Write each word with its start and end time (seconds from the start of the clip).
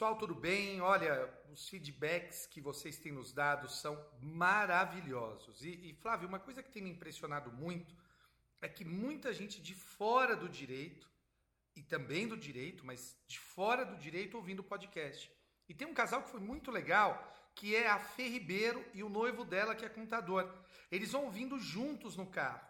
Pessoal, 0.00 0.16
tudo 0.16 0.34
bem? 0.34 0.80
Olha, 0.80 1.28
os 1.52 1.68
feedbacks 1.68 2.46
que 2.46 2.58
vocês 2.58 2.96
têm 2.96 3.12
nos 3.12 3.34
dado 3.34 3.68
são 3.68 4.02
maravilhosos. 4.18 5.62
E, 5.62 5.90
e, 5.90 5.92
Flávio, 5.92 6.26
uma 6.26 6.38
coisa 6.40 6.62
que 6.62 6.70
tem 6.70 6.82
me 6.82 6.88
impressionado 6.88 7.52
muito 7.52 7.94
é 8.62 8.66
que 8.66 8.82
muita 8.82 9.30
gente 9.30 9.60
de 9.60 9.74
fora 9.74 10.34
do 10.34 10.48
direito, 10.48 11.06
e 11.76 11.82
também 11.82 12.26
do 12.26 12.34
direito, 12.34 12.82
mas 12.86 13.14
de 13.26 13.38
fora 13.38 13.84
do 13.84 13.94
direito 13.98 14.38
ouvindo 14.38 14.60
o 14.60 14.64
podcast. 14.64 15.30
E 15.68 15.74
tem 15.74 15.86
um 15.86 15.92
casal 15.92 16.22
que 16.22 16.30
foi 16.30 16.40
muito 16.40 16.70
legal, 16.70 17.30
que 17.54 17.76
é 17.76 17.86
a 17.86 17.98
Fê 17.98 18.26
Ribeiro 18.26 18.82
e 18.94 19.04
o 19.04 19.10
noivo 19.10 19.44
dela, 19.44 19.74
que 19.74 19.84
é 19.84 19.88
contador. 19.90 20.50
Eles 20.90 21.12
vão 21.12 21.26
ouvindo 21.26 21.58
juntos 21.58 22.16
no 22.16 22.24
carro. 22.26 22.66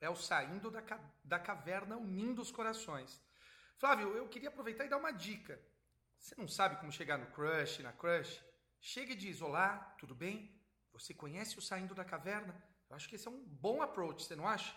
É 0.00 0.10
o 0.10 0.16
Saindo 0.16 0.72
da, 0.72 0.82
Ca- 0.82 1.12
da 1.22 1.38
Caverna 1.38 1.96
Unindo 1.96 2.42
os 2.42 2.50
Corações. 2.50 3.22
Flávio, 3.76 4.16
eu 4.16 4.28
queria 4.28 4.48
aproveitar 4.48 4.84
e 4.84 4.88
dar 4.88 4.96
uma 4.96 5.12
dica. 5.12 5.56
Você 6.24 6.34
não 6.38 6.48
sabe 6.48 6.76
como 6.76 6.90
chegar 6.90 7.18
no 7.18 7.26
crush, 7.26 7.82
na 7.82 7.92
crush? 7.92 8.42
Chega 8.80 9.12
e 9.12 9.14
diz: 9.14 9.42
Olá, 9.42 9.94
tudo 9.98 10.14
bem? 10.14 10.58
Você 10.90 11.12
conhece 11.12 11.58
o 11.58 11.60
Saindo 11.60 11.94
da 11.94 12.02
Caverna? 12.02 12.64
Eu 12.88 12.96
acho 12.96 13.06
que 13.06 13.16
esse 13.16 13.28
é 13.28 13.30
um 13.30 13.44
bom 13.44 13.82
approach, 13.82 14.24
você 14.24 14.34
não 14.34 14.48
acha? 14.48 14.74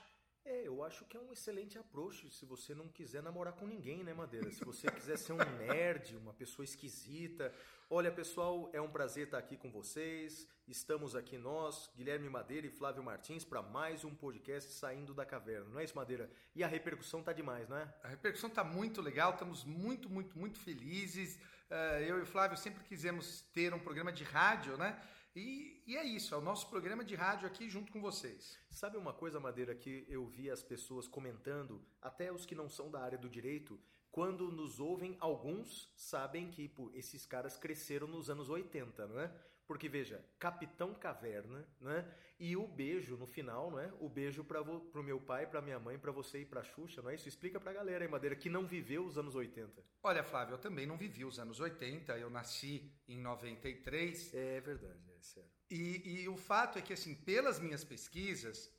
É, 0.50 0.66
eu 0.66 0.81
acho 0.81 1.03
que 1.03 1.17
é 1.17 1.20
um 1.20 1.34
excelente 1.34 1.78
approach 1.78 2.30
se 2.30 2.45
você 2.45 2.73
não 2.73 2.88
quiser 2.88 3.22
namorar 3.22 3.52
com 3.52 3.67
ninguém, 3.67 4.02
né, 4.02 4.14
Madeira? 4.14 4.50
Se 4.50 4.64
você 4.64 4.90
quiser 4.90 5.17
ser 5.17 5.34
um 5.34 5.38
nerd, 5.59 6.16
uma 6.16 6.34
pessoa 6.34 6.64
esquisita. 6.64 7.53
Olha, 7.90 8.09
pessoal, 8.09 8.70
é 8.72 8.80
um 8.80 8.90
prazer 8.90 9.25
estar 9.25 9.40
aqui 9.40 9.58
com 9.58 9.70
vocês. 9.70 10.48
Estamos 10.66 11.18
aqui 11.18 11.38
nós, 11.38 11.92
Guilherme 11.98 12.30
Madeira 12.30 12.66
e 12.66 12.70
Flávio 12.70 13.03
Martins, 13.03 13.44
para 13.44 13.62
mais 13.62 14.06
um 14.06 14.16
podcast 14.16 14.72
Saindo 14.72 15.14
da 15.14 15.25
Caverna. 15.25 15.68
Não 15.70 15.81
é 15.81 15.84
isso, 15.84 15.98
Madeira? 15.98 16.31
E 16.56 16.64
a 16.64 16.68
repercussão 16.68 17.22
tá 17.22 17.34
demais, 17.34 17.68
não 17.68 17.75
é? 17.75 17.94
A 18.02 18.08
repercussão 18.08 18.50
está 18.50 18.64
muito 18.64 19.02
legal, 19.02 19.34
estamos 19.34 19.66
muito, 19.66 20.09
muito, 20.09 20.40
muito 20.40 20.59
felizes. 20.59 21.38
Eh, 21.70 22.06
eu 22.08 22.20
e 22.20 22.22
o 22.22 22.25
Flávio 22.25 22.58
sempre 22.58 22.86
quisemos 22.86 23.42
ter 23.53 23.73
um 23.73 23.80
programa 23.80 24.14
de 24.14 24.23
rádio, 24.23 24.78
né? 24.78 24.98
E, 25.38 25.83
e 25.85 25.95
é 25.95 26.03
isso, 26.03 26.33
é 26.33 26.38
o 26.39 26.41
nosso 26.41 26.67
programa 26.67 27.05
de 27.05 27.13
rádio 27.13 27.45
aqui 27.45 27.69
junto 27.69 27.91
com 27.91 28.02
vocês. 28.02 28.57
Sabe 28.71 28.97
uma 28.97 29.13
coisa, 29.13 29.39
Madeira, 29.39 29.75
que 29.75 30.03
eu 30.09 30.25
vi 30.25 30.49
as 30.49 30.63
pessoas 30.63 31.07
comentando, 31.07 31.79
até 32.02 32.31
os 32.31 32.44
que 32.44 32.55
não 32.55 32.67
são 32.67 32.89
da 32.89 33.02
área 33.02 33.19
do 33.19 33.29
direito, 33.29 33.79
quando 34.09 34.52
nos 34.52 34.79
ouvem, 34.79 35.16
alguns 35.19 35.94
sabem 35.95 36.49
que 36.49 36.67
pô, 36.67 36.89
esses 36.91 37.23
caras 37.23 37.55
cresceram 37.55 38.07
nos 38.07 38.31
anos 38.31 38.49
80, 38.49 39.05
não 39.05 39.19
é? 39.19 39.31
Porque 39.67 39.89
veja, 39.89 40.23
Capitão 40.39 40.93
Caverna, 40.93 41.67
né? 41.81 42.05
E 42.39 42.55
o 42.55 42.67
beijo 42.67 43.17
no 43.17 43.25
final, 43.27 43.69
não 43.71 43.79
é? 43.79 43.91
O 43.99 44.07
beijo 44.07 44.43
para 44.43 44.63
pro 44.63 45.03
meu 45.03 45.19
pai, 45.19 45.45
pra 45.45 45.61
minha 45.61 45.79
mãe, 45.79 45.97
pra 45.97 46.11
você 46.11 46.41
e 46.41 46.45
pra 46.45 46.63
Xuxa, 46.63 47.01
não 47.01 47.09
é 47.09 47.15
isso? 47.15 47.27
Explica 47.27 47.59
pra 47.59 47.73
galera 47.73 48.05
aí, 48.05 48.09
Madeira, 48.09 48.35
que 48.35 48.49
não 48.49 48.65
viveu 48.65 49.03
os 49.05 49.17
anos 49.17 49.35
80. 49.35 49.83
Olha, 50.03 50.23
Flávio, 50.23 50.53
eu 50.53 50.57
também 50.57 50.85
não 50.85 50.95
vivi 50.97 51.25
os 51.25 51.38
anos 51.39 51.59
80, 51.59 52.17
eu 52.17 52.29
nasci 52.29 52.89
em 53.07 53.19
93. 53.19 54.33
É 54.33 54.61
verdade, 54.61 55.11
é 55.17 55.21
sério. 55.21 55.49
E, 55.69 56.21
e 56.21 56.29
o 56.29 56.38
fato 56.38 56.79
é 56.79 56.81
que, 56.81 56.93
assim, 56.93 57.13
pelas 57.13 57.59
minhas 57.59 57.83
pesquisas, 57.83 58.71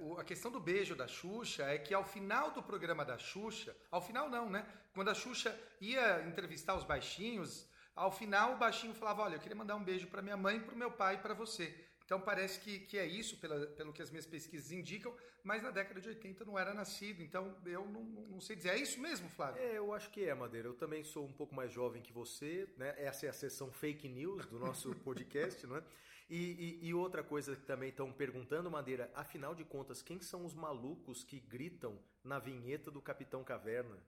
o- 0.00 0.18
a 0.18 0.24
questão 0.24 0.50
do 0.50 0.60
beijo 0.60 0.94
da 0.96 1.06
Xuxa 1.06 1.64
é 1.64 1.78
que 1.78 1.94
ao 1.94 2.04
final 2.04 2.50
do 2.50 2.62
programa 2.62 3.04
da 3.04 3.16
Xuxa, 3.18 3.74
ao 3.90 4.02
final 4.02 4.28
não, 4.28 4.50
né? 4.50 4.66
Quando 4.92 5.08
a 5.10 5.14
Xuxa 5.14 5.56
ia 5.80 6.26
entrevistar 6.26 6.74
os 6.76 6.84
baixinhos, 6.84 7.68
ao 7.94 8.10
final 8.12 8.54
o 8.54 8.58
baixinho 8.58 8.94
falava: 8.94 9.22
Olha, 9.22 9.36
eu 9.36 9.40
queria 9.40 9.56
mandar 9.56 9.76
um 9.76 9.84
beijo 9.84 10.06
para 10.08 10.22
minha 10.22 10.36
mãe, 10.36 10.60
para 10.60 10.74
o 10.74 10.78
meu 10.78 10.90
pai 10.90 11.14
e 11.14 11.18
para 11.18 11.34
você. 11.34 11.74
Então 12.04 12.20
parece 12.20 12.60
que, 12.60 12.80
que 12.80 12.98
é 12.98 13.06
isso, 13.06 13.38
pela, 13.38 13.66
pelo 13.68 13.90
que 13.92 14.02
as 14.02 14.10
minhas 14.10 14.26
pesquisas 14.26 14.70
indicam, 14.70 15.14
mas 15.42 15.62
na 15.62 15.70
década 15.70 16.02
de 16.02 16.08
80 16.10 16.42
eu 16.42 16.46
não 16.46 16.58
era 16.58 16.74
nascido, 16.74 17.22
então 17.22 17.56
eu 17.64 17.86
não, 17.86 18.02
não- 18.04 18.22
não 18.26 18.40
sei 18.42 18.56
dizer. 18.56 18.70
É 18.70 18.76
isso 18.78 19.00
mesmo, 19.00 19.26
Flávio? 19.30 19.62
É, 19.62 19.78
eu 19.78 19.90
acho 19.94 20.10
que 20.10 20.22
é, 20.22 20.34
Madeira. 20.34 20.68
Eu 20.68 20.74
também 20.74 21.02
sou 21.02 21.24
um 21.24 21.32
pouco 21.32 21.54
mais 21.54 21.72
jovem 21.72 22.02
que 22.02 22.12
você, 22.12 22.68
né? 22.76 22.94
Essa 22.98 23.24
é 23.24 23.28
a 23.30 23.32
sessão 23.32 23.72
fake 23.72 24.06
news 24.08 24.44
do 24.46 24.58
nosso 24.58 24.94
podcast, 25.02 25.66
não 25.66 25.76
é? 25.78 25.82
E, 26.28 26.78
e- 26.82 26.88
e 26.88 26.94
outra 26.94 27.22
coisa 27.22 27.56
que 27.56 27.64
também 27.64 27.88
estão 27.88 28.12
perguntando, 28.12 28.70
Madeira, 28.70 29.10
afinal 29.14 29.54
de 29.54 29.64
contas, 29.64 30.02
quem 30.02 30.20
são 30.20 30.44
os 30.44 30.52
malucos 30.54 31.24
que 31.24 31.40
gritam 31.40 31.98
na 32.22 32.38
vinheta 32.38 32.90
do 32.90 33.00
Capitão 33.00 33.42
Caverna? 33.42 33.98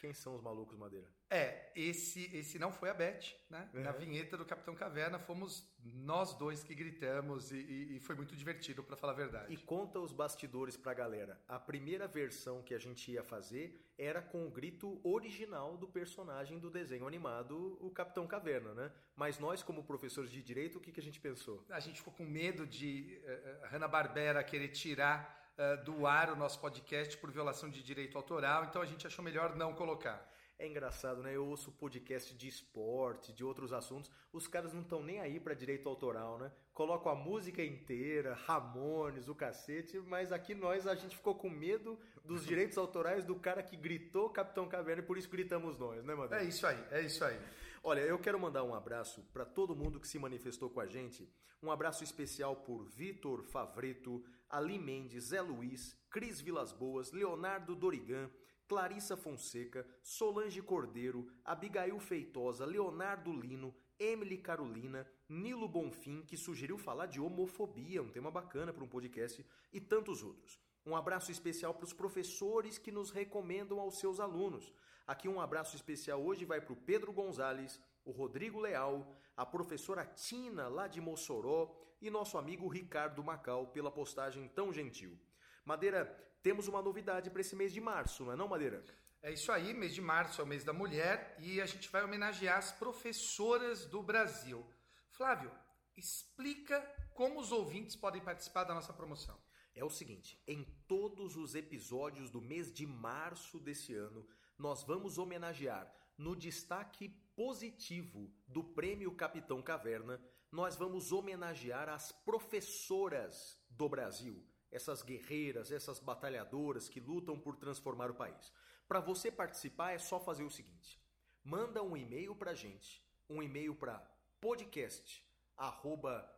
Quem 0.00 0.14
são 0.14 0.34
os 0.34 0.40
malucos, 0.40 0.78
Madeira? 0.78 1.06
É, 1.28 1.70
esse, 1.76 2.34
esse 2.34 2.58
não 2.58 2.72
foi 2.72 2.88
a 2.88 2.94
Beth, 2.94 3.20
né? 3.50 3.68
Na 3.74 3.92
vinheta 3.92 4.36
do 4.36 4.44
Capitão 4.46 4.74
Caverna 4.74 5.18
fomos 5.18 5.68
nós 5.84 6.32
dois 6.34 6.64
que 6.64 6.74
gritamos 6.74 7.52
e, 7.52 7.56
e- 7.58 7.96
e 7.96 8.00
foi 8.00 8.14
muito 8.16 8.34
divertido, 8.34 8.82
para 8.82 8.96
falar 8.96 9.12
a 9.12 9.16
verdade. 9.16 9.52
E 9.52 9.56
conta 9.58 10.00
os 10.00 10.10
bastidores 10.12 10.76
pra 10.76 10.94
galera. 10.94 11.38
A 11.46 11.58
primeira 11.58 12.08
versão 12.08 12.62
que 12.62 12.74
a 12.74 12.78
gente 12.78 13.12
ia 13.12 13.22
fazer 13.22 13.78
era 13.98 14.22
com 14.22 14.46
o 14.46 14.50
grito 14.50 14.98
original 15.04 15.76
do 15.76 15.86
personagem 15.86 16.58
do 16.58 16.70
desenho 16.70 17.06
animado, 17.06 17.76
o 17.80 17.90
Capitão 17.90 18.26
Caverna, 18.26 18.72
né? 18.74 18.90
Mas 19.14 19.38
nós, 19.38 19.62
como 19.62 19.84
professores 19.84 20.30
de 20.30 20.42
direito, 20.42 20.78
o 20.78 20.80
que, 20.80 20.90
que 20.90 21.00
a 21.00 21.02
gente 21.02 21.20
pensou? 21.20 21.62
A 21.68 21.78
gente 21.78 21.98
ficou 21.98 22.14
com 22.14 22.24
medo 22.24 22.66
de 22.66 23.20
eh, 23.22 23.60
Hanna-Barbera 23.70 24.42
querer 24.42 24.68
tirar 24.68 25.39
eh, 25.62 25.76
do 25.88 26.06
ar 26.06 26.26
o 26.32 26.36
nosso 26.36 26.58
podcast 26.60 27.16
por 27.18 27.30
violação 27.30 27.68
de 27.68 27.82
direito 27.82 28.16
autoral, 28.16 28.64
então 28.64 28.80
a 28.82 28.86
gente 28.86 29.06
achou 29.06 29.22
melhor 29.24 29.54
não 29.56 29.74
colocar. 29.74 30.18
É 30.58 30.66
engraçado, 30.66 31.22
né? 31.22 31.34
Eu 31.34 31.46
ouço 31.46 31.72
podcast 31.72 32.34
de 32.34 32.46
esporte, 32.46 33.32
de 33.32 33.42
outros 33.42 33.72
assuntos. 33.72 34.10
Os 34.30 34.46
caras 34.46 34.72
não 34.74 34.82
estão 34.82 35.02
nem 35.02 35.18
aí 35.18 35.40
pra 35.40 35.54
direito 35.54 35.88
autoral, 35.88 36.38
né? 36.38 36.52
Colocam 36.74 37.10
a 37.10 37.14
música 37.14 37.62
inteira, 37.64 38.34
Ramones, 38.46 39.26
o 39.28 39.34
cacete, 39.34 39.98
mas 40.00 40.32
aqui 40.32 40.54
nós 40.54 40.86
a 40.86 40.94
gente 40.94 41.16
ficou 41.16 41.34
com 41.34 41.48
medo 41.48 41.98
dos 42.24 42.44
direitos 42.44 42.76
autorais 42.84 43.24
do 43.24 43.34
cara 43.36 43.62
que 43.62 43.74
gritou 43.76 44.28
Capitão 44.30 44.68
Caverna 44.68 45.02
e 45.02 45.06
por 45.06 45.16
isso 45.18 45.30
gritamos 45.30 45.78
nós, 45.78 46.04
né, 46.04 46.12
É 46.12 46.16
Madeira? 46.16 46.44
isso 46.44 46.66
aí, 46.66 46.84
é 46.90 47.00
isso 47.02 47.24
aí. 47.24 47.38
Olha, 47.82 48.00
eu 48.00 48.18
quero 48.18 48.38
mandar 48.38 48.62
um 48.62 48.74
abraço 48.74 49.22
para 49.32 49.46
todo 49.46 49.74
mundo 49.74 49.98
que 49.98 50.06
se 50.08 50.18
manifestou 50.18 50.68
com 50.68 50.80
a 50.80 50.86
gente. 50.86 51.26
Um 51.62 51.70
abraço 51.70 52.04
especial 52.04 52.56
por 52.56 52.84
Vitor 52.84 53.42
Favreto, 53.44 54.22
Ali 54.50 54.78
Mendes, 54.78 55.28
Zé 55.28 55.40
Luiz, 55.40 55.96
Cris 56.10 56.40
Vilas 56.40 56.72
Boas, 56.72 57.12
Leonardo 57.12 57.76
Dorigan, 57.76 58.28
Clarissa 58.66 59.16
Fonseca, 59.16 59.86
Solange 60.02 60.60
Cordeiro, 60.60 61.26
Abigail 61.44 61.98
Feitosa, 62.00 62.64
Leonardo 62.64 63.32
Lino, 63.32 63.72
Emily 63.98 64.38
Carolina, 64.38 65.06
Nilo 65.28 65.68
Bonfim, 65.68 66.22
que 66.22 66.36
sugeriu 66.36 66.76
falar 66.76 67.06
de 67.06 67.20
homofobia, 67.20 68.02
um 68.02 68.10
tema 68.10 68.30
bacana 68.30 68.72
para 68.72 68.82
um 68.82 68.88
podcast, 68.88 69.46
e 69.72 69.80
tantos 69.80 70.22
outros. 70.22 70.58
Um 70.84 70.96
abraço 70.96 71.30
especial 71.30 71.74
para 71.74 71.84
os 71.84 71.92
professores 71.92 72.76
que 72.76 72.90
nos 72.90 73.10
recomendam 73.10 73.78
aos 73.78 73.98
seus 73.98 74.18
alunos. 74.18 74.72
Aqui 75.06 75.28
um 75.28 75.40
abraço 75.40 75.76
especial 75.76 76.20
hoje 76.22 76.44
vai 76.44 76.60
para 76.60 76.72
o 76.72 76.76
Pedro 76.76 77.12
Gonzalez, 77.12 77.80
o 78.04 78.10
Rodrigo 78.10 78.58
Leal, 78.58 79.14
a 79.40 79.46
professora 79.46 80.04
Tina 80.04 80.68
lá 80.68 80.86
de 80.86 81.00
Mossoró 81.00 81.74
e 81.98 82.10
nosso 82.10 82.36
amigo 82.36 82.68
Ricardo 82.68 83.24
Macau 83.24 83.68
pela 83.68 83.90
postagem 83.90 84.46
tão 84.48 84.70
gentil. 84.70 85.18
Madeira, 85.64 86.04
temos 86.42 86.68
uma 86.68 86.82
novidade 86.82 87.30
para 87.30 87.40
esse 87.40 87.56
mês 87.56 87.72
de 87.72 87.80
março, 87.80 88.22
não 88.22 88.32
é 88.34 88.36
não, 88.36 88.46
Madeira? 88.46 88.84
É 89.22 89.32
isso 89.32 89.50
aí, 89.50 89.72
mês 89.72 89.94
de 89.94 90.02
março 90.02 90.42
é 90.42 90.44
o 90.44 90.46
mês 90.46 90.62
da 90.62 90.74
mulher 90.74 91.36
e 91.38 91.58
a 91.58 91.64
gente 91.64 91.88
vai 91.88 92.04
homenagear 92.04 92.58
as 92.58 92.70
professoras 92.70 93.86
do 93.86 94.02
Brasil. 94.02 94.62
Flávio, 95.08 95.50
explica 95.96 96.78
como 97.14 97.40
os 97.40 97.50
ouvintes 97.50 97.96
podem 97.96 98.20
participar 98.20 98.64
da 98.64 98.74
nossa 98.74 98.92
promoção. 98.92 99.40
É 99.74 99.82
o 99.82 99.88
seguinte, 99.88 100.38
em 100.46 100.64
todos 100.86 101.38
os 101.38 101.54
episódios 101.54 102.30
do 102.30 102.42
mês 102.42 102.70
de 102.70 102.86
março 102.86 103.58
desse 103.58 103.94
ano, 103.94 104.28
nós 104.58 104.82
vamos 104.82 105.16
homenagear 105.16 105.90
no 106.18 106.36
destaque 106.36 107.08
positivo 107.40 108.30
do 108.46 108.62
Prêmio 108.62 109.10
Capitão 109.12 109.62
Caverna, 109.62 110.20
nós 110.52 110.76
vamos 110.76 111.10
homenagear 111.10 111.88
as 111.88 112.12
professoras 112.12 113.58
do 113.70 113.88
Brasil, 113.88 114.46
essas 114.70 115.02
guerreiras, 115.02 115.72
essas 115.72 115.98
batalhadoras 115.98 116.86
que 116.86 117.00
lutam 117.00 117.40
por 117.40 117.56
transformar 117.56 118.10
o 118.10 118.14
país. 118.14 118.52
Para 118.86 119.00
você 119.00 119.32
participar 119.32 119.92
é 119.92 119.98
só 119.98 120.20
fazer 120.20 120.44
o 120.44 120.50
seguinte: 120.50 121.02
manda 121.42 121.82
um 121.82 121.96
e-mail 121.96 122.36
para 122.36 122.52
gente, 122.52 123.02
um 123.26 123.42
e-mail 123.42 123.74
para 123.74 124.06
podcast 124.38 125.26
arroba 125.56 126.30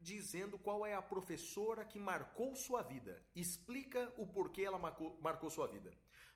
dizendo 0.00 0.58
qual 0.58 0.86
é 0.86 0.94
a 0.94 1.02
professora 1.02 1.84
que 1.84 1.98
marcou 1.98 2.56
sua 2.56 2.82
vida. 2.82 3.22
Explica 3.36 4.12
o 4.16 4.26
porquê 4.26 4.62
ela 4.62 4.78
marcou, 4.78 5.16
marcou 5.20 5.50
sua 5.50 5.66
vida. 5.66 5.92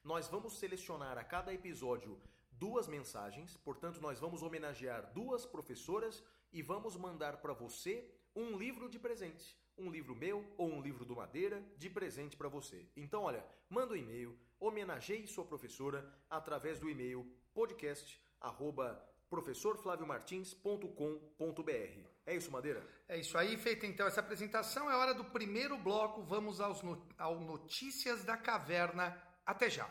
Nós 0.06 0.28
vamos 0.28 0.56
selecionar 0.60 1.18
a 1.18 1.24
cada 1.24 1.52
episódio 1.52 2.16
duas 2.52 2.86
mensagens, 2.86 3.56
portanto, 3.56 4.00
nós 4.00 4.20
vamos 4.20 4.40
homenagear 4.40 5.12
duas 5.12 5.44
professoras 5.44 6.22
e 6.52 6.62
vamos 6.62 6.96
mandar 6.96 7.38
para 7.38 7.52
você 7.52 8.08
um 8.32 8.56
livro 8.56 8.88
de 8.88 9.00
presente. 9.00 9.58
Um 9.76 9.90
livro 9.90 10.14
meu 10.14 10.44
ou 10.56 10.70
um 10.70 10.80
livro 10.80 11.04
do 11.04 11.16
Madeira 11.16 11.60
de 11.76 11.90
presente 11.90 12.36
para 12.36 12.48
você. 12.48 12.86
Então, 12.96 13.24
olha, 13.24 13.44
manda 13.68 13.94
um 13.94 13.96
e-mail, 13.96 14.38
homenageie 14.60 15.26
sua 15.26 15.44
professora 15.44 16.08
através 16.30 16.78
do 16.78 16.88
e-mail 16.88 17.28
podcast 17.52 18.22
arroba. 18.40 19.04
É 22.24 22.36
isso, 22.36 22.52
Madeira? 22.52 22.88
É 23.08 23.18
isso 23.18 23.36
aí, 23.36 23.56
feita 23.56 23.88
então 23.88 24.06
essa 24.06 24.20
apresentação, 24.20 24.88
é 24.88 24.94
hora 24.94 25.12
do 25.12 25.24
primeiro 25.24 25.76
bloco. 25.76 26.22
Vamos 26.22 26.60
aos 26.60 26.80
no... 26.80 27.04
ao 27.18 27.40
Notícias 27.40 28.22
da 28.22 28.36
Caverna. 28.36 29.20
Até 29.46 29.70
já! 29.70 29.88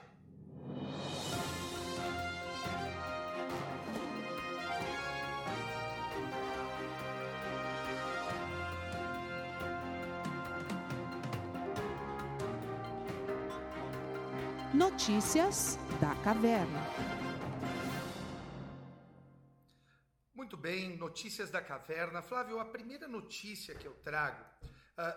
Notícias 14.74 15.80
da 16.02 16.14
Caverna. 16.16 16.68
Muito 20.34 20.58
bem, 20.58 20.98
notícias 20.98 21.50
da 21.50 21.62
caverna. 21.62 22.22
Flávio, 22.22 22.60
a 22.60 22.66
primeira 22.66 23.08
notícia 23.08 23.74
que 23.74 23.86
eu 23.88 23.94
trago 24.04 24.44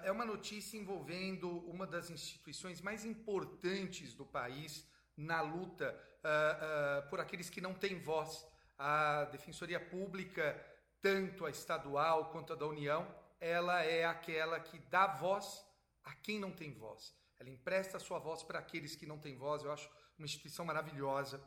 é 0.03 0.11
uma 0.11 0.25
notícia 0.25 0.77
envolvendo 0.77 1.49
uma 1.69 1.87
das 1.87 2.11
instituições 2.11 2.81
mais 2.81 3.05
importantes 3.05 4.13
do 4.13 4.27
país 4.27 4.87
na 5.17 5.41
luta 5.41 5.99
uh, 6.25 7.07
uh, 7.07 7.09
por 7.09 7.21
aqueles 7.21 7.51
que 7.51 7.61
não 7.61 7.75
têm 7.75 7.99
voz. 7.99 8.47
A 8.77 9.25
Defensoria 9.27 9.81
Pública, 9.81 10.57
tanto 11.01 11.45
a 11.45 11.51
estadual 11.51 12.31
quanto 12.31 12.53
a 12.53 12.57
da 12.57 12.67
União, 12.67 13.07
ela 13.41 13.83
é 13.83 14.05
aquela 14.05 14.61
que 14.61 14.79
dá 14.91 15.07
voz 15.07 15.65
a 16.05 16.15
quem 16.15 16.39
não 16.39 16.51
tem 16.51 16.73
voz. 16.73 17.15
Ela 17.39 17.51
empresta 17.51 17.97
a 17.97 18.01
sua 18.01 18.19
voz 18.19 18.43
para 18.43 18.59
aqueles 18.59 18.97
que 18.97 19.07
não 19.07 19.19
têm 19.19 19.37
voz. 19.37 19.63
Eu 19.63 19.73
acho 19.73 19.89
uma 20.19 20.27
instituição 20.27 20.65
maravilhosa. 20.65 21.43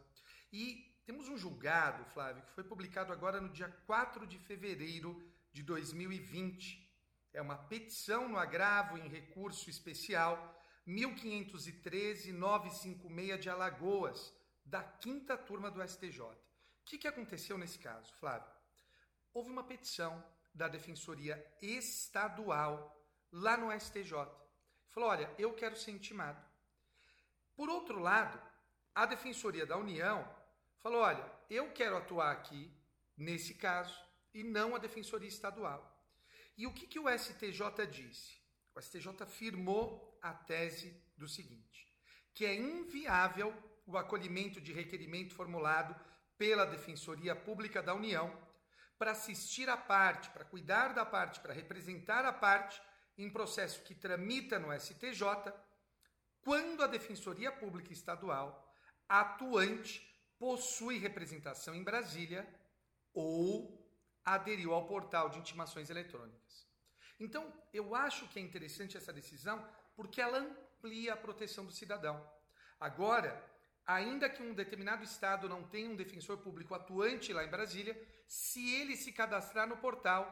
E 0.51 1.01
temos 1.05 1.27
um 1.27 1.37
julgado, 1.37 2.05
Flávio, 2.05 2.43
que 2.43 2.51
foi 2.51 2.63
publicado 2.63 3.11
agora 3.11 3.41
no 3.41 3.49
dia 3.49 3.69
4 3.85 4.25
de 4.27 4.37
fevereiro 4.37 5.21
de 5.51 5.63
2020. 5.63 6.80
É 7.33 7.41
uma 7.41 7.57
petição 7.57 8.27
no 8.27 8.37
agravo 8.37 8.97
em 8.97 9.07
recurso 9.07 9.69
especial 9.69 10.53
1513-956 10.87 13.37
de 13.37 13.49
Alagoas, 13.49 14.33
da 14.65 14.83
quinta 14.83 15.37
turma 15.37 15.71
do 15.71 15.81
STJ. 15.87 16.21
O 16.21 16.35
que, 16.85 16.97
que 16.97 17.07
aconteceu 17.07 17.57
nesse 17.57 17.79
caso, 17.79 18.13
Flávio? 18.15 18.51
Houve 19.33 19.49
uma 19.49 19.63
petição 19.63 20.21
da 20.53 20.67
Defensoria 20.67 21.41
Estadual 21.61 23.01
lá 23.31 23.55
no 23.55 23.71
STJ 23.79 24.41
Falou: 24.91 25.09
olha, 25.09 25.33
eu 25.37 25.53
quero 25.53 25.75
ser 25.75 25.91
intimado. 25.91 26.39
Por 27.55 27.69
outro 27.69 27.99
lado, 27.99 28.39
a 28.93 29.05
Defensoria 29.05 29.65
da 29.65 29.77
União 29.77 30.27
falou: 30.79 31.01
olha, 31.01 31.25
eu 31.49 31.71
quero 31.71 31.97
atuar 31.97 32.31
aqui, 32.31 32.71
nesse 33.17 33.55
caso, 33.55 33.97
e 34.33 34.43
não 34.43 34.75
a 34.75 34.79
Defensoria 34.79 35.29
Estadual. 35.29 35.90
E 36.57 36.67
o 36.67 36.73
que, 36.73 36.87
que 36.87 36.99
o 36.99 37.09
STJ 37.09 37.87
disse? 37.89 38.39
O 38.75 38.81
STJ 38.81 39.23
afirmou 39.23 40.17
a 40.21 40.33
tese 40.33 41.03
do 41.17 41.27
seguinte: 41.27 41.87
que 42.33 42.45
é 42.45 42.55
inviável 42.55 43.53
o 43.85 43.97
acolhimento 43.97 44.61
de 44.61 44.71
requerimento 44.71 45.33
formulado 45.33 45.95
pela 46.37 46.65
Defensoria 46.65 47.35
Pública 47.35 47.81
da 47.81 47.93
União 47.93 48.35
para 48.97 49.11
assistir 49.11 49.69
a 49.69 49.77
parte, 49.77 50.29
para 50.29 50.45
cuidar 50.45 50.93
da 50.93 51.05
parte, 51.05 51.39
para 51.39 51.53
representar 51.53 52.23
a 52.25 52.31
parte 52.31 52.81
em 53.17 53.29
processo 53.29 53.83
que 53.83 53.95
tramita 53.95 54.59
no 54.59 54.71
STJ, 54.79 55.23
quando 56.41 56.83
a 56.83 56.87
Defensoria 56.87 57.51
Pública 57.51 57.91
Estadual 57.91 58.73
atuante 59.07 60.07
possui 60.39 60.97
representação 60.97 61.75
em 61.75 61.83
Brasília 61.83 62.47
ou 63.13 63.80
aderiu 64.25 64.73
ao 64.73 64.87
portal 64.87 65.29
de 65.29 65.39
intimações 65.39 65.89
eletrônicas. 65.89 66.67
Então, 67.19 67.53
eu 67.73 67.93
acho 67.93 68.27
que 68.29 68.39
é 68.39 68.41
interessante 68.41 68.97
essa 68.97 69.13
decisão 69.13 69.63
porque 69.95 70.21
ela 70.21 70.39
amplia 70.39 71.13
a 71.13 71.17
proteção 71.17 71.65
do 71.65 71.71
cidadão. 71.71 72.27
Agora, 72.79 73.43
ainda 73.85 74.29
que 74.29 74.41
um 74.41 74.53
determinado 74.53 75.03
estado 75.03 75.47
não 75.47 75.63
tenha 75.67 75.89
um 75.89 75.95
defensor 75.95 76.37
público 76.39 76.73
atuante 76.73 77.33
lá 77.33 77.43
em 77.43 77.49
Brasília, 77.49 77.95
se 78.27 78.75
ele 78.75 78.95
se 78.95 79.11
cadastrar 79.11 79.67
no 79.67 79.77
portal, 79.77 80.23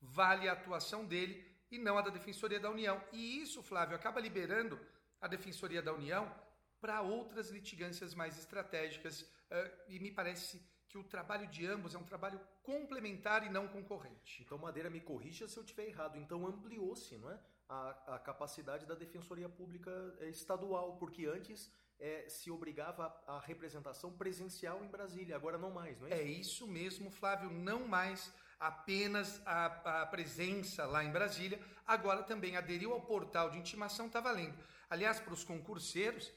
vale 0.00 0.48
a 0.48 0.52
atuação 0.52 1.04
dele 1.04 1.44
e 1.70 1.78
não 1.78 1.98
a 1.98 2.02
da 2.02 2.10
Defensoria 2.10 2.60
da 2.60 2.70
União. 2.70 3.02
E 3.12 3.40
isso, 3.40 3.62
Flávio, 3.62 3.96
acaba 3.96 4.20
liberando 4.20 4.78
a 5.20 5.28
Defensoria 5.28 5.82
da 5.82 5.92
União 5.92 6.32
para 6.80 7.00
outras 7.00 7.50
litigâncias 7.50 8.14
mais 8.14 8.38
estratégicas. 8.38 9.22
Uh, 9.22 9.70
e 9.88 9.98
me 10.00 10.10
parece 10.10 10.60
que 10.92 10.98
o 10.98 11.02
trabalho 11.02 11.46
de 11.46 11.66
ambos 11.66 11.94
é 11.94 11.98
um 11.98 12.04
trabalho 12.04 12.38
complementar 12.62 13.46
e 13.46 13.48
não 13.48 13.66
concorrente. 13.66 14.42
Então, 14.42 14.58
Madeira, 14.58 14.90
me 14.90 15.00
corrija 15.00 15.48
se 15.48 15.56
eu 15.56 15.62
estiver 15.62 15.88
errado. 15.88 16.18
Então, 16.18 16.46
ampliou-se 16.46 17.16
não 17.16 17.30
é? 17.30 17.40
a, 17.66 18.16
a 18.16 18.18
capacidade 18.18 18.84
da 18.84 18.94
Defensoria 18.94 19.48
Pública 19.48 19.90
eh, 20.20 20.28
Estadual, 20.28 20.98
porque 20.98 21.24
antes 21.24 21.72
é, 21.98 22.28
se 22.28 22.50
obrigava 22.50 23.06
a, 23.26 23.36
a, 23.36 23.40
representação 23.40 24.12
presencial 24.12 24.84
em 24.84 24.88
Brasília, 24.88 25.34
agora 25.34 25.56
não 25.56 25.70
mais, 25.70 25.98
não 25.98 26.08
é 26.08 26.10
isso? 26.10 26.20
É 26.20 26.24
isso 26.24 26.66
mesmo, 26.66 27.10
Flávio, 27.10 27.50
não 27.50 27.88
mais 27.88 28.30
apenas 28.60 29.40
a, 29.46 30.02
a, 30.02 30.06
presença 30.06 30.84
lá 30.84 31.02
em 31.02 31.10
Brasília, 31.10 31.58
agora 31.86 32.22
também 32.22 32.54
aderiu 32.54 32.92
ao 32.92 33.00
portal 33.00 33.48
de 33.48 33.56
intimação, 33.56 34.08
está 34.08 34.20
valendo. 34.20 34.58
Aliás, 34.90 35.18
para 35.18 35.32
os 35.32 35.42
concurseiros, 35.42 36.30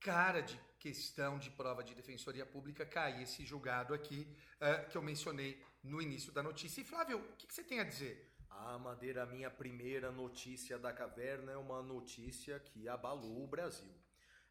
cara 0.00 0.40
de 0.40 0.60
questão 0.78 1.38
de 1.38 1.50
prova 1.50 1.82
de 1.82 1.94
defensoria 1.94 2.46
pública 2.46 2.86
cair 2.86 3.22
esse 3.22 3.44
julgado 3.44 3.94
aqui 3.94 4.26
uh, 4.60 4.88
que 4.88 4.96
eu 4.96 5.02
mencionei 5.02 5.62
no 5.82 6.00
início 6.00 6.32
da 6.32 6.42
notícia. 6.42 6.80
E 6.80 6.84
Flávio, 6.84 7.18
o 7.18 7.36
que, 7.36 7.46
que 7.46 7.54
você 7.54 7.64
tem 7.64 7.80
a 7.80 7.84
dizer? 7.84 8.34
Ah, 8.48 8.78
Madeira, 8.78 9.22
a 9.22 9.26
minha 9.26 9.50
primeira 9.50 10.10
notícia 10.10 10.78
da 10.78 10.92
caverna 10.92 11.52
é 11.52 11.56
uma 11.56 11.82
notícia 11.82 12.58
que 12.58 12.88
abalou 12.88 13.44
o 13.44 13.46
Brasil. 13.46 13.92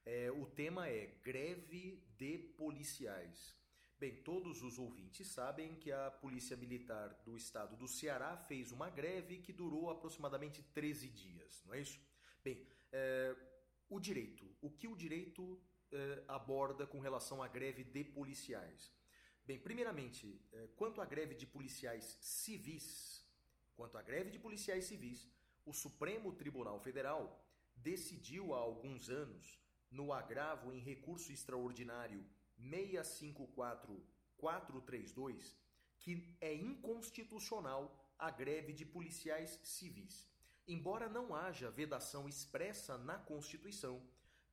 É, 0.05 0.31
o 0.31 0.45
tema 0.45 0.87
é 0.87 1.07
greve 1.23 2.03
de 2.15 2.37
policiais. 2.55 3.55
Bem, 3.97 4.21
todos 4.23 4.61
os 4.61 4.77
ouvintes 4.77 5.27
sabem 5.27 5.75
que 5.75 5.91
a 5.91 6.11
Polícia 6.11 6.55
Militar 6.55 7.21
do 7.25 7.35
Estado 7.35 7.75
do 7.77 7.87
Ceará 7.87 8.37
fez 8.37 8.71
uma 8.71 8.89
greve 8.89 9.39
que 9.39 9.53
durou 9.53 9.89
aproximadamente 9.89 10.61
13 10.61 11.07
dias, 11.09 11.63
não 11.65 11.73
é 11.73 11.81
isso? 11.81 11.99
Bem, 12.43 12.67
é, 12.91 13.35
o 13.89 13.99
direito. 13.99 14.45
O 14.61 14.69
que 14.69 14.87
o 14.87 14.95
direito 14.95 15.59
é, 15.91 16.23
aborda 16.27 16.87
com 16.87 16.99
relação 16.99 17.43
à 17.43 17.47
greve 17.47 17.83
de 17.83 18.03
policiais? 18.03 18.91
Bem, 19.45 19.59
primeiramente, 19.59 20.41
é, 20.51 20.67
quanto 20.75 20.99
à 21.01 21.05
greve 21.05 21.35
de 21.35 21.45
policiais 21.45 22.17
civis, 22.21 23.23
quanto 23.75 23.95
à 23.97 24.01
greve 24.01 24.31
de 24.31 24.39
policiais 24.39 24.85
civis, 24.85 25.29
o 25.65 25.73
Supremo 25.73 26.33
Tribunal 26.33 26.79
Federal 26.79 27.45
decidiu 27.75 28.53
há 28.53 28.57
alguns 28.57 29.09
anos, 29.09 29.59
no 29.91 30.11
agravo 30.11 30.73
em 30.73 30.79
recurso 30.79 31.31
extraordinário 31.31 32.25
654432 32.57 35.55
que 36.05 36.37
é 36.39 36.53
inconstitucional 36.53 37.83
a 38.17 38.29
greve 38.29 38.71
de 38.73 38.85
policiais 38.85 39.59
civis. 39.63 40.29
Embora 40.67 41.09
não 41.09 41.35
haja 41.35 41.71
vedação 41.71 42.29
expressa 42.29 42.95
na 42.97 43.17
Constituição, 43.17 44.01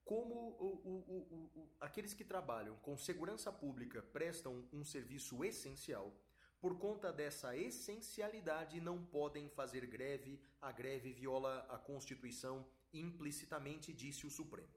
como 0.04 0.34
o, 0.34 0.66
o, 0.84 1.50
o, 1.54 1.68
aqueles 1.80 2.12
que 2.12 2.24
trabalham 2.24 2.76
com 2.76 2.96
segurança 2.96 3.52
pública 3.52 4.02
prestam 4.02 4.68
um 4.72 4.84
serviço 4.84 5.44
essencial, 5.44 6.12
por 6.60 6.78
conta 6.78 7.12
dessa 7.12 7.56
essencialidade 7.56 8.80
não 8.80 9.04
podem 9.04 9.48
fazer 9.48 9.86
greve, 9.86 10.40
a 10.60 10.70
greve 10.70 11.12
viola 11.12 11.66
a 11.68 11.78
Constituição 11.78 12.66
implicitamente, 12.92 13.92
disse 13.92 14.26
o 14.26 14.30
Supremo. 14.30 14.72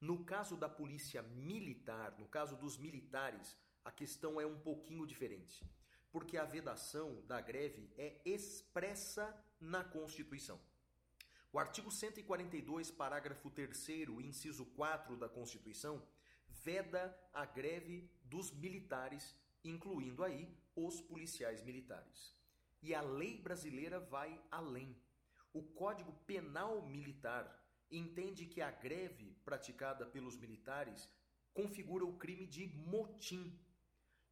No 0.00 0.24
caso 0.24 0.56
da 0.56 0.68
polícia 0.68 1.22
militar, 1.22 2.16
no 2.18 2.28
caso 2.28 2.54
dos 2.56 2.76
militares, 2.76 3.56
a 3.84 3.90
questão 3.90 4.40
é 4.40 4.46
um 4.46 4.60
pouquinho 4.60 5.06
diferente, 5.06 5.64
porque 6.12 6.36
a 6.36 6.44
vedação 6.44 7.22
da 7.26 7.40
greve 7.40 7.90
é 7.96 8.20
expressa 8.24 9.34
na 9.58 9.82
Constituição. 9.82 10.60
O 11.52 11.58
artigo 11.58 11.90
142, 11.90 12.90
parágrafo 12.90 13.50
3, 13.50 13.88
inciso 14.24 14.66
4 14.66 15.16
da 15.16 15.28
Constituição, 15.28 16.02
veda 16.48 17.16
a 17.32 17.46
greve 17.46 18.10
dos 18.24 18.50
militares, 18.50 19.34
incluindo 19.64 20.22
aí 20.22 20.54
os 20.74 21.00
policiais 21.00 21.62
militares. 21.62 22.36
E 22.82 22.94
a 22.94 23.00
lei 23.00 23.40
brasileira 23.40 23.98
vai 23.98 24.40
além. 24.50 25.00
O 25.52 25.62
Código 25.62 26.12
Penal 26.26 26.86
Militar 26.86 27.64
entende 27.90 28.44
que 28.46 28.60
a 28.60 28.70
greve 28.70 29.34
praticada 29.44 30.04
pelos 30.04 30.36
militares 30.36 31.08
configura 31.54 32.04
o 32.04 32.18
crime 32.18 32.46
de 32.46 32.66
motim. 32.66 33.58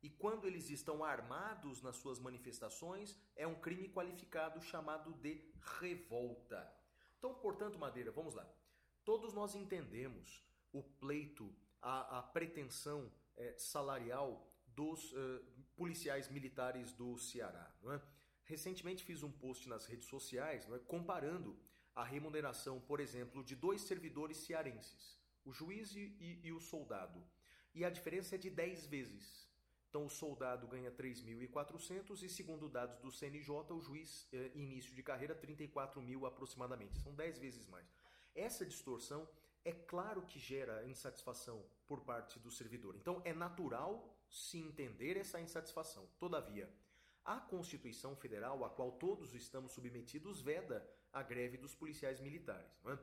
E 0.03 0.11
quando 0.11 0.47
eles 0.47 0.69
estão 0.69 1.03
armados 1.03 1.81
nas 1.81 1.97
suas 1.97 2.19
manifestações, 2.19 3.19
é 3.35 3.47
um 3.47 3.55
crime 3.55 3.89
qualificado 3.89 4.61
chamado 4.61 5.15
de 5.15 5.51
revolta. 5.81 6.84
Então, 7.25 7.35
portanto, 7.37 7.79
Madeira, 7.79 8.11
vamos 8.11 8.35
lá. 8.35 8.47
Todos 9.03 9.33
nós 9.33 9.55
entendemos 9.55 10.45
o 10.71 10.83
pleito, 10.83 11.57
a, 11.81 12.19
a 12.19 12.23
pretensão 12.23 13.11
é, 13.35 13.57
salarial 13.57 14.47
dos 14.67 15.11
uh, 15.15 15.43
policiais 15.75 16.29
militares 16.29 16.93
do 16.93 17.17
Ceará. 17.17 17.75
Não 17.81 17.95
é? 17.95 18.03
Recentemente 18.43 19.03
fiz 19.03 19.23
um 19.23 19.33
post 19.33 19.67
nas 19.71 19.87
redes 19.87 20.07
sociais 20.07 20.69
não 20.69 20.77
é? 20.77 20.79
comparando 20.81 21.59
a 21.95 22.05
remuneração, 22.05 22.79
por 22.79 23.01
exemplo, 23.01 23.43
de 23.43 23.57
dois 23.57 23.81
servidores 23.81 24.37
cearenses, 24.37 25.19
o 25.47 25.51
juiz 25.51 25.97
e, 25.97 26.15
e, 26.21 26.49
e 26.49 26.53
o 26.53 26.61
soldado. 26.61 27.27
E 27.73 27.87
a 27.87 27.89
diferença 27.89 28.35
é 28.35 28.39
de 28.39 28.51
10 28.51 28.85
vezes. 28.85 29.49
Então, 29.95 30.07
o 30.07 30.11
soldado 30.11 30.67
ganha 30.67 30.91
3.400 30.91 32.21
e, 32.25 32.29
segundo 32.29 32.69
dados 32.69 32.99
do 32.99 33.13
CNJ, 33.13 33.73
o 33.73 33.81
juiz, 33.81 34.27
eh, 34.33 34.51
início 34.53 34.93
de 34.93 35.05
carreira, 35.05 35.37
34 35.37 36.03
mil 36.03 36.27
aproximadamente. 36.27 36.99
São 36.99 37.15
10 37.15 37.39
vezes 37.39 37.65
mais. 37.69 37.87
Essa 38.35 38.67
distorção 38.67 39.29
é 39.65 39.71
claro 39.71 40.23
que 40.23 40.41
gera 40.41 40.85
insatisfação 40.85 41.65
por 41.87 42.01
parte 42.01 42.41
do 42.41 42.51
servidor. 42.51 42.97
Então, 42.97 43.23
é 43.25 43.33
natural 43.33 44.19
se 44.29 44.59
entender 44.59 45.17
essa 45.17 45.41
insatisfação. 45.41 46.09
Todavia, 46.19 46.69
a 47.25 47.39
Constituição 47.39 48.17
Federal, 48.17 48.65
a 48.65 48.71
qual 48.71 48.91
todos 48.91 49.33
estamos 49.33 49.71
submetidos, 49.71 50.43
veda 50.43 50.85
a 51.13 51.23
greve 51.23 51.57
dos 51.57 51.73
policiais 51.73 52.19
militares. 52.19 52.83
É? 52.85 52.99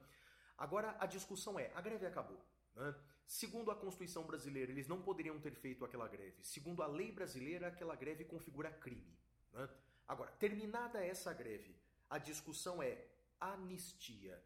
Agora, 0.57 0.93
a 0.99 1.05
discussão 1.05 1.57
é: 1.57 1.71
a 1.73 1.79
greve 1.79 2.05
acabou. 2.05 2.45
É? 2.75 2.93
Segundo 3.31 3.71
a 3.71 3.75
Constituição 3.75 4.25
brasileira, 4.25 4.73
eles 4.73 4.89
não 4.89 5.01
poderiam 5.01 5.39
ter 5.39 5.55
feito 5.55 5.85
aquela 5.85 6.05
greve. 6.05 6.43
Segundo 6.43 6.83
a 6.83 6.85
lei 6.85 7.13
brasileira, 7.13 7.67
aquela 7.67 7.95
greve 7.95 8.25
configura 8.25 8.69
crime. 8.69 9.17
Né? 9.53 9.69
Agora, 10.05 10.29
terminada 10.31 11.01
essa 11.01 11.31
greve, 11.31 11.73
a 12.09 12.17
discussão 12.17 12.83
é 12.83 13.07
anistia. 13.39 14.37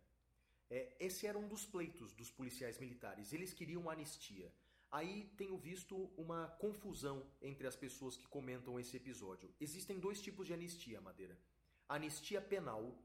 É, 0.70 0.96
esse 1.00 1.26
era 1.26 1.36
um 1.36 1.48
dos 1.48 1.66
pleitos 1.66 2.14
dos 2.14 2.30
policiais 2.30 2.78
militares. 2.78 3.34
Eles 3.34 3.56
queriam 3.56 3.90
anistia. 3.90 4.54
Aí 4.92 5.34
tenho 5.36 5.58
visto 5.58 5.96
uma 6.16 6.50
confusão 6.60 7.26
entre 7.42 7.66
as 7.66 7.76
pessoas 7.76 8.16
que 8.16 8.28
comentam 8.28 8.80
esse 8.80 8.96
episódio. 8.96 9.52
Existem 9.60 10.00
dois 10.00 10.22
tipos 10.22 10.46
de 10.46 10.54
anistia, 10.54 11.02
Madeira: 11.02 11.36
anistia 11.90 12.40
penal 12.40 12.96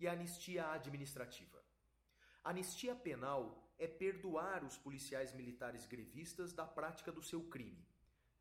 e 0.00 0.08
anistia 0.08 0.70
administrativa. 0.70 1.62
Anistia 2.42 2.94
penal 2.94 3.65
é 3.78 3.86
perdoar 3.86 4.64
os 4.64 4.76
policiais 4.78 5.32
militares 5.32 5.86
grevistas 5.86 6.52
da 6.52 6.66
prática 6.66 7.12
do 7.12 7.22
seu 7.22 7.42
crime. 7.44 7.86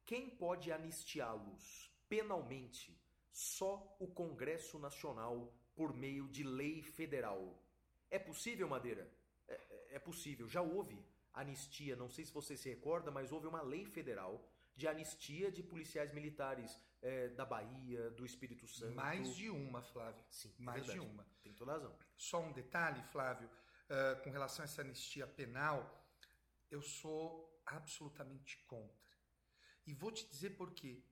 Quem 0.06 0.30
pode 0.30 0.72
anistiá-los 0.72 1.92
penalmente? 2.08 2.98
Só 3.32 3.98
o 4.00 4.08
Congresso 4.08 4.80
Nacional 4.80 5.54
por 5.76 5.94
meio 5.94 6.28
de 6.30 6.44
lei 6.44 6.82
federal. 6.82 7.62
É 8.10 8.18
possível, 8.18 8.68
Madeira? 8.68 9.12
É, 9.48 9.54
é, 9.54 9.96
é 9.96 10.00
possível. 10.00 10.48
Já 10.48 10.62
houve 10.62 11.04
anistia, 11.34 11.98
não 11.98 12.10
sei 12.10 12.24
se 12.24 12.32
você 12.32 12.56
se 12.56 12.70
recorda, 12.70 13.12
mas 13.12 13.32
houve 13.32 13.48
uma 13.48 13.62
lei 13.62 13.86
federal 13.86 14.48
de 14.74 14.88
anistia 14.88 15.52
de 15.52 15.62
policiais 15.62 16.14
militares 16.14 16.80
é, 17.02 17.30
da 17.30 17.46
Bahia, 17.46 18.10
do 18.12 18.26
Espírito 18.26 18.68
Santo. 18.68 18.96
Mais 18.96 19.36
de 19.36 19.50
uma, 19.50 19.82
Flávio. 19.82 20.24
Sim, 20.30 20.54
é 20.58 20.62
mais 20.62 20.86
de 20.86 21.00
uma. 21.00 21.26
Tem 21.44 21.54
toda 21.54 21.74
razão. 21.74 21.94
Só 22.16 22.42
um 22.42 22.54
detalhe, 22.54 23.02
Flávio 23.04 23.50
uh, 23.90 24.22
com 24.24 24.30
relação 24.30 24.64
a 24.64 24.66
essa 24.66 24.82
anistia 24.82 25.28
penal, 25.28 26.06
eu 26.70 26.82
sou 26.82 27.62
absolutamente 27.66 28.58
contra. 28.66 29.06
E 29.86 29.94
vou 29.94 30.12
te 30.12 30.28
dizer 30.28 30.52
por 30.52 30.74
quê. 30.74 31.04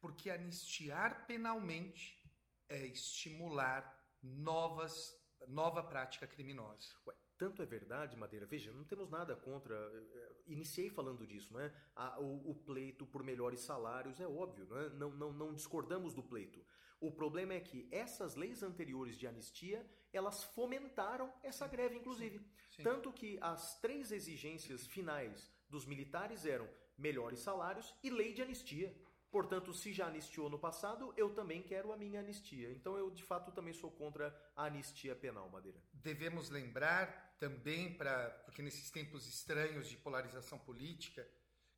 Porque 0.00 0.30
anistiar 0.30 1.26
penalmente 1.26 2.22
é 2.68 2.86
estimular 2.86 3.82
novas, 4.22 5.14
nova 5.48 5.82
prática 5.82 6.26
criminosa. 6.26 6.88
Ué, 7.06 7.14
tanto 7.36 7.62
é 7.62 7.66
verdade, 7.66 8.16
Madeira. 8.16 8.46
Veja, 8.46 8.72
não 8.72 8.84
temos 8.84 9.10
nada 9.10 9.34
contra. 9.36 9.74
Eh, 9.74 10.42
iniciei 10.46 10.88
falando 10.88 11.26
disso, 11.26 11.52
não 11.52 11.60
é? 11.60 11.72
o, 12.18 12.50
o, 12.50 12.54
pleito 12.54 13.06
por 13.06 13.22
melhores 13.22 13.60
salários 13.60 14.20
é 14.20 14.26
óbvio, 14.26 14.66
não, 14.66 14.78
é? 14.78 14.88
não, 14.90 15.10
não, 15.10 15.32
não 15.32 15.54
discordamos 15.54 16.14
do 16.14 16.22
pleito. 16.22 16.64
O 17.00 17.10
problema 17.10 17.54
é 17.54 17.60
que 17.60 17.88
essas 17.90 18.34
leis 18.34 18.62
anteriores 18.62 19.16
de 19.16 19.26
anistia, 19.26 19.86
elas 20.12 20.42
fomentaram 20.42 21.32
essa 21.42 21.66
greve, 21.66 21.96
inclusive. 21.96 22.38
Sim, 22.38 22.46
sim. 22.76 22.82
Tanto 22.82 23.12
que 23.12 23.38
as 23.40 23.78
três 23.80 24.10
exigências 24.10 24.86
finais 24.86 25.52
dos 25.68 25.84
militares 25.84 26.46
eram 26.46 26.68
melhores 26.96 27.40
salários 27.40 27.94
e 28.02 28.10
lei 28.10 28.32
de 28.32 28.42
anistia. 28.42 28.94
Portanto, 29.30 29.74
se 29.74 29.92
já 29.92 30.06
anistiou 30.06 30.48
no 30.48 30.60
passado, 30.60 31.12
eu 31.16 31.34
também 31.34 31.60
quero 31.60 31.92
a 31.92 31.96
minha 31.96 32.20
anistia. 32.20 32.70
Então, 32.70 32.96
eu 32.96 33.10
de 33.10 33.24
fato 33.24 33.50
também 33.50 33.72
sou 33.72 33.90
contra 33.90 34.32
a 34.54 34.66
anistia 34.66 35.16
penal, 35.16 35.50
Madeira. 35.50 35.82
Devemos 35.92 36.50
lembrar 36.50 37.34
também, 37.40 37.92
pra, 37.94 38.30
porque 38.44 38.62
nesses 38.62 38.92
tempos 38.92 39.26
estranhos 39.26 39.88
de 39.88 39.96
polarização 39.96 40.56
política, 40.56 41.28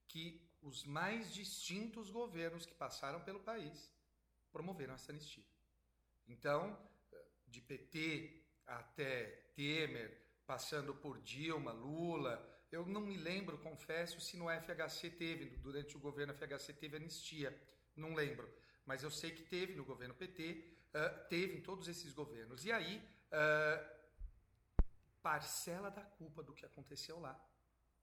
que 0.06 0.46
os 0.60 0.84
mais 0.84 1.32
distintos 1.32 2.10
governos 2.10 2.66
que 2.66 2.74
passaram 2.74 3.22
pelo 3.22 3.40
país 3.40 3.95
promoveram 4.56 4.94
essa 4.94 5.12
anistia. 5.12 5.44
Então, 6.26 6.78
de 7.46 7.60
PT 7.60 8.42
até 8.66 9.50
Temer, 9.54 10.08
passando 10.46 10.94
por 10.94 11.20
Dilma, 11.20 11.72
Lula, 11.72 12.34
eu 12.72 12.86
não 12.86 13.02
me 13.02 13.18
lembro, 13.18 13.58
confesso, 13.58 14.18
se 14.18 14.34
no 14.38 14.46
FHC 14.48 15.10
teve, 15.10 15.44
durante 15.58 15.94
o 15.94 16.00
governo 16.00 16.32
FHC 16.32 16.72
teve 16.72 16.96
anistia, 16.96 17.54
não 17.94 18.14
lembro, 18.14 18.50
mas 18.86 19.02
eu 19.02 19.10
sei 19.10 19.30
que 19.30 19.42
teve 19.42 19.74
no 19.74 19.84
governo 19.84 20.14
PT, 20.14 20.64
teve 21.28 21.58
em 21.58 21.60
todos 21.60 21.86
esses 21.86 22.14
governos. 22.14 22.64
E 22.64 22.72
aí, 22.72 23.06
parcela 25.20 25.90
da 25.90 26.02
culpa 26.02 26.42
do 26.42 26.54
que 26.54 26.64
aconteceu 26.64 27.20
lá, 27.20 27.38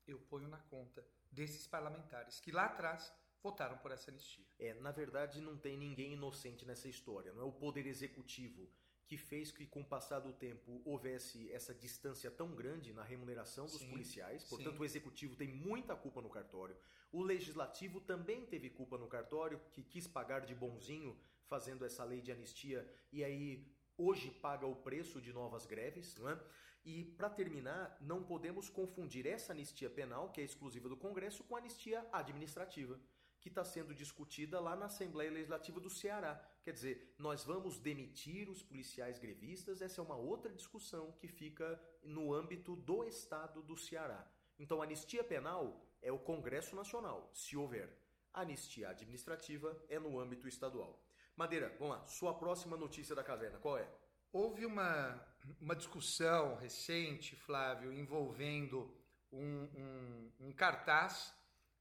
eu 0.05 0.19
ponho 0.19 0.47
na 0.47 0.59
conta 0.59 1.03
desses 1.31 1.65
parlamentares 1.65 2.39
que 2.39 2.51
lá 2.51 2.65
atrás 2.65 3.11
votaram 3.43 3.77
por 3.77 3.91
essa 3.91 4.09
anistia. 4.09 4.45
É, 4.57 4.73
na 4.75 4.91
verdade, 4.91 5.41
não 5.41 5.57
tem 5.57 5.77
ninguém 5.77 6.13
inocente 6.13 6.65
nessa 6.65 6.87
história. 6.87 7.33
Não 7.33 7.43
é 7.43 7.45
o 7.45 7.51
poder 7.51 7.85
executivo 7.85 8.69
que 9.05 9.17
fez 9.17 9.51
que, 9.51 9.67
com 9.67 9.81
o 9.81 9.85
passar 9.85 10.21
do 10.21 10.31
tempo, 10.31 10.81
houvesse 10.85 11.51
essa 11.51 11.73
distância 11.73 12.31
tão 12.31 12.55
grande 12.55 12.93
na 12.93 13.03
remuneração 13.03 13.65
dos 13.65 13.79
sim, 13.79 13.89
policiais. 13.89 14.45
Portanto, 14.45 14.75
sim. 14.75 14.81
o 14.81 14.85
executivo 14.85 15.35
tem 15.35 15.49
muita 15.49 15.93
culpa 15.93 16.21
no 16.21 16.29
cartório. 16.29 16.75
O 17.11 17.21
legislativo 17.21 17.99
também 17.99 18.45
teve 18.45 18.69
culpa 18.69 18.97
no 18.97 19.07
cartório, 19.07 19.59
que 19.71 19.83
quis 19.83 20.07
pagar 20.07 20.45
de 20.45 20.55
bonzinho 20.55 21.15
fazendo 21.45 21.85
essa 21.85 22.03
lei 22.03 22.21
de 22.21 22.31
anistia 22.31 22.89
e 23.11 23.23
aí 23.23 23.67
hoje 23.97 24.31
paga 24.31 24.65
o 24.65 24.75
preço 24.75 25.21
de 25.21 25.31
novas 25.31 25.65
greves, 25.65 26.15
não 26.15 26.29
é? 26.29 26.39
E 26.85 27.05
para 27.05 27.29
terminar, 27.29 27.95
não 28.01 28.23
podemos 28.23 28.69
confundir 28.69 29.25
essa 29.25 29.53
anistia 29.53 29.89
penal, 29.89 30.31
que 30.31 30.41
é 30.41 30.43
exclusiva 30.43 30.89
do 30.89 30.97
Congresso, 30.97 31.43
com 31.43 31.55
a 31.55 31.59
anistia 31.59 32.05
administrativa 32.11 32.99
que 33.43 33.49
está 33.49 33.65
sendo 33.65 33.93
discutida 33.93 34.57
lá 34.57 34.73
na 34.73 34.85
Assembleia 34.85 35.29
Legislativa 35.29 35.77
do 35.77 35.89
Ceará. 35.89 36.41
Quer 36.63 36.71
dizer, 36.71 37.13
nós 37.19 37.43
vamos 37.43 37.77
demitir 37.77 38.49
os 38.49 38.63
policiais 38.63 39.19
grevistas, 39.19 39.81
essa 39.81 39.99
é 39.99 40.03
uma 40.03 40.15
outra 40.15 40.49
discussão 40.53 41.11
que 41.19 41.27
fica 41.27 41.77
no 42.01 42.33
âmbito 42.33 42.73
do 42.73 43.03
Estado 43.03 43.61
do 43.61 43.75
Ceará. 43.75 44.25
Então, 44.57 44.81
anistia 44.81 45.25
penal 45.25 45.85
é 46.01 46.09
o 46.09 46.17
Congresso 46.17 46.73
Nacional, 46.73 47.29
se 47.33 47.57
houver. 47.57 47.89
Anistia 48.33 48.89
administrativa 48.89 49.77
é 49.89 49.99
no 49.99 50.17
âmbito 50.17 50.47
estadual. 50.47 51.05
Madeira, 51.35 51.75
vamos 51.77 51.97
lá, 51.97 52.07
sua 52.07 52.33
próxima 52.33 52.77
notícia 52.77 53.13
da 53.13 53.25
caverna, 53.25 53.59
qual 53.59 53.77
é? 53.77 53.85
Houve 54.31 54.65
uma, 54.65 55.21
uma 55.59 55.75
discussão 55.75 56.55
recente, 56.55 57.35
Flávio, 57.35 57.91
envolvendo 57.91 58.89
um, 59.33 59.67
um, 59.75 60.31
um 60.47 60.51
cartaz 60.53 61.35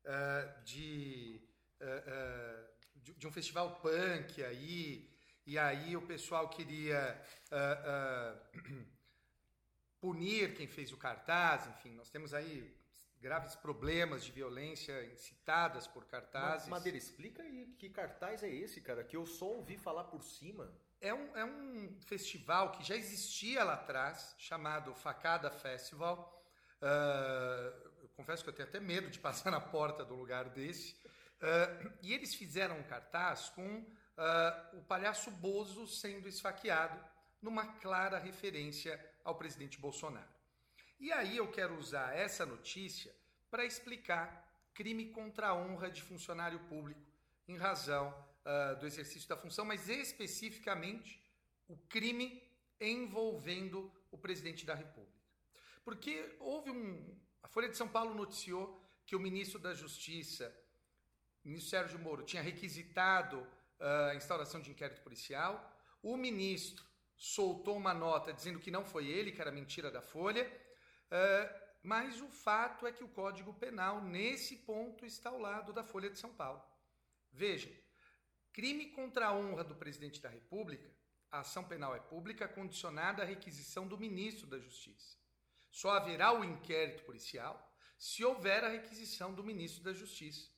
uh, 0.05 0.65
de 0.65 1.41
uh, 1.83 2.69
de, 2.97 3.15
de, 3.15 3.27
um 3.27 3.33
festival 3.33 3.81
punk 3.81 4.43
aí, 4.43 5.11
e 5.45 5.59
aí 5.59 5.97
o 5.97 6.03
pessoal 6.03 6.49
queria 6.49 7.21
uh, 7.51 8.39
punir 10.01 10.55
quem 10.55 10.67
fez 10.67 10.93
o 10.93 10.97
cartaz, 10.97 11.67
enfim, 11.67 11.95
nós 11.95 12.11
temos 12.11 12.33
aí 12.33 12.75
graves 13.23 13.55
problemas 13.55 14.25
de 14.25 14.33
violência 14.33 15.05
incitadas 15.07 15.87
por 15.87 16.05
cartazes. 16.07 16.69
Madeira, 16.69 16.99
explica 16.99 17.43
aí 17.43 17.73
que 17.79 17.89
cartaz 17.89 18.43
é 18.43 18.49
esse, 18.49 18.81
cara, 18.81 19.05
que 19.05 19.17
eu 19.17 19.25
só 19.25 19.47
ouvi 19.47 19.77
falar 19.79 20.05
por 20.05 20.25
cima. 20.25 20.73
É 21.01 21.15
um, 21.15 21.37
é 21.37 21.45
um 21.45 22.01
festival 22.01 22.73
que 22.73 22.85
já 22.85 22.97
existia 22.97 23.63
lá 23.63 23.75
atrás, 23.75 24.35
chamado 24.39 24.93
Facada 24.95 25.51
Festival. 25.51 26.41
Uh, 26.81 28.09
confesso 28.15 28.43
que 28.43 28.51
eu 28.51 28.55
tenho 28.55 28.69
até 28.69 28.81
medo 28.81 29.09
de 29.09 29.19
passar 29.19 29.51
na 29.51 29.61
porta 29.61 30.05
do 30.05 30.15
lugar 30.15 30.49
desse. 30.51 30.97
Uh, 31.43 31.93
e 32.03 32.15
eles 32.15 32.35
fizeram 32.35 32.79
um 32.79 32.85
cartaz 32.85 33.49
com 33.49 33.79
uh, 33.79 34.79
o 34.79 34.83
palhaço 34.83 35.31
Bozo 35.31 35.87
sendo 35.89 36.29
esfaqueado, 36.29 36.99
numa 37.41 37.67
clara 37.67 38.19
referência 38.19 38.99
ao 39.25 39.35
presidente 39.35 39.81
Bolsonaro. 39.81 40.33
E 41.01 41.13
aí 41.13 41.37
eu 41.37 41.51
quero 41.51 41.77
usar 41.77 42.17
essa 42.17 42.47
notícia 42.47 43.13
para 43.51 43.65
explicar 43.65 44.49
crime 44.73 45.11
contra 45.11 45.49
a 45.49 45.55
honra 45.55 45.91
de 45.91 46.01
funcionário 46.01 46.61
público 46.61 47.03
em 47.49 47.57
razão 47.57 48.15
uh, 48.47 48.79
do 48.79 48.87
exercício 48.87 49.29
da 49.29 49.37
função, 49.37 49.65
mas 49.65 49.89
especificamente 49.89 51.21
o 51.69 51.77
crime 51.89 52.41
envolvendo 52.81 53.93
o 54.11 54.19
presidente 54.19 54.65
da 54.65 54.75
República. 54.75 55.21
Porque 55.85 56.37
houve 56.39 56.71
um. 56.71 57.21
A 57.43 57.49
Folha 57.49 57.69
de 57.69 57.77
São 57.77 57.89
Paulo 57.89 58.15
noticiou 58.15 58.81
que 59.05 59.17
o 59.17 59.21
ministro 59.21 59.59
da 59.59 59.75
Justiça, 59.75 60.55
o 61.45 61.49
ministro 61.49 61.71
Sérgio 61.71 61.99
Moro, 61.99 62.23
tinha 62.23 62.43
requisitado 62.43 63.39
uh, 63.39 64.11
a 64.11 64.15
instauração 64.15 64.61
de 64.61 64.71
inquérito 64.71 65.03
policial. 65.03 65.71
O 66.03 66.17
ministro 66.17 66.85
soltou 67.17 67.77
uma 67.77 67.95
nota 67.95 68.33
dizendo 68.33 68.59
que 68.59 68.71
não 68.71 68.85
foi 68.85 69.07
ele, 69.07 69.33
que 69.33 69.41
era 69.41 69.51
mentira 69.51 69.91
da 69.91 70.03
Folha. 70.03 70.45
Uh, 71.07 71.63
mas 71.83 72.21
o 72.21 72.29
fato 72.29 72.87
é 72.87 72.93
que 72.93 73.03
o 73.03 73.09
Código 73.09 73.53
Penal, 73.55 74.01
nesse 74.01 74.57
ponto, 74.57 75.05
está 75.05 75.31
ao 75.31 75.39
lado 75.39 75.73
da 75.73 75.83
Folha 75.83 76.09
de 76.09 76.19
São 76.19 76.33
Paulo. 76.33 76.63
Veja, 77.33 77.71
crime 78.53 78.91
contra 78.91 79.27
a 79.27 79.35
honra 79.35 79.65
do 79.65 79.75
presidente 79.75 80.21
da 80.21 80.29
República, 80.29 80.89
a 81.31 81.41
ação 81.41 81.65
penal 81.65 81.97
é 81.97 81.99
pública 81.99 82.47
condicionada 82.47 83.23
à 83.23 83.27
requisição 83.27 83.89
do 83.89 83.99
ministro 83.99 84.47
da 84.47 84.59
Justiça. 84.59 85.17
Só 85.71 85.91
haverá 85.91 86.33
o 86.33 86.45
inquérito 86.45 87.05
policial 87.05 87.69
se 87.99 88.25
houver 88.25 88.63
a 88.63 88.69
requisição 88.69 89.33
do 89.33 89.43
ministro 89.43 89.83
da 89.83 89.93
Justiça. 89.93 90.52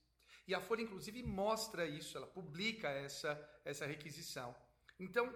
E 0.47 0.55
a 0.55 0.61
Folha, 0.61 0.83
inclusive, 0.83 1.23
mostra 1.23 1.87
isso, 1.87 2.17
ela 2.17 2.27
publica 2.27 2.89
essa, 2.89 3.61
essa 3.65 3.87
requisição. 3.87 4.55
Então, 5.01 5.33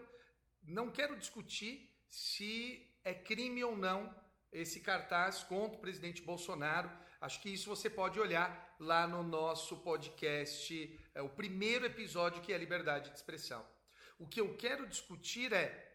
não 0.63 0.91
quero 0.91 1.17
discutir 1.17 1.91
se 2.09 2.87
é 3.03 3.15
crime 3.15 3.65
ou 3.65 3.77
não 3.77 4.15
esse 4.53 4.81
cartaz 4.81 5.43
contra 5.43 5.79
o 5.79 5.81
presidente 5.81 6.23
Bolsonaro. 6.23 6.91
Acho 7.21 7.41
que 7.41 7.53
isso 7.53 7.69
você 7.69 7.89
pode 7.89 8.21
olhar 8.21 8.77
lá 8.79 9.07
no 9.07 9.23
nosso 9.23 9.79
podcast, 9.79 11.01
é, 11.15 11.23
o 11.23 11.29
primeiro 11.29 11.87
episódio 11.87 12.43
que 12.43 12.53
é 12.53 12.59
liberdade 12.59 13.11
de 13.11 13.17
expressão. 13.17 13.67
O 14.19 14.27
que 14.27 14.41
eu 14.41 14.57
quero 14.57 14.87
discutir 14.87 15.53
é 15.53 15.89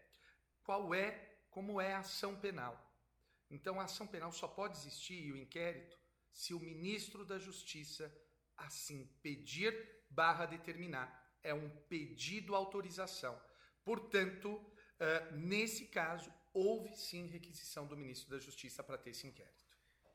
qual 0.62 0.94
é, 0.94 1.10
como 1.50 1.80
é 1.80 1.94
a 1.94 2.00
ação 2.00 2.36
penal. 2.36 2.80
Então, 3.50 3.80
a 3.80 3.84
ação 3.84 4.06
penal 4.06 4.32
só 4.32 4.48
pode 4.48 4.76
existir 4.76 5.22
e 5.22 5.32
o 5.32 5.36
inquérito 5.36 5.96
se 6.32 6.52
o 6.52 6.58
ministro 6.58 7.24
da 7.24 7.38
Justiça 7.38 8.12
assim 8.56 9.06
pedir 9.22 9.74
barra 10.10 10.46
determinar. 10.46 11.22
É 11.42 11.52
um 11.52 11.68
pedido 11.88 12.54
autorização. 12.54 13.40
Portanto, 13.84 14.48
uh, 14.54 15.36
nesse 15.36 15.86
caso, 15.86 16.32
houve 16.52 16.94
sim 16.96 17.26
requisição 17.26 17.86
do 17.86 17.96
ministro 17.96 18.30
da 18.30 18.38
Justiça 18.38 18.82
para 18.82 18.96
ter 18.96 19.10
esse 19.10 19.26
inquérito. 19.26 19.64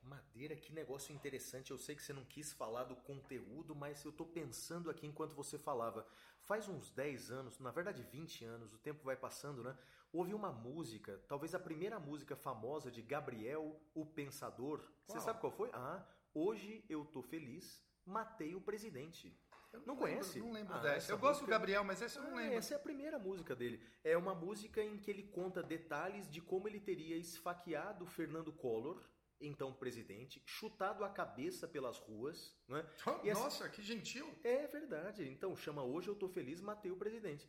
Madeira, 0.01 0.55
que 0.55 0.73
negócio 0.73 1.13
interessante. 1.13 1.71
Eu 1.71 1.77
sei 1.77 1.95
que 1.95 2.01
você 2.01 2.13
não 2.13 2.25
quis 2.25 2.51
falar 2.53 2.85
do 2.85 2.95
conteúdo, 2.95 3.75
mas 3.75 4.03
eu 4.03 4.09
estou 4.09 4.25
pensando 4.25 4.89
aqui 4.89 5.05
enquanto 5.05 5.35
você 5.35 5.59
falava. 5.59 6.07
Faz 6.41 6.67
uns 6.67 6.89
10 6.89 7.29
anos, 7.29 7.59
na 7.59 7.69
verdade 7.69 8.01
20 8.01 8.43
anos, 8.45 8.73
o 8.73 8.77
tempo 8.79 9.03
vai 9.03 9.15
passando, 9.15 9.61
né? 9.61 9.77
Houve 10.11 10.33
uma 10.33 10.51
música, 10.51 11.21
talvez 11.27 11.53
a 11.53 11.59
primeira 11.59 11.99
música 11.99 12.35
famosa 12.35 12.89
de 12.89 13.03
Gabriel, 13.03 13.79
o 13.93 14.03
Pensador. 14.05 14.83
Você 15.05 15.19
sabe 15.19 15.39
qual 15.39 15.51
foi? 15.51 15.69
Ah, 15.73 16.03
Hoje 16.33 16.85
eu 16.87 17.03
tô 17.05 17.23
feliz, 17.23 17.83
matei 18.05 18.55
o 18.55 18.61
presidente. 18.61 19.35
Eu 19.71 19.79
não, 19.81 19.87
não 19.87 19.95
conhece? 19.97 20.39
não 20.39 20.51
lembro 20.51 20.73
ah, 20.73 20.79
dessa. 20.79 21.11
Eu 21.11 21.17
música... 21.17 21.27
gosto 21.27 21.41
do 21.41 21.47
Gabriel, 21.47 21.83
mas 21.83 22.01
essa 22.01 22.19
eu 22.19 22.23
não 22.23 22.31
ah, 22.31 22.41
lembro. 22.41 22.57
Essa 22.57 22.73
é 22.73 22.77
a 22.77 22.79
primeira 22.79 23.19
música 23.19 23.55
dele. 23.55 23.81
É 24.03 24.17
uma 24.17 24.33
música 24.33 24.83
em 24.83 24.97
que 24.97 25.11
ele 25.11 25.23
conta 25.23 25.61
detalhes 25.61 26.29
de 26.29 26.41
como 26.41 26.67
ele 26.67 26.79
teria 26.79 27.15
esfaqueado 27.15 28.05
Fernando 28.05 28.51
Collor, 28.51 28.99
então 29.39 29.71
presidente, 29.71 30.41
chutado 30.45 31.03
a 31.03 31.09
cabeça 31.09 31.67
pelas 31.67 31.97
ruas. 31.97 32.57
Né? 32.67 32.85
Oh, 33.05 33.33
nossa, 33.33 33.69
que 33.69 33.81
gentil! 33.81 34.27
É 34.43 34.67
verdade. 34.67 35.29
Então 35.29 35.55
chama 35.55 35.83
Hoje 35.83 36.07
Eu 36.07 36.15
Tô 36.15 36.27
Feliz, 36.27 36.59
matei 36.61 36.91
o 36.91 36.97
presidente. 36.97 37.47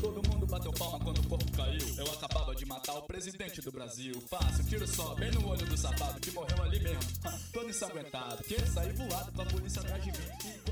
Todo 0.00 0.26
mundo 0.30 0.39
bateu 0.50 0.72
palma 0.72 0.98
quando 0.98 1.18
o 1.18 1.28
corpo 1.28 1.50
caiu. 1.52 1.94
Eu 1.96 2.06
acabava 2.12 2.54
de 2.54 2.66
matar 2.66 2.94
o 2.94 3.02
presidente 3.02 3.62
do 3.62 3.70
Brasil. 3.70 4.20
Fácil, 4.28 4.64
tiro 4.64 4.86
só, 4.86 5.14
bem 5.14 5.30
no 5.30 5.48
olho 5.48 5.64
do 5.64 5.76
safado 5.76 6.20
que 6.20 6.30
morreu 6.32 6.62
ali 6.62 6.80
mesmo. 6.80 7.00
Todo 7.52 7.70
ensanguentado. 7.70 8.42
Que 8.44 8.60
saí 8.66 8.92
voado 8.92 9.32
com 9.32 9.42
a 9.42 9.46
polícia 9.46 9.80
atrás 9.80 10.02
de 10.02 10.10
mim. 10.10 10.69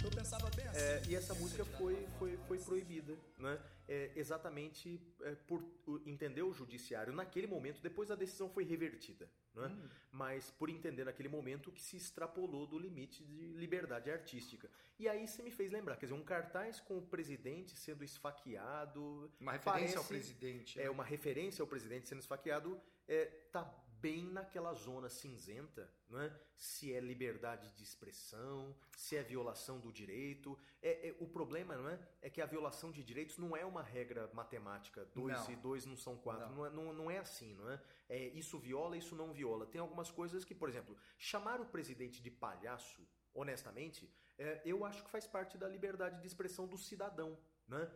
E 0.00 0.04
eu 0.04 0.10
pensava 0.10 0.50
bem 0.50 0.66
assim. 0.66 0.78
É, 0.78 1.02
e 1.08 1.14
essa 1.14 1.34
música 1.34 1.64
foi, 1.64 2.06
foi, 2.18 2.36
foi 2.48 2.58
proibida, 2.58 3.16
né? 3.38 3.58
É, 3.88 4.10
exatamente 4.16 5.00
é, 5.22 5.34
por 5.46 5.62
entender 6.04 6.42
o 6.42 6.52
judiciário 6.52 7.12
naquele 7.12 7.46
momento, 7.46 7.80
depois 7.80 8.10
a 8.10 8.16
decisão 8.16 8.48
foi 8.48 8.64
revertida, 8.64 9.30
né? 9.54 9.66
Hum. 9.66 9.88
mas 10.10 10.50
por 10.50 10.68
entender 10.68 11.04
naquele 11.04 11.28
momento 11.28 11.70
que 11.70 11.80
se 11.80 11.96
extrapolou 11.96 12.66
do 12.66 12.78
limite 12.78 13.24
de 13.24 13.52
liberdade 13.52 14.10
artística. 14.10 14.68
E 14.98 15.08
aí 15.08 15.28
você 15.28 15.42
me 15.42 15.50
fez 15.50 15.70
lembrar, 15.70 15.96
quer 15.96 16.06
dizer, 16.06 16.18
um 16.18 16.24
cartaz 16.24 16.80
com 16.80 16.98
o 16.98 17.02
presidente 17.02 17.76
sendo 17.76 18.02
esfaqueado. 18.02 19.30
Uma 19.38 19.52
referência 19.52 19.72
parece, 19.72 19.96
ao 19.96 20.04
presidente. 20.04 20.80
É, 20.80 20.84
né? 20.84 20.90
uma 20.90 21.04
referência 21.04 21.62
ao 21.62 21.68
presidente 21.68 22.08
sendo 22.08 22.20
esfaqueado. 22.20 22.80
É, 23.06 23.26
tá 23.52 23.62
bem 24.00 24.24
naquela 24.24 24.72
zona 24.74 25.08
cinzenta, 25.08 25.90
é? 26.12 26.32
se 26.56 26.92
é 26.92 27.00
liberdade 27.00 27.70
de 27.74 27.82
expressão, 27.82 28.74
se 28.96 29.16
é 29.16 29.22
violação 29.22 29.80
do 29.80 29.92
direito. 29.92 30.58
É, 30.82 31.08
é, 31.08 31.16
o 31.18 31.26
problema 31.26 31.76
não 31.76 31.88
é? 31.88 31.98
é 32.22 32.30
que 32.30 32.40
a 32.40 32.46
violação 32.46 32.90
de 32.90 33.02
direitos 33.02 33.38
não 33.38 33.56
é 33.56 33.64
uma 33.64 33.82
regra 33.82 34.30
matemática, 34.32 35.04
dois 35.14 35.36
não. 35.36 35.50
e 35.50 35.56
dois 35.56 35.86
não 35.86 35.96
são 35.96 36.16
quatro, 36.16 36.48
não. 36.48 36.56
Não, 36.56 36.66
é, 36.66 36.70
não, 36.70 36.92
não 36.92 37.10
é 37.10 37.18
assim, 37.18 37.54
não 37.54 37.70
é? 37.70 37.82
é? 38.08 38.28
Isso 38.28 38.58
viola, 38.58 38.96
isso 38.96 39.14
não 39.14 39.32
viola. 39.32 39.66
Tem 39.66 39.80
algumas 39.80 40.10
coisas 40.10 40.44
que, 40.44 40.54
por 40.54 40.68
exemplo, 40.68 40.96
chamar 41.18 41.60
o 41.60 41.66
presidente 41.66 42.22
de 42.22 42.30
palhaço, 42.30 43.06
honestamente, 43.34 44.10
é, 44.38 44.62
eu 44.64 44.84
acho 44.84 45.02
que 45.02 45.10
faz 45.10 45.26
parte 45.26 45.56
da 45.56 45.68
liberdade 45.68 46.20
de 46.20 46.26
expressão 46.26 46.66
do 46.66 46.76
cidadão, 46.76 47.38
né? 47.66 47.90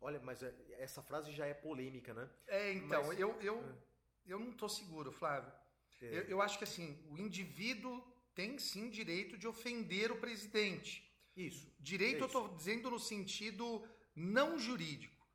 Olha, 0.00 0.18
mas 0.20 0.42
é, 0.42 0.54
essa 0.78 1.02
frase 1.02 1.30
já 1.30 1.46
é 1.46 1.54
polêmica, 1.54 2.14
né? 2.14 2.28
É, 2.46 2.72
então, 2.72 3.06
mas, 3.06 3.18
eu, 3.18 3.38
eu, 3.40 3.58
é. 3.58 3.88
Eu 4.28 4.38
não 4.38 4.50
estou 4.50 4.68
seguro, 4.68 5.10
Flávio. 5.10 5.52
É. 6.00 6.18
Eu, 6.18 6.22
eu, 6.24 6.42
acho 6.42 6.58
que 6.58 6.64
assim, 6.64 6.98
o 7.10 7.18
indivíduo 7.18 8.02
tem 8.34 8.58
sim 8.58 8.88
direito 8.88 9.36
de 9.36 9.48
ofender 9.48 10.12
o 10.12 10.20
presidente. 10.20 11.04
Isso. 11.36 11.72
Direito 11.78 12.18
é 12.18 12.22
eu 12.22 12.26
estou 12.26 12.48
dizendo 12.56 12.90
no 12.90 12.98
sentido 12.98 13.86
não 14.14 14.58
jurídico. 14.58 15.26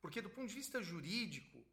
Porque 0.00 0.20
do 0.20 0.30
ponto 0.30 0.48
de 0.48 0.54
vista 0.54 0.82
jurídico, 0.82 1.64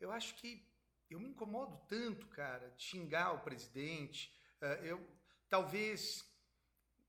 eu 0.00 0.10
acho 0.10 0.34
que 0.36 0.62
eu 1.10 1.18
me 1.18 1.28
incomodo 1.28 1.80
tanto, 1.88 2.26
cara, 2.26 2.68
de 2.76 2.82
xingar 2.82 3.32
o 3.32 3.40
presidente. 3.40 4.32
Eh, 4.60 4.80
eu 4.84 5.18
talvez 5.48 6.28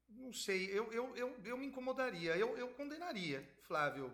não 0.10 0.34
sei, 0.34 0.65
eu, 0.71 0.91
eu, 0.91 1.15
eu, 1.15 1.39
eu 1.43 1.58
me 1.58 1.65
incomodaria, 1.65 2.36
eu, 2.36 2.58
eu 2.58 2.69
condenaria, 2.69 3.47
Flávio, 3.62 4.12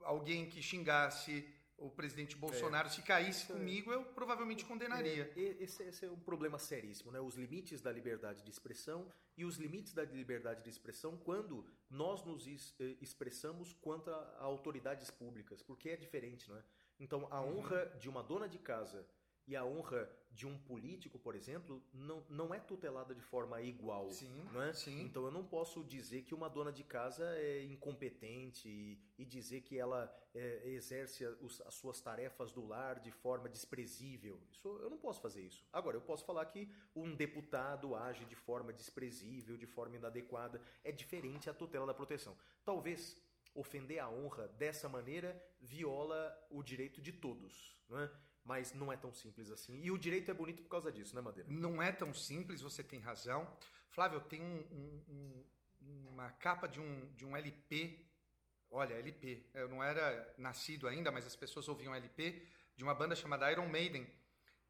alguém 0.00 0.48
que 0.48 0.62
xingasse 0.62 1.46
o 1.80 1.90
presidente 1.90 2.36
Bolsonaro, 2.36 2.88
é. 2.88 2.90
se 2.90 3.02
caísse 3.02 3.50
é 3.50 3.54
comigo, 3.54 3.90
eu 3.90 4.04
provavelmente 4.04 4.64
condenaria. 4.64 5.32
É, 5.34 5.40
esse, 5.62 5.82
esse, 5.82 6.04
é 6.04 6.10
um 6.10 6.18
problema 6.18 6.58
seríssimo, 6.58 7.10
né? 7.10 7.20
Os 7.20 7.36
limites 7.36 7.80
da 7.80 7.90
liberdade 7.90 8.42
de 8.42 8.50
expressão 8.50 9.10
e 9.36 9.44
os 9.44 9.56
limites 9.56 9.94
da 9.94 10.04
liberdade 10.04 10.62
de 10.62 10.68
expressão 10.68 11.16
quando 11.16 11.64
nós 11.88 12.22
nos 12.24 12.46
eh, 12.46 12.96
expressamos 13.00 13.72
quanto 13.72 14.10
a, 14.10 14.16
a 14.38 14.44
autoridades 14.44 15.10
públicas, 15.10 15.62
porque 15.62 15.88
é 15.88 15.96
diferente, 15.96 16.48
não 16.48 16.56
é? 16.56 16.62
Então, 16.98 17.26
a 17.30 17.40
uhum. 17.40 17.58
honra 17.58 17.86
de 17.98 18.08
uma 18.08 18.22
dona 18.22 18.46
de 18.46 18.58
casa 18.58 19.06
e 19.50 19.56
a 19.56 19.64
honra 19.64 20.08
de 20.30 20.46
um 20.46 20.56
político, 20.56 21.18
por 21.18 21.34
exemplo, 21.34 21.82
não, 21.92 22.24
não 22.28 22.54
é 22.54 22.60
tutelada 22.60 23.12
de 23.12 23.20
forma 23.20 23.60
igual. 23.60 24.08
Sim, 24.08 24.48
não 24.52 24.62
é? 24.62 24.72
sim. 24.72 25.02
Então 25.02 25.24
eu 25.24 25.30
não 25.32 25.44
posso 25.44 25.82
dizer 25.82 26.22
que 26.22 26.32
uma 26.32 26.48
dona 26.48 26.72
de 26.72 26.84
casa 26.84 27.24
é 27.36 27.64
incompetente 27.64 28.68
e, 28.68 28.96
e 29.18 29.24
dizer 29.24 29.62
que 29.62 29.76
ela 29.76 30.08
é, 30.32 30.68
exerce 30.68 31.26
os, 31.40 31.60
as 31.62 31.74
suas 31.74 32.00
tarefas 32.00 32.52
do 32.52 32.64
lar 32.64 33.00
de 33.00 33.10
forma 33.10 33.48
desprezível. 33.48 34.40
Isso, 34.52 34.68
eu 34.80 34.88
não 34.88 34.98
posso 34.98 35.20
fazer 35.20 35.42
isso. 35.42 35.66
Agora, 35.72 35.96
eu 35.96 36.00
posso 36.00 36.24
falar 36.24 36.46
que 36.46 36.70
um 36.94 37.12
deputado 37.12 37.96
age 37.96 38.24
de 38.24 38.36
forma 38.36 38.72
desprezível, 38.72 39.56
de 39.56 39.66
forma 39.66 39.96
inadequada. 39.96 40.62
É 40.84 40.92
diferente 40.92 41.50
a 41.50 41.54
tutela 41.54 41.86
da 41.86 41.92
proteção. 41.92 42.36
Talvez 42.64 43.20
ofender 43.52 43.98
a 43.98 44.08
honra 44.08 44.46
dessa 44.46 44.88
maneira 44.88 45.44
viola 45.60 46.32
o 46.48 46.62
direito 46.62 47.02
de 47.02 47.12
todos. 47.12 47.76
Não 47.88 47.98
é? 47.98 48.10
Mas 48.44 48.72
não 48.72 48.92
é 48.92 48.96
tão 48.96 49.12
simples 49.12 49.50
assim. 49.50 49.80
E 49.82 49.90
o 49.90 49.98
direito 49.98 50.30
é 50.30 50.34
bonito 50.34 50.62
por 50.62 50.70
causa 50.70 50.90
disso, 50.90 51.14
né, 51.14 51.20
Madeira? 51.20 51.48
Não 51.50 51.82
é 51.82 51.92
tão 51.92 52.12
simples, 52.14 52.60
você 52.60 52.82
tem 52.82 52.98
razão. 53.00 53.46
Flávio, 53.90 54.20
tenho 54.20 54.44
um, 54.44 55.04
um, 55.08 56.08
uma 56.10 56.30
capa 56.30 56.66
de 56.66 56.80
um, 56.80 57.12
de 57.14 57.24
um 57.24 57.36
LP. 57.36 58.06
Olha, 58.70 58.94
LP. 58.94 59.46
Eu 59.52 59.68
não 59.68 59.82
era 59.82 60.34
nascido 60.38 60.88
ainda, 60.88 61.10
mas 61.10 61.26
as 61.26 61.36
pessoas 61.36 61.68
ouviam 61.68 61.94
LP 61.94 62.46
de 62.76 62.84
uma 62.84 62.94
banda 62.94 63.14
chamada 63.14 63.50
Iron 63.52 63.68
Maiden, 63.68 64.06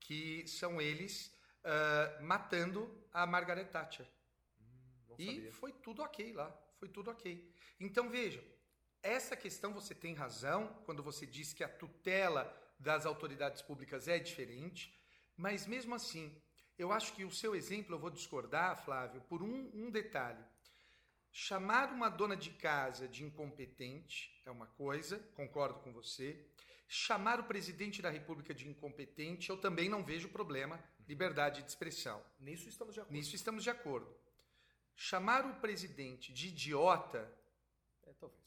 que 0.00 0.46
são 0.48 0.80
eles 0.80 1.32
uh, 1.64 2.22
matando 2.22 3.06
a 3.12 3.26
Margaret 3.26 3.66
Thatcher. 3.66 4.06
Hum, 4.60 5.14
e 5.18 5.50
foi 5.52 5.72
tudo 5.72 6.02
ok 6.02 6.32
lá. 6.32 6.50
Foi 6.78 6.88
tudo 6.88 7.10
ok. 7.10 7.54
Então 7.78 8.08
veja, 8.08 8.42
essa 9.02 9.36
questão 9.36 9.72
você 9.72 9.94
tem 9.94 10.14
razão 10.14 10.68
quando 10.84 11.02
você 11.02 11.26
diz 11.26 11.52
que 11.52 11.64
a 11.64 11.68
tutela 11.68 12.44
das 12.80 13.06
autoridades 13.06 13.62
públicas 13.62 14.08
é 14.08 14.18
diferente, 14.18 14.92
mas 15.36 15.66
mesmo 15.66 15.94
assim, 15.94 16.26
Eu 16.78 16.90
acho 16.92 17.12
que 17.12 17.26
o 17.26 17.30
seu 17.30 17.54
exemplo, 17.54 17.94
eu 17.94 17.98
vou 17.98 18.08
discordar, 18.08 18.82
Flávio, 18.86 19.20
por 19.28 19.42
um, 19.42 19.70
um 19.74 19.90
detalhe. 19.90 20.42
Chamar 21.30 21.92
uma 21.92 22.08
dona 22.08 22.34
de 22.34 22.48
casa 22.52 23.06
de 23.06 23.22
incompetente 23.22 24.40
é 24.46 24.50
uma 24.50 24.66
coisa, 24.66 25.18
concordo 25.36 25.78
com 25.80 25.92
você. 25.92 26.42
Chamar 26.88 27.38
o 27.38 27.44
presidente 27.44 28.00
da 28.00 28.08
República 28.08 28.54
de 28.54 28.66
incompetente, 28.66 29.50
eu 29.50 29.58
também 29.58 29.90
não 29.90 30.02
vejo 30.02 30.30
problema, 30.30 30.82
liberdade 31.06 31.62
de 31.62 31.68
expressão. 31.68 32.24
Nisso 32.40 32.66
estamos 32.66 32.94
de 32.94 33.00
acordo. 33.00 33.14
Nisso 33.14 33.36
estamos 33.36 33.62
de 33.62 33.68
acordo. 33.70 34.16
Chamar 34.96 35.44
o 35.44 35.60
presidente 35.60 36.32
de 36.32 36.48
idiota, 36.48 37.30
É, 38.06 38.12
talvez. 38.14 38.42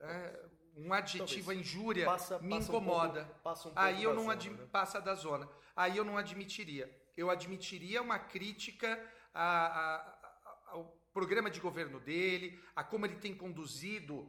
é, 0.00 0.48
um 0.76 0.92
adjetivo, 0.92 1.50
a 1.50 1.54
Talvez. 1.54 1.60
injúria, 1.60 2.04
Passa- 2.04 2.38
me 2.40 2.50
passa 2.50 2.72
um 2.72 2.76
incomoda. 2.76 3.24
pouco- 3.24 3.40
passa 3.40 3.68
um 3.68 3.72
pouco 3.72 3.78
Aí 3.88 4.02
eu 4.02 4.14
não 4.14 4.24
zona, 4.24 4.34
né? 4.50 4.68
passa 4.72 5.00
da 5.00 5.14
zona. 5.14 5.48
Aí 5.76 5.96
eu 5.96 6.04
não 6.04 6.16
admitiria. 6.18 6.90
Eu 7.16 7.30
admitiria 7.30 8.02
uma 8.02 8.18
crítica 8.18 8.88
a- 9.32 9.66
a- 9.66 9.96
a- 9.96 10.70
ao 10.72 10.84
programa 11.12 11.48
de 11.50 11.60
governo 11.60 12.00
dele, 12.00 12.60
a 12.74 12.82
como 12.82 13.06
ele 13.06 13.16
tem 13.16 13.34
conduzido 13.36 14.28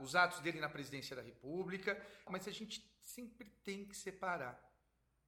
os 0.00 0.14
atos 0.16 0.40
dele 0.40 0.60
na 0.60 0.68
presidência 0.68 1.14
da 1.14 1.22
República. 1.22 2.00
Mas 2.28 2.46
a 2.48 2.50
gente 2.52 2.80
sempre 3.00 3.48
tem 3.64 3.84
que 3.84 3.96
separar. 3.96 4.60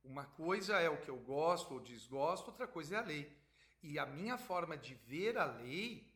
Uma 0.05 0.24
coisa 0.26 0.81
é 0.81 0.88
o 0.90 1.00
que 1.00 1.09
eu 1.09 1.18
gosto 1.18 1.74
ou 1.74 1.81
desgosto, 1.81 2.48
outra 2.50 2.66
coisa 2.66 2.96
é 2.96 2.98
a 2.98 3.02
lei. 3.02 3.33
E 3.83 3.98
a 3.98 4.07
minha 4.07 4.37
forma 4.37 4.76
de 4.76 4.94
ver 4.94 5.38
a 5.38 5.44
lei 5.44 6.11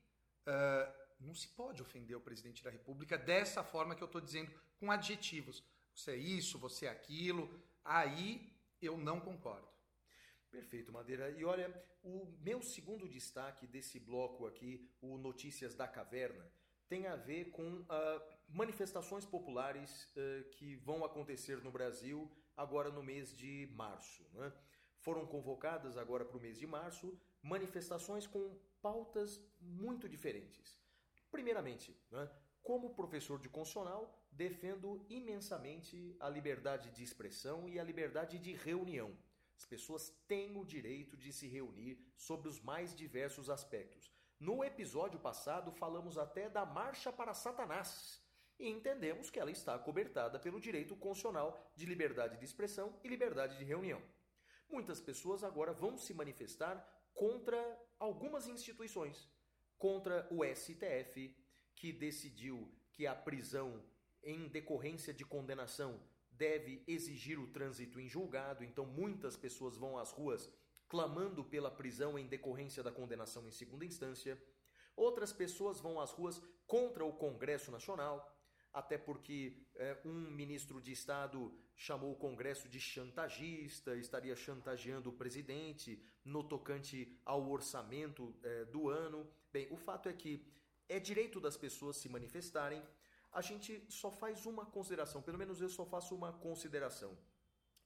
ah, 0.47 0.93
não 1.19 1.35
se 1.35 1.49
pode 1.49 1.83
ofender 1.83 2.17
o 2.17 2.21
presidente 2.21 2.63
da 2.63 2.71
República 2.71 3.17
dessa 3.17 3.65
forma 3.65 3.95
que 3.95 4.03
eu 4.03 4.07
estou 4.07 4.21
dizendo, 4.21 4.51
com 4.79 4.91
adjetivos. 4.91 5.63
Você 5.95 6.13
é 6.13 6.17
isso, 6.17 6.59
você 6.59 6.87
é 6.87 6.91
aquilo. 6.91 7.49
Aí 7.85 8.53
eu 8.81 8.97
não 8.97 9.21
concordo. 9.21 9.69
Perfeito, 10.51 10.93
Madeira. 10.93 11.31
E 11.31 11.45
olha, 11.45 11.73
o 12.03 12.27
meu 12.41 12.63
segundo 12.63 13.09
destaque 13.09 13.67
desse 13.67 13.99
bloco 13.99 14.47
aqui, 14.47 14.91
o 15.01 15.19
Notícias 15.19 15.75
da 15.75 15.89
Caverna, 15.89 16.51
tem 16.89 17.07
a 17.07 17.17
ver 17.17 17.51
com 17.51 17.85
ah, 17.89 18.23
manifestações 18.49 19.25
populares 19.25 20.09
ah, 20.17 20.45
que 20.53 20.77
vão 20.77 21.05
acontecer 21.05 21.63
no 21.63 21.71
Brasil 21.71 22.31
agora 22.57 22.91
no 22.91 23.03
mês 23.03 23.37
de 23.37 23.69
março. 23.75 24.25
né? 24.35 24.53
Foram 25.01 25.27
convocadas 25.27 25.97
agora 25.97 26.25
para 26.25 26.37
o 26.37 26.41
mês 26.41 26.59
de 26.59 26.67
março 26.67 27.19
manifestações 27.43 28.27
com 28.27 28.59
pautas 28.81 29.41
muito 29.61 30.09
diferentes. 30.09 30.79
Primeiramente, 31.37 31.95
né, 32.11 32.31
como 32.63 32.95
professor 32.95 33.39
de 33.39 33.47
constitucional, 33.51 34.11
defendo 34.33 35.05
imensamente 35.07 36.17
a 36.19 36.31
liberdade 36.31 36.91
de 36.93 37.05
expressão 37.05 37.69
e 37.69 37.79
a 37.79 37.85
liberdade 37.85 38.39
de 38.39 38.55
reunião. 38.55 39.15
As 39.55 39.67
pessoas 39.67 40.09
têm 40.27 40.57
o 40.57 40.65
direito 40.65 41.15
de 41.15 41.31
se 41.35 41.47
reunir 41.47 42.03
sobre 42.17 42.49
os 42.49 42.59
mais 42.63 42.97
diversos 42.97 43.51
aspectos. 43.51 44.11
No 44.41 44.65
episódio 44.65 45.21
passado, 45.21 45.71
falamos 45.73 46.17
até 46.17 46.49
da 46.49 46.65
Marcha 46.65 47.13
para 47.13 47.35
Satanás 47.35 48.25
e 48.59 48.71
entendemos 48.71 49.29
que 49.29 49.39
ela 49.39 49.51
está 49.51 49.79
cobertada 49.79 50.41
pelo 50.41 50.59
direito 50.59 50.97
constitucional 50.97 51.71
de 51.77 51.85
liberdade 51.85 52.39
de 52.39 52.47
expressão 52.47 52.99
e 53.05 53.09
liberdade 53.09 53.59
de 53.59 53.65
reunião. 53.65 54.01
Muitas 54.71 55.03
pessoas 55.03 55.45
agora 55.45 55.75
vão 55.75 55.99
se 55.99 56.15
manifestar 56.15 56.83
contra 57.13 57.59
algumas 57.99 58.49
instituições, 58.49 59.29
contra 59.79 60.27
o 60.31 60.45
STF, 60.45 61.35
que 61.75 61.93
decidiu 61.93 62.73
que 62.93 63.07
a 63.07 63.15
prisão 63.15 63.83
em 64.23 64.49
decorrência 64.49 65.13
de 65.13 65.25
condenação 65.25 66.01
deve 66.31 66.83
exigir 66.87 67.39
o 67.39 67.47
trânsito 67.47 68.01
em 68.01 68.09
julgado, 68.09 68.65
então 68.65 68.85
muitas 68.85 69.37
pessoas 69.37 69.77
vão 69.77 69.97
às 69.99 70.11
ruas 70.11 70.51
clamando 70.89 71.45
pela 71.45 71.71
prisão 71.71 72.19
em 72.19 72.27
decorrência 72.27 72.83
da 72.83 72.93
condenação 72.93 73.47
em 73.49 73.51
segunda 73.51 73.85
instância. 73.85 74.41
Outras 74.95 75.33
pessoas 75.33 75.81
vão 75.81 76.01
às 76.01 76.11
ruas 76.11 76.41
contra 76.67 77.05
o 77.05 77.13
Congresso 77.13 77.71
Nacional, 77.71 78.36
até 78.77 78.99
porque 78.99 79.57
eh, 79.77 79.97
um 80.05 80.13
ministro 80.13 80.83
de 80.83 80.93
Estado 80.93 81.51
chamou 81.75 82.13
o 82.13 82.17
Congresso 82.27 82.69
de 82.69 82.79
chantagista, 82.79 83.97
estaria 83.97 84.37
chantageando 84.37 85.09
o 85.09 85.15
presidente 85.15 85.99
no 86.23 86.45
tocante 86.45 87.19
ao 87.25 87.49
orçamento 87.51 88.37
eh, 88.43 88.67
do 88.67 88.91
ano. 88.91 89.27
Bem, 89.51 89.67
o 89.71 89.79
fato 89.79 90.11
é 90.11 90.13
que 90.13 90.47
é 90.91 91.01
direito 91.01 91.41
das 91.41 91.57
pessoas 91.57 91.97
se 91.97 92.07
manifestarem. 92.11 92.83
A 93.33 93.41
gente 93.41 93.83
só 93.89 94.11
faz 94.11 94.45
uma 94.45 94.67
consideração, 94.67 95.23
pelo 95.23 95.39
menos 95.39 95.59
eu 95.63 95.71
só 95.71 95.87
faço 95.87 96.15
uma 96.15 96.35
consideração, 96.35 97.17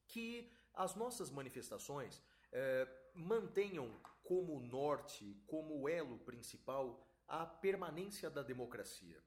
que 0.09 0.53
as 0.75 0.97
nossas 0.97 1.31
manifestações 1.31 2.21
eh, 2.51 2.89
mantenham 3.15 3.89
como 4.25 4.59
norte, 4.59 5.41
como 5.47 5.89
elo 5.89 6.19
principal, 6.19 7.01
a 7.29 7.47
permanência 7.47 8.29
da 8.29 8.43
democracia. 8.43 9.23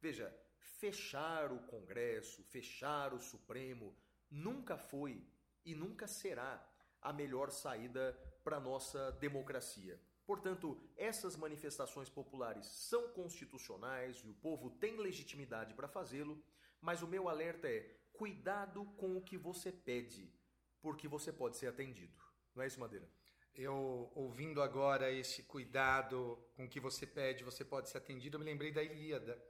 Veja, 0.00 0.34
fechar 0.62 1.52
o 1.52 1.60
Congresso, 1.66 2.42
fechar 2.44 3.12
o 3.12 3.20
Supremo, 3.20 3.96
nunca 4.30 4.76
foi 4.76 5.26
e 5.64 5.74
nunca 5.74 6.06
será 6.06 6.66
a 7.00 7.12
melhor 7.12 7.50
saída 7.50 8.18
para 8.42 8.60
nossa 8.60 9.12
democracia. 9.12 10.00
Portanto, 10.24 10.80
essas 10.96 11.36
manifestações 11.36 12.08
populares 12.08 12.66
são 12.66 13.08
constitucionais 13.08 14.18
e 14.18 14.28
o 14.28 14.34
povo 14.34 14.70
tem 14.70 14.96
legitimidade 14.96 15.74
para 15.74 15.88
fazê-lo, 15.88 16.42
mas 16.80 17.02
o 17.02 17.08
meu 17.08 17.28
alerta 17.28 17.68
é: 17.68 17.80
cuidado 18.12 18.84
com 18.96 19.16
o 19.16 19.22
que 19.22 19.36
você 19.36 19.72
pede, 19.72 20.32
porque 20.80 21.08
você 21.08 21.32
pode 21.32 21.56
ser 21.56 21.66
atendido. 21.66 22.22
Não 22.54 22.62
é 22.62 22.66
isso, 22.66 22.80
Madeira? 22.80 23.08
Eu, 23.54 24.10
ouvindo 24.14 24.62
agora 24.62 25.10
esse 25.10 25.42
cuidado 25.42 26.38
com 26.54 26.64
o 26.64 26.68
que 26.68 26.80
você 26.80 27.06
pede, 27.06 27.44
você 27.44 27.64
pode 27.64 27.90
ser 27.90 27.98
atendido, 27.98 28.36
eu 28.36 28.40
me 28.40 28.46
lembrei 28.46 28.72
da 28.72 28.82
Ilíada. 28.82 29.42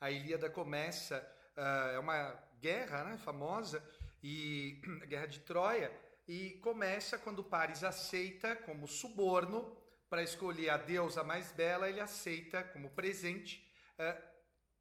A 0.00 0.10
Ilíada 0.10 0.48
começa, 0.48 1.20
ah, 1.56 1.90
é 1.92 1.98
uma 1.98 2.32
guerra 2.58 3.04
né, 3.04 3.18
famosa, 3.18 3.86
e 4.22 4.80
a 5.02 5.04
guerra 5.06 5.26
de 5.26 5.40
Troia, 5.40 5.92
e 6.26 6.52
começa 6.62 7.18
quando 7.18 7.44
Paris 7.44 7.84
aceita 7.84 8.56
como 8.56 8.88
suborno 8.88 9.76
para 10.08 10.22
escolher 10.22 10.70
a 10.70 10.76
deusa 10.76 11.22
mais 11.22 11.52
bela, 11.52 11.88
ele 11.88 12.00
aceita 12.00 12.64
como 12.64 12.90
presente 12.90 13.70
ah, 13.98 14.16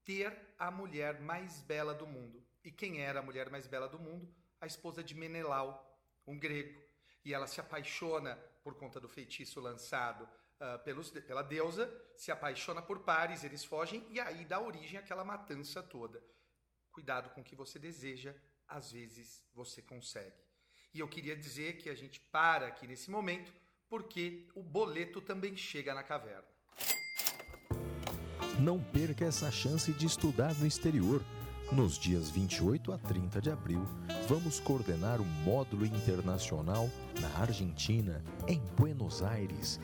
ter 0.05 0.55
a 0.57 0.71
mulher 0.71 1.19
mais 1.19 1.59
bela 1.61 1.93
do 1.93 2.07
mundo. 2.07 2.41
E 2.63 2.71
quem 2.71 3.01
era 3.01 3.19
a 3.19 3.23
mulher 3.23 3.49
mais 3.49 3.67
bela 3.67 3.89
do 3.89 3.99
mundo? 3.99 4.33
A 4.61 4.65
esposa 4.65 5.03
de 5.03 5.15
Menelau, 5.15 6.01
um 6.25 6.39
grego. 6.39 6.81
E 7.25 7.33
ela 7.33 7.45
se 7.45 7.59
apaixona 7.59 8.35
por 8.63 8.75
conta 8.75 8.99
do 8.99 9.09
feitiço 9.09 9.59
lançado 9.59 10.27
ah, 10.59 10.77
pelos, 10.79 11.09
pela 11.09 11.41
deusa, 11.41 11.89
se 12.17 12.31
apaixona 12.31 12.81
por 12.81 12.99
Paris, 12.99 13.45
eles 13.45 13.63
fogem 13.63 14.05
e 14.09 14.19
aí 14.19 14.43
dá 14.43 14.59
origem 14.59 14.99
àquela 14.99 15.23
matança 15.23 15.81
toda. 15.81 16.21
Cuidado 16.91 17.29
com 17.29 17.39
o 17.39 17.43
que 17.43 17.55
você 17.55 17.79
deseja, 17.79 18.35
às 18.67 18.91
vezes 18.91 19.41
você 19.53 19.81
consegue. 19.81 20.35
E 20.93 20.99
eu 20.99 21.07
queria 21.07 21.35
dizer 21.35 21.77
que 21.77 21.89
a 21.89 21.95
gente 21.95 22.19
para 22.19 22.67
aqui 22.67 22.85
nesse 22.87 23.09
momento, 23.09 23.53
porque 23.87 24.49
o 24.53 24.61
boleto 24.61 25.21
também 25.21 25.55
chega 25.55 25.93
na 25.93 26.03
caverna. 26.03 26.47
Não 28.59 28.83
perca 28.83 29.23
essa 29.23 29.49
chance 29.49 29.93
de 29.93 30.05
estudar 30.05 30.53
no 30.55 30.67
exterior. 30.67 31.23
Nos 31.71 31.97
dias 31.97 32.29
28 32.29 32.91
a 32.91 32.97
30 32.97 33.39
de 33.39 33.51
abril, 33.51 33.85
vamos 34.27 34.59
coordenar 34.59 35.21
um 35.21 35.25
módulo 35.25 35.85
internacional 35.85 36.89
na 37.21 37.29
Argentina, 37.39 38.23
em 38.47 38.59
Buenos 38.75 39.21
Aires. 39.21 39.79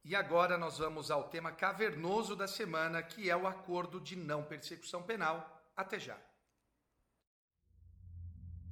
E 0.10 0.16
agora 0.16 0.58
nós 0.58 0.80
vamos 0.80 1.12
ao 1.12 1.26
tema 1.26 1.52
cavernoso 1.52 2.36
da 2.36 2.48
semana, 2.48 3.04
que 3.04 3.30
é 3.30 3.38
o 3.38 3.46
acordo 3.46 4.02
de 4.02 4.16
não 4.16 4.44
persecução 4.44 5.04
penal. 5.04 5.62
Até 5.78 6.00
já. 6.00 6.18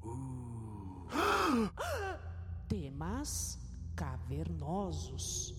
Temas 2.67 3.59
cavernosos. 3.95 5.53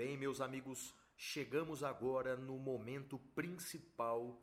Bem, 0.00 0.16
meus 0.16 0.40
amigos? 0.40 0.94
Chegamos 1.14 1.84
agora 1.84 2.34
no 2.34 2.56
momento 2.58 3.18
principal 3.34 4.42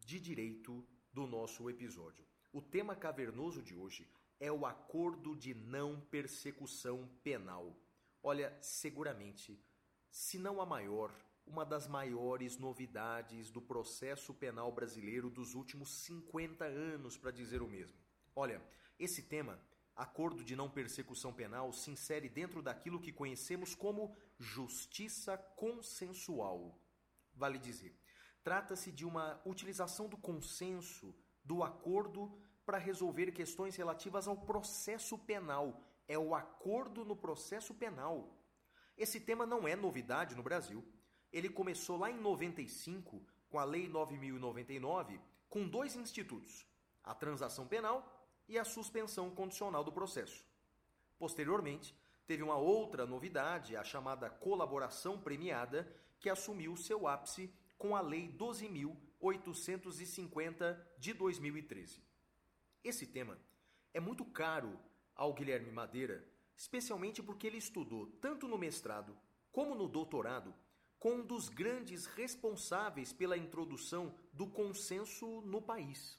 de 0.00 0.18
direito 0.18 0.82
do 1.12 1.26
nosso 1.26 1.68
episódio. 1.68 2.24
O 2.50 2.62
tema 2.62 2.96
cavernoso 2.96 3.60
de 3.62 3.74
hoje 3.74 4.08
é 4.40 4.50
o 4.50 4.64
acordo 4.64 5.36
de 5.36 5.52
não 5.52 6.00
persecução 6.00 7.06
penal. 7.22 7.76
Olha, 8.22 8.56
seguramente, 8.62 9.62
se 10.10 10.38
não 10.38 10.62
a 10.62 10.64
maior, 10.64 11.12
uma 11.46 11.66
das 11.66 11.86
maiores 11.86 12.56
novidades 12.56 13.50
do 13.50 13.60
processo 13.60 14.32
penal 14.32 14.72
brasileiro 14.72 15.28
dos 15.28 15.54
últimos 15.54 15.90
50 16.06 16.64
anos, 16.64 17.18
para 17.18 17.30
dizer 17.30 17.60
o 17.60 17.68
mesmo. 17.68 17.98
Olha, 18.34 18.62
esse 18.98 19.24
tema 19.24 19.60
acordo 19.96 20.44
de 20.44 20.54
não 20.54 20.68
persecução 20.68 21.32
penal 21.32 21.72
se 21.72 21.90
insere 21.90 22.28
dentro 22.28 22.62
daquilo 22.62 23.00
que 23.00 23.10
conhecemos 23.10 23.74
como 23.74 24.14
justiça 24.38 25.38
consensual. 25.56 26.78
Vale 27.34 27.58
dizer, 27.58 27.98
trata-se 28.44 28.92
de 28.92 29.06
uma 29.06 29.40
utilização 29.44 30.06
do 30.06 30.16
consenso, 30.16 31.14
do 31.42 31.62
acordo, 31.64 32.38
para 32.64 32.78
resolver 32.78 33.32
questões 33.32 33.74
relativas 33.76 34.28
ao 34.28 34.36
processo 34.36 35.16
penal. 35.16 35.82
É 36.06 36.18
o 36.18 36.34
acordo 36.34 37.04
no 37.04 37.16
processo 37.16 37.74
penal. 37.74 38.36
Esse 38.96 39.20
tema 39.20 39.46
não 39.46 39.66
é 39.66 39.74
novidade 39.74 40.34
no 40.34 40.42
Brasil. 40.42 40.84
Ele 41.32 41.48
começou 41.48 41.96
lá 41.96 42.10
em 42.10 42.18
95, 42.18 43.24
com 43.48 43.58
a 43.58 43.64
Lei 43.64 43.88
9099, 43.88 45.20
com 45.48 45.68
dois 45.68 45.96
institutos: 45.96 46.66
a 47.02 47.14
transação 47.14 47.66
penal 47.66 48.15
e 48.48 48.58
a 48.58 48.64
suspensão 48.64 49.30
condicional 49.30 49.84
do 49.84 49.92
processo. 49.92 50.44
Posteriormente, 51.18 51.94
teve 52.26 52.42
uma 52.42 52.56
outra 52.56 53.06
novidade, 53.06 53.76
a 53.76 53.84
chamada 53.84 54.28
colaboração 54.28 55.20
premiada, 55.20 55.88
que 56.18 56.28
assumiu 56.28 56.76
seu 56.76 57.06
ápice 57.06 57.48
com 57.78 57.94
a 57.94 58.00
Lei 58.00 58.28
12.850 58.32 60.76
de 60.98 61.12
2013. 61.12 62.02
Esse 62.82 63.06
tema 63.06 63.38
é 63.92 64.00
muito 64.00 64.24
caro 64.24 64.76
ao 65.14 65.32
Guilherme 65.32 65.70
Madeira, 65.70 66.26
especialmente 66.56 67.22
porque 67.22 67.46
ele 67.46 67.58
estudou 67.58 68.06
tanto 68.20 68.48
no 68.48 68.58
mestrado 68.58 69.16
como 69.50 69.74
no 69.74 69.88
doutorado 69.88 70.54
com 70.98 71.16
um 71.16 71.24
dos 71.24 71.48
grandes 71.48 72.06
responsáveis 72.06 73.12
pela 73.12 73.36
introdução 73.36 74.14
do 74.32 74.46
consenso 74.46 75.42
no 75.42 75.60
país. 75.60 76.18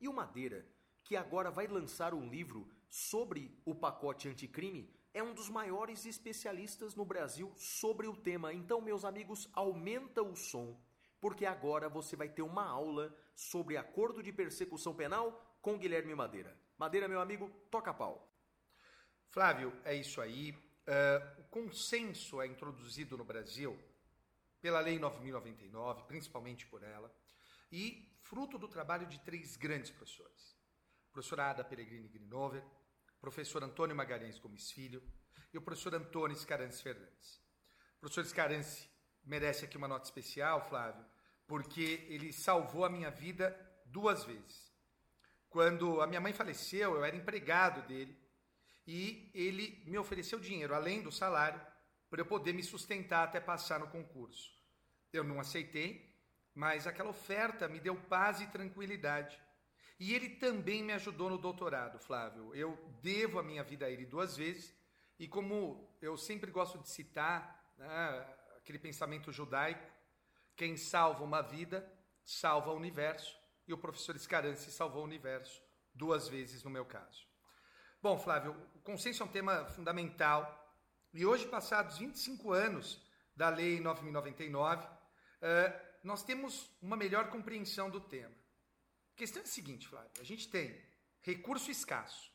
E 0.00 0.08
o 0.08 0.12
Madeira 0.12 0.66
que 1.04 1.16
agora 1.16 1.50
vai 1.50 1.66
lançar 1.66 2.14
um 2.14 2.28
livro 2.28 2.68
sobre 2.88 3.58
o 3.64 3.74
pacote 3.74 4.28
anticrime, 4.28 4.90
é 5.14 5.22
um 5.22 5.34
dos 5.34 5.48
maiores 5.48 6.06
especialistas 6.06 6.94
no 6.94 7.04
Brasil 7.04 7.52
sobre 7.56 8.06
o 8.06 8.16
tema. 8.16 8.52
Então, 8.52 8.80
meus 8.80 9.04
amigos, 9.04 9.48
aumenta 9.52 10.22
o 10.22 10.34
som, 10.36 10.78
porque 11.20 11.44
agora 11.44 11.88
você 11.88 12.16
vai 12.16 12.28
ter 12.28 12.42
uma 12.42 12.64
aula 12.64 13.14
sobre 13.34 13.76
acordo 13.76 14.22
de 14.22 14.32
persecução 14.32 14.94
penal 14.94 15.56
com 15.60 15.78
Guilherme 15.78 16.14
Madeira. 16.14 16.56
Madeira, 16.78 17.08
meu 17.08 17.20
amigo, 17.20 17.50
toca 17.70 17.92
pau. 17.92 18.30
Flávio, 19.28 19.72
é 19.84 19.94
isso 19.94 20.20
aí. 20.20 20.52
Uh, 20.52 21.40
o 21.40 21.44
consenso 21.44 22.40
é 22.40 22.46
introduzido 22.46 23.16
no 23.16 23.24
Brasil 23.24 23.78
pela 24.60 24.80
Lei 24.80 24.98
9099, 24.98 26.04
principalmente 26.04 26.66
por 26.66 26.82
ela, 26.82 27.12
e 27.70 28.08
fruto 28.20 28.58
do 28.58 28.68
trabalho 28.68 29.06
de 29.06 29.20
três 29.20 29.56
grandes 29.56 29.90
professores 29.90 30.61
professora 31.12 31.50
Ada 31.50 31.62
Peregrini 31.62 32.08
Grinover, 32.08 32.64
professor 33.20 33.62
Antônio 33.62 33.94
Magalhães 33.94 34.38
Gomes 34.38 34.72
Filho 34.72 35.02
e 35.52 35.58
o 35.58 35.62
professor 35.62 35.94
Antônio 35.94 36.34
Scarance 36.34 36.82
Fernandes. 36.82 37.36
O 37.96 38.00
professor 38.00 38.24
Scarance 38.24 38.88
merece 39.22 39.66
aqui 39.66 39.76
uma 39.76 39.86
nota 39.86 40.06
especial, 40.06 40.66
Flávio, 40.68 41.04
porque 41.46 42.06
ele 42.08 42.32
salvou 42.32 42.84
a 42.86 42.88
minha 42.88 43.10
vida 43.10 43.54
duas 43.84 44.24
vezes. 44.24 44.72
Quando 45.50 46.00
a 46.00 46.06
minha 46.06 46.20
mãe 46.20 46.32
faleceu, 46.32 46.94
eu 46.94 47.04
era 47.04 47.14
empregado 47.14 47.86
dele 47.86 48.18
e 48.86 49.30
ele 49.34 49.84
me 49.86 49.98
ofereceu 49.98 50.40
dinheiro, 50.40 50.74
além 50.74 51.02
do 51.02 51.12
salário, 51.12 51.60
para 52.08 52.22
eu 52.22 52.26
poder 52.26 52.54
me 52.54 52.62
sustentar 52.62 53.24
até 53.24 53.38
passar 53.38 53.78
no 53.78 53.88
concurso. 53.88 54.50
Eu 55.12 55.22
não 55.22 55.38
aceitei, 55.38 56.10
mas 56.54 56.86
aquela 56.86 57.10
oferta 57.10 57.68
me 57.68 57.78
deu 57.78 57.96
paz 57.96 58.40
e 58.40 58.46
tranquilidade 58.46 59.38
e 60.02 60.16
ele 60.16 60.30
também 60.30 60.82
me 60.82 60.92
ajudou 60.94 61.30
no 61.30 61.38
doutorado, 61.38 61.96
Flávio. 61.96 62.52
Eu 62.56 62.76
devo 63.00 63.38
a 63.38 63.42
minha 63.42 63.62
vida 63.62 63.86
a 63.86 63.88
ele 63.88 64.04
duas 64.04 64.36
vezes. 64.36 64.74
E 65.16 65.28
como 65.28 65.88
eu 66.02 66.16
sempre 66.16 66.50
gosto 66.50 66.76
de 66.80 66.88
citar 66.88 67.72
né, 67.78 68.36
aquele 68.56 68.80
pensamento 68.80 69.30
judaico, 69.30 69.88
quem 70.56 70.76
salva 70.76 71.22
uma 71.22 71.40
vida, 71.40 71.88
salva 72.24 72.72
o 72.72 72.76
universo. 72.76 73.32
E 73.68 73.72
o 73.72 73.78
professor 73.78 74.18
Scarance 74.18 74.72
salvou 74.72 75.02
o 75.02 75.04
universo 75.04 75.62
duas 75.94 76.26
vezes 76.26 76.64
no 76.64 76.70
meu 76.70 76.84
caso. 76.84 77.24
Bom, 78.02 78.18
Flávio, 78.18 78.56
o 78.74 78.80
consenso 78.80 79.22
é 79.22 79.26
um 79.26 79.28
tema 79.28 79.66
fundamental. 79.66 80.76
E 81.14 81.24
hoje, 81.24 81.46
passados 81.46 81.98
25 81.98 82.52
anos 82.52 83.00
da 83.36 83.50
Lei 83.50 83.78
9099, 83.78 84.84
eh, 85.42 85.80
nós 86.02 86.24
temos 86.24 86.68
uma 86.82 86.96
melhor 86.96 87.30
compreensão 87.30 87.88
do 87.88 88.00
tema. 88.00 88.41
A 89.14 89.18
questão 89.18 89.42
é 89.42 89.44
a 89.44 89.48
seguinte, 89.48 89.86
Flávio: 89.86 90.10
a 90.20 90.24
gente 90.24 90.48
tem 90.48 90.80
recurso 91.20 91.70
escasso, 91.70 92.32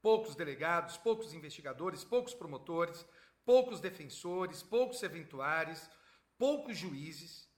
poucos 0.00 0.34
delegados, 0.34 0.96
poucos 0.96 1.32
investigadores, 1.32 2.04
poucos 2.04 2.34
promotores, 2.34 3.04
poucos 3.44 3.80
defensores, 3.80 4.62
poucos 4.62 5.02
eventuários, 5.02 5.88
poucos 6.38 6.76
juízes, 6.76 7.48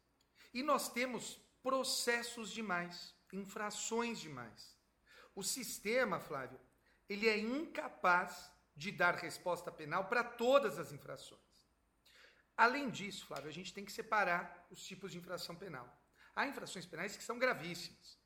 e 0.52 0.62
nós 0.62 0.92
temos 0.92 1.38
processos 1.62 2.50
demais, 2.50 3.14
infrações 3.32 4.18
demais. 4.18 4.78
O 5.34 5.42
sistema, 5.42 6.18
Flávio, 6.18 6.60
ele 7.08 7.28
é 7.28 7.38
incapaz 7.38 8.50
de 8.74 8.90
dar 8.90 9.14
resposta 9.14 9.70
penal 9.70 10.08
para 10.08 10.24
todas 10.24 10.78
as 10.78 10.90
infrações. 10.90 11.40
Além 12.56 12.90
disso, 12.90 13.26
Flávio, 13.26 13.48
a 13.48 13.52
gente 13.52 13.72
tem 13.72 13.84
que 13.84 13.92
separar 13.92 14.66
os 14.70 14.82
tipos 14.82 15.12
de 15.12 15.18
infração 15.18 15.54
penal. 15.54 15.99
Há 16.34 16.46
infrações 16.46 16.86
penais 16.86 17.16
que 17.16 17.24
são 17.24 17.38
gravíssimas. 17.38 18.18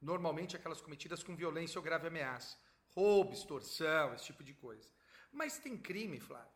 Normalmente 0.00 0.56
aquelas 0.56 0.80
cometidas 0.80 1.22
com 1.22 1.34
violência 1.34 1.78
ou 1.78 1.82
grave 1.82 2.06
ameaça. 2.06 2.56
Roubo, 2.94 3.32
extorsão, 3.32 4.14
esse 4.14 4.26
tipo 4.26 4.44
de 4.44 4.54
coisa. 4.54 4.88
Mas 5.32 5.58
tem 5.58 5.76
crime, 5.76 6.20
Flávio. 6.20 6.52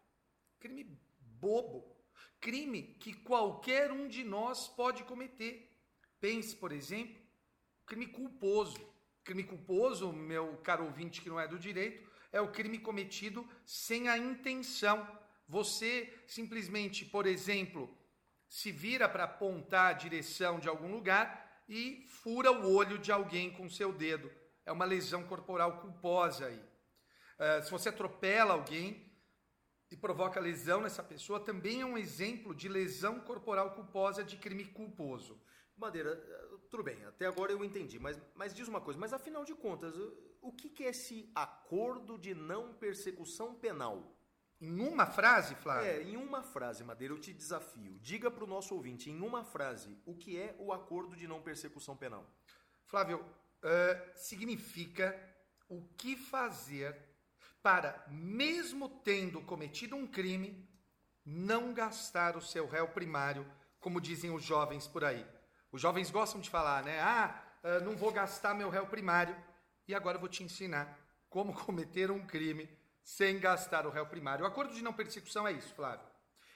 Crime 0.61 0.85
bobo. 1.21 1.97
Crime 2.41 2.83
que 3.01 3.13
qualquer 3.13 3.91
um 3.91 4.09
de 4.09 4.25
nós 4.25 4.69
pode 4.69 5.05
cometer. 5.05 5.77
Pense, 6.21 6.57
por 6.57 6.73
exemplo, 6.73 7.21
crime 7.87 8.07
culposo. 8.07 8.93
Crime 9.25 9.45
culposo, 9.45 10.13
meu 10.13 10.57
caro 10.59 10.85
ouvinte 10.85 11.21
que 11.21 11.29
não 11.29 11.39
é 11.39 11.47
do 11.47 11.59
direito, 11.59 12.11
é 12.33 12.41
o 12.41 12.51
crime 12.51 12.79
cometido 12.79 13.49
sem 13.65 14.09
a 14.09 14.19
intenção. 14.19 15.07
Você 15.49 16.13
simplesmente, 16.27 17.05
por 17.05 17.27
exemplo, 17.27 17.97
se 18.53 18.71
vira 18.71 19.09
para 19.09 19.25
apontar 19.25 19.89
a 19.89 19.93
direção 19.95 20.61
de 20.61 20.69
algum 20.69 20.93
lugar 20.93 21.65
e 21.67 22.05
fura 22.07 22.53
o 22.53 22.71
olho 22.75 22.99
de 22.99 23.11
alguém 23.11 23.51
com 23.51 23.67
seu 23.71 23.91
dedo. 23.91 24.31
É 24.67 24.71
uma 24.71 24.85
lesão 24.85 25.25
corporal 25.25 25.81
culposa 25.81 26.45
aí. 26.45 26.59
Uh, 26.59 27.65
se 27.65 27.71
você 27.71 27.89
atropela 27.89 28.53
alguém 28.53 29.11
e 29.91 29.97
provoca 29.97 30.39
lesão 30.39 30.83
nessa 30.83 31.03
pessoa, 31.03 31.41
também 31.41 31.81
é 31.81 31.87
um 31.87 31.97
exemplo 31.97 32.55
de 32.55 32.69
lesão 32.69 33.21
corporal 33.21 33.75
culposa 33.75 34.23
de 34.23 34.37
crime 34.37 34.67
culposo. 34.67 35.43
Madeira, 35.75 36.15
tudo 36.69 36.83
bem, 36.83 37.03
até 37.07 37.25
agora 37.25 37.53
eu 37.53 37.65
entendi, 37.65 37.99
mas, 37.99 38.21
mas 38.35 38.53
diz 38.53 38.69
uma 38.69 38.83
coisa, 38.83 39.01
mas 39.01 39.15
afinal 39.15 39.47
de 39.47 39.55
contas, 39.55 39.95
o 40.43 40.53
que 40.53 40.85
é 40.85 40.91
esse 40.91 41.33
acordo 41.35 42.19
de 42.19 42.35
não 42.35 42.75
persecução 42.75 43.55
penal? 43.55 44.12
Em 44.63 44.79
uma 44.79 45.07
frase, 45.07 45.57
Flávio? 45.57 45.91
É, 45.91 46.03
em 46.05 46.17
uma 46.17 46.41
frase, 46.41 46.85
Madeira, 46.85 47.13
eu 47.13 47.19
te 47.19 47.33
desafio. 47.33 47.99
Diga 48.01 48.31
para 48.31 48.45
o 48.45 48.47
nosso 48.47 48.77
ouvinte, 48.77 49.11
em 49.11 49.21
uma 49.21 49.43
frase, 49.43 49.99
o 50.07 50.15
que 50.15 50.39
é 50.39 50.55
o 50.57 50.73
acordo 50.73 51.17
de 51.17 51.27
não 51.27 51.43
persecução 51.43 51.97
penal? 51.97 52.25
Flávio, 52.85 53.19
uh, 53.19 54.13
significa 54.15 55.19
o 55.69 55.83
que 55.99 56.15
fazer 56.15 56.97
para, 57.61 58.05
mesmo 58.07 58.89
tendo 58.89 59.41
cometido 59.41 59.97
um 59.97 60.07
crime, 60.07 60.65
não 61.27 61.75
gastar 61.75 62.37
o 62.37 62.41
seu 62.41 62.69
réu 62.69 62.87
primário, 62.87 63.45
como 63.81 64.01
dizem 64.01 64.31
os 64.31 64.45
jovens 64.45 64.87
por 64.87 65.05
aí. 65.05 65.27
Os 65.73 65.81
jovens 65.81 66.09
gostam 66.09 66.41
de 66.41 66.49
falar, 66.49 66.85
né? 66.85 67.01
Ah, 67.01 67.43
uh, 67.65 67.85
não 67.85 67.97
vou 67.97 68.13
gastar 68.13 68.55
meu 68.55 68.71
réu 68.71 68.87
primário. 68.87 69.37
E 69.89 69.93
agora 69.93 70.19
eu 70.19 70.21
vou 70.21 70.29
te 70.29 70.45
ensinar 70.45 70.97
como 71.29 71.53
cometer 71.67 72.13
um 72.13 72.25
crime 72.25 72.69
sem 73.05 73.39
gastar 73.39 73.87
o 73.87 73.91
réu 73.91 74.07
primário. 74.07 74.45
O 74.45 74.49
acordo 74.49 74.75
de 74.75 74.83
não 74.83 74.93
persecução 74.93 75.47
é 75.47 75.53
isso, 75.53 75.75
Flávio. 75.75 76.07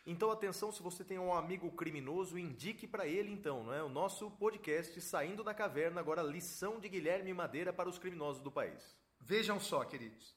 Então, 0.07 0.31
atenção, 0.31 0.71
se 0.71 0.81
você 0.81 1.05
tem 1.05 1.19
um 1.19 1.35
amigo 1.35 1.69
criminoso, 1.73 2.39
indique 2.39 2.87
para 2.87 3.09
ele 3.09 3.33
então, 3.33 3.65
não 3.65 3.75
é? 3.75 3.83
O 3.83 3.89
nosso 3.89 4.31
podcast 4.31 5.01
Saindo 5.01 5.43
da 5.43 5.53
Caverna, 5.53 6.01
agora 6.01 6.23
lição 6.23 6.79
de 6.79 6.89
Guilherme 6.89 7.35
Madeira 7.35 7.73
para 7.73 7.89
os 7.89 7.99
criminosos 7.99 8.41
do 8.41 8.53
país. 8.53 8.97
Vejam 9.21 9.59
só, 9.59 9.85
queridos. 9.85 10.37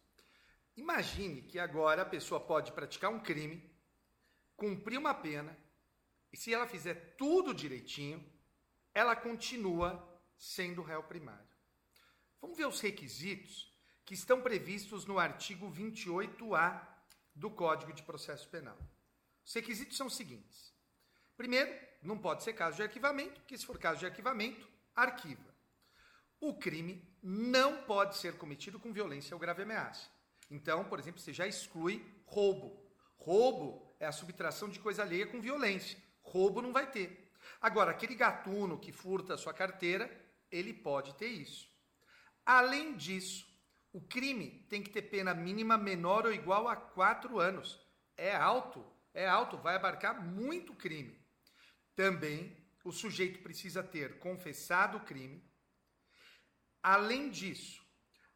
Imagine 0.75 1.43
que 1.43 1.59
agora 1.59 2.01
a 2.01 2.05
pessoa 2.05 2.39
pode 2.39 2.71
praticar 2.71 3.11
um 3.11 3.19
crime, 3.19 3.71
cumprir 4.55 4.97
uma 4.97 5.13
pena, 5.13 5.55
e 6.33 6.37
se 6.37 6.51
ela 6.51 6.65
fizer 6.65 7.15
tudo 7.15 7.53
direitinho, 7.53 8.25
ela 8.93 9.15
continua 9.15 10.03
sendo 10.37 10.81
réu 10.81 11.03
primário. 11.03 11.47
Vamos 12.41 12.57
ver 12.57 12.65
os 12.65 12.79
requisitos 12.79 13.77
que 14.09 14.15
estão 14.15 14.41
previstos 14.41 15.05
no 15.05 15.19
artigo 15.19 15.71
28A 15.71 16.81
do 17.35 17.47
Código 17.47 17.93
de 17.93 18.01
Processo 18.01 18.49
Penal. 18.49 18.75
Os 19.45 19.53
requisitos 19.53 19.95
são 19.95 20.07
os 20.07 20.15
seguintes: 20.15 20.73
primeiro, 21.37 21.71
não 22.01 22.17
pode 22.17 22.43
ser 22.43 22.53
caso 22.53 22.77
de 22.77 22.81
arquivamento, 22.81 23.39
porque 23.41 23.55
se 23.55 23.67
for 23.67 23.77
caso 23.77 23.99
de 23.99 24.07
arquivamento, 24.07 24.67
arquiva. 24.95 25.53
O 26.39 26.55
crime 26.57 27.07
não 27.21 27.83
pode 27.83 28.17
ser 28.17 28.35
cometido 28.35 28.79
com 28.79 28.91
violência 28.91 29.35
ou 29.35 29.39
grave 29.39 29.61
ameaça. 29.61 30.09
Então, 30.49 30.83
por 30.85 30.97
exemplo, 30.97 31.21
você 31.21 31.31
já 31.31 31.45
exclui 31.45 32.03
roubo. 32.25 32.83
Roubo 33.15 33.93
é 33.99 34.07
a 34.07 34.11
subtração 34.11 34.69
de 34.69 34.79
coisa 34.79 35.03
alheia 35.03 35.27
com 35.27 35.39
violência. 35.39 35.99
Roubo 36.23 36.63
não 36.63 36.73
vai 36.73 36.89
ter. 36.89 37.31
Agora, 37.61 37.91
aquele 37.91 38.15
gatuno 38.15 38.79
que 38.79 38.91
furta 38.91 39.35
a 39.35 39.37
sua 39.37 39.53
carteira, 39.53 40.09
ele 40.51 40.73
pode 40.73 41.13
ter 41.13 41.27
isso. 41.27 41.69
Além 42.43 42.97
disso, 42.97 43.48
o 43.91 44.01
crime 44.01 44.65
tem 44.69 44.83
que 44.83 44.89
ter 44.89 45.03
pena 45.03 45.33
mínima 45.33 45.77
menor 45.77 46.25
ou 46.25 46.33
igual 46.33 46.67
a 46.67 46.75
quatro 46.75 47.39
anos. 47.39 47.79
É 48.15 48.35
alto, 48.35 48.85
é 49.13 49.27
alto, 49.27 49.57
vai 49.57 49.75
abarcar 49.75 50.23
muito 50.23 50.75
crime. 50.75 51.19
Também 51.95 52.55
o 52.83 52.91
sujeito 52.91 53.41
precisa 53.41 53.83
ter 53.83 54.19
confessado 54.19 54.97
o 54.97 55.03
crime. 55.03 55.43
Além 56.81 57.29
disso, 57.29 57.81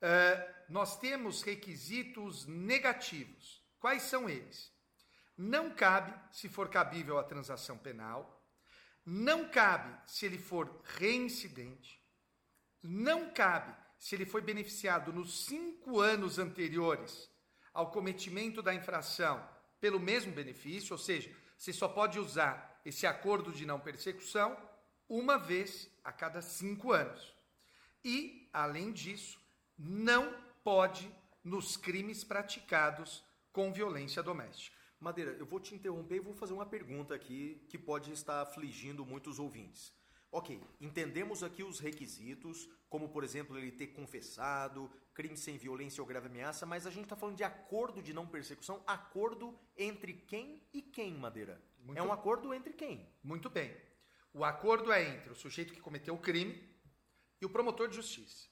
uh, 0.02 0.54
nós 0.70 1.00
temos 1.00 1.44
requisitos 1.44 2.46
negativos. 2.46 3.64
Quais 3.80 4.04
são 4.04 4.30
eles? 4.30 4.72
Não 5.38 5.74
cabe 5.74 6.14
se 6.32 6.50
for 6.50 6.70
cabível 6.70 7.18
a 7.18 7.24
transação 7.24 7.78
penal. 7.78 8.44
Não 9.06 9.50
cabe 9.50 9.96
se 10.10 10.26
ele 10.26 10.38
for 10.38 10.82
reincidente. 10.84 12.02
Não 12.82 13.34
cabe 13.34 13.83
se 14.04 14.16
ele 14.16 14.26
foi 14.26 14.42
beneficiado 14.42 15.14
nos 15.14 15.46
cinco 15.46 16.02
anos 16.02 16.38
anteriores 16.38 17.32
ao 17.74 17.90
cometimento 17.90 18.62
da 18.62 18.76
infração 18.76 19.42
pelo 19.80 19.98
mesmo 19.98 20.34
benefício, 20.34 20.92
ou 20.92 20.98
seja, 20.98 21.34
você 21.58 21.72
só 21.72 21.88
pode 21.88 22.20
usar 22.20 22.82
esse 22.84 23.08
acordo 23.08 23.50
de 23.54 23.66
não 23.66 23.80
persecução 23.80 24.58
uma 25.08 25.38
vez 25.38 25.90
a 26.04 26.12
cada 26.12 26.42
cinco 26.42 26.92
anos. 26.92 27.34
E, 28.04 28.50
além 28.52 28.92
disso, 28.92 29.40
não 29.78 30.36
pode 30.66 31.10
nos 31.42 31.78
crimes 31.78 32.26
praticados 32.26 33.24
com 33.54 33.72
violência 33.72 34.22
doméstica. 34.22 34.76
Madeira, 35.00 35.32
eu 35.40 35.46
vou 35.46 35.62
te 35.62 35.76
interromper 35.76 36.18
e 36.18 36.20
vou 36.20 36.34
fazer 36.34 36.52
uma 36.52 36.66
pergunta 36.66 37.16
aqui 37.16 37.66
que 37.70 37.78
pode 37.78 38.12
estar 38.12 38.42
afligindo 38.42 39.06
muitos 39.06 39.40
ouvintes. 39.40 39.94
Ok, 40.30 40.60
entendemos 40.82 41.44
aqui 41.44 41.64
os 41.64 41.80
requisitos, 41.80 42.68
como 42.94 43.10
por 43.10 43.24
exemplo 43.24 43.58
ele 43.58 43.72
ter 43.72 43.88
confessado, 43.88 44.88
crime 45.16 45.36
sem 45.36 45.58
violência 45.58 46.00
ou 46.00 46.06
grave 46.06 46.28
ameaça, 46.28 46.64
mas 46.64 46.86
a 46.86 46.92
gente 46.92 47.06
está 47.06 47.16
falando 47.16 47.36
de 47.36 47.44
acordo 47.44 48.04
de 48.04 48.14
não 48.14 48.28
persecução, 48.28 48.84
acordo 48.86 49.60
entre 49.76 50.14
quem 50.14 50.62
e 50.72 50.80
quem, 50.80 51.16
Madeira? 51.16 51.60
Muito 51.80 51.98
é 51.98 52.04
um 52.04 52.14
acordo 52.14 52.54
entre 52.54 52.72
quem? 52.72 53.12
Muito 53.24 53.50
bem. 53.50 53.76
O 54.32 54.46
acordo 54.46 54.92
é 54.92 55.02
entre 55.10 55.32
o 55.32 55.36
sujeito 55.36 55.74
que 55.74 55.82
cometeu 55.82 56.14
o 56.14 56.20
crime 56.20 56.72
e 57.42 57.46
o 57.48 57.50
promotor 57.50 57.88
de 57.88 57.96
justiça. 57.96 58.48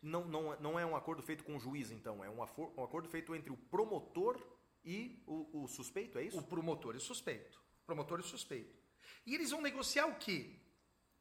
Não, 0.00 0.26
não, 0.26 0.58
não 0.60 0.78
é 0.78 0.86
um 0.86 0.96
acordo 0.96 1.22
feito 1.22 1.44
com 1.44 1.54
o 1.54 1.60
juiz, 1.60 1.90
então, 1.90 2.24
é 2.24 2.30
um, 2.30 2.38
um 2.38 2.84
acordo 2.84 3.10
feito 3.10 3.34
entre 3.34 3.52
o 3.52 3.56
promotor 3.58 4.40
e 4.82 5.22
o, 5.26 5.64
o 5.64 5.68
suspeito, 5.68 6.18
é 6.18 6.22
isso? 6.22 6.38
O 6.38 6.42
promotor 6.42 6.94
e 6.94 6.96
o 6.96 7.02
suspeito. 7.02 7.62
Promotor 7.84 8.18
e 8.20 8.22
o 8.22 8.26
suspeito. 8.26 8.82
E 9.26 9.34
eles 9.34 9.50
vão 9.50 9.60
negociar 9.60 10.06
o 10.06 10.16
quê? 10.16 10.58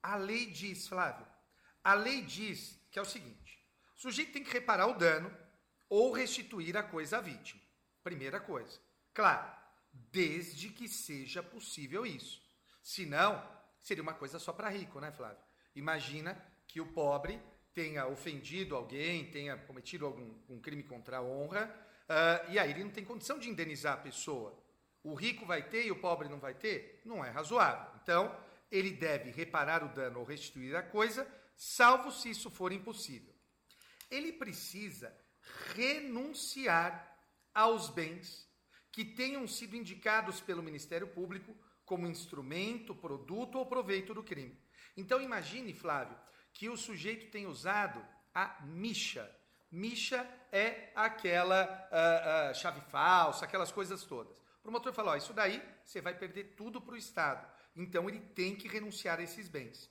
A 0.02 0.16
lei 0.16 0.46
diz, 0.46 0.88
Flávio, 0.88 1.33
a 1.84 1.94
lei 1.94 2.22
diz 2.22 2.80
que 2.92 2.98
é 2.98 3.02
o 3.02 3.06
seguinte: 3.06 3.60
o 3.96 4.00
sujeito 4.00 4.34
tem 4.34 4.44
que 4.44 4.52
reparar 4.52 4.88
o 4.88 4.98
dano 4.98 5.36
ou 5.90 6.12
restituir 6.12 6.78
a 6.78 6.84
coisa 6.84 7.18
à 7.18 7.22
vítima. 7.22 7.62
Primeira 8.04 8.40
coisa. 8.40 8.80
Claro, 9.14 9.52
desde 9.92 10.70
que 10.70 10.88
seja 10.88 11.44
possível 11.44 12.06
isso. 12.06 12.42
Senão, 12.82 13.42
seria 13.82 14.04
uma 14.04 14.14
coisa 14.14 14.40
só 14.40 14.52
para 14.52 14.70
rico, 14.70 15.00
né, 15.00 15.12
Flávio? 15.12 15.38
Imagina 15.76 16.42
que 16.68 16.82
o 16.82 16.88
pobre 16.88 17.40
tenha 17.74 18.08
ofendido 18.08 18.76
alguém, 18.76 19.30
tenha 19.32 19.58
cometido 19.58 20.06
algum 20.06 20.34
um 20.50 20.60
crime 20.60 20.84
contra 20.84 21.18
a 21.18 21.22
honra, 21.24 21.74
uh, 22.10 22.52
e 22.52 22.60
aí 22.60 22.72
ele 22.72 22.84
não 22.84 22.92
tem 22.92 23.04
condição 23.04 23.40
de 23.40 23.50
indenizar 23.50 23.94
a 23.94 24.02
pessoa. 24.02 24.58
O 25.04 25.14
rico 25.14 25.46
vai 25.46 25.64
ter 25.64 25.86
e 25.86 25.92
o 25.92 26.00
pobre 26.00 26.30
não 26.30 26.40
vai 26.40 26.54
ter? 26.54 27.02
Não 27.04 27.24
é 27.24 27.30
razoável. 27.30 27.88
Então, 28.02 28.36
ele 28.72 28.92
deve 28.92 29.32
reparar 29.32 29.84
o 29.84 29.90
dano 29.90 30.20
ou 30.20 30.26
restituir 30.26 30.76
a 30.76 30.82
coisa, 30.82 31.28
salvo 31.64 32.12
se 32.12 32.30
isso 32.30 32.50
for 32.50 32.72
impossível. 32.72 33.34
Ele 34.12 34.34
precisa 34.34 35.16
renunciar 35.74 37.18
aos 37.54 37.90
bens 37.90 38.48
que 38.92 39.06
tenham 39.06 39.48
sido 39.48 39.76
indicados 39.76 40.42
pelo 40.42 40.62
Ministério 40.62 41.08
Público 41.08 41.56
como 41.86 42.08
instrumento, 42.08 42.94
produto 42.94 43.58
ou 43.58 43.66
proveito 43.66 44.14
do 44.14 44.24
crime. 44.24 44.60
Então 44.96 45.22
imagine, 45.22 45.74
Flávio, 45.74 46.18
que 46.52 46.70
o 46.70 46.78
sujeito 46.78 47.32
tem 47.32 47.48
usado 47.48 48.06
a 48.34 48.62
micha. 48.64 49.30
Micha 49.72 50.30
é 50.52 50.92
aquela 50.94 51.66
uh, 51.66 52.52
uh, 52.52 52.56
chave 52.56 52.82
falsa, 52.82 53.46
aquelas 53.46 53.72
coisas 53.72 54.04
todas. 54.04 54.38
O 54.38 54.62
promotor 54.62 54.94
fala: 54.94 55.14
ó, 55.14 55.16
isso 55.16 55.34
daí 55.34 55.64
você 55.84 56.02
vai 56.02 56.14
perder 56.14 56.56
tudo 56.56 56.80
para 56.82 56.94
o 56.94 56.98
Estado. 56.98 57.48
Então 57.76 58.08
ele 58.08 58.20
tem 58.20 58.56
que 58.56 58.68
renunciar 58.68 59.20
a 59.20 59.24
esses 59.24 59.48
bens. 59.48 59.90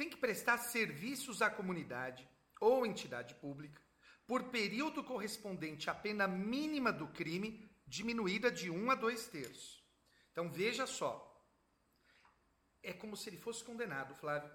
Tem 0.00 0.08
que 0.08 0.16
prestar 0.16 0.56
serviços 0.56 1.42
à 1.42 1.50
comunidade 1.50 2.26
ou 2.58 2.86
entidade 2.86 3.34
pública 3.34 3.82
por 4.26 4.44
período 4.44 5.04
correspondente 5.04 5.90
à 5.90 5.94
pena 5.94 6.26
mínima 6.26 6.90
do 6.90 7.06
crime, 7.08 7.70
diminuída 7.86 8.50
de 8.50 8.70
um 8.70 8.90
a 8.90 8.94
dois 8.94 9.26
terços. 9.26 9.84
Então 10.32 10.50
veja 10.50 10.86
só. 10.86 11.14
É 12.82 12.94
como 12.94 13.14
se 13.14 13.28
ele 13.28 13.36
fosse 13.36 13.62
condenado, 13.62 14.14
Flávio. 14.14 14.50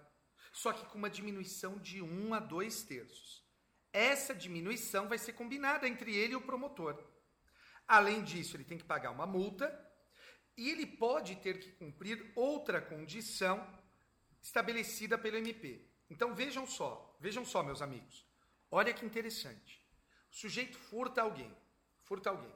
Só 0.52 0.74
que 0.74 0.84
com 0.88 0.98
uma 0.98 1.12
diminuição 1.12 1.78
de 1.78 2.02
um 2.02 2.34
a 2.34 2.40
dois 2.40 2.82
terços. 2.82 3.48
Essa 3.94 4.34
diminuição 4.34 5.08
vai 5.08 5.20
ser 5.20 5.34
combinada 5.34 5.88
entre 5.88 6.16
ele 6.16 6.34
e 6.34 6.38
o 6.38 6.42
promotor. 6.42 7.00
Além 7.88 8.24
disso, 8.24 8.58
ele 8.58 8.64
tem 8.64 8.80
que 8.80 8.84
pagar 8.84 9.12
uma 9.12 9.28
multa 9.28 9.72
e 10.58 10.72
ele 10.72 10.88
pode 10.88 11.36
ter 11.36 11.60
que 11.60 11.72
cumprir 11.74 12.34
outra 12.36 12.82
condição 12.82 13.85
estabelecida 14.46 15.18
pelo 15.18 15.38
MP. 15.38 15.84
Então 16.08 16.36
vejam 16.36 16.68
só, 16.68 17.18
vejam 17.20 17.44
só, 17.44 17.64
meus 17.64 17.82
amigos. 17.82 18.28
Olha 18.70 18.94
que 18.94 19.04
interessante. 19.04 19.84
O 20.32 20.36
sujeito 20.36 20.78
furta 20.78 21.24
alguém, 21.24 21.52
furta 22.04 22.30
alguém. 22.30 22.54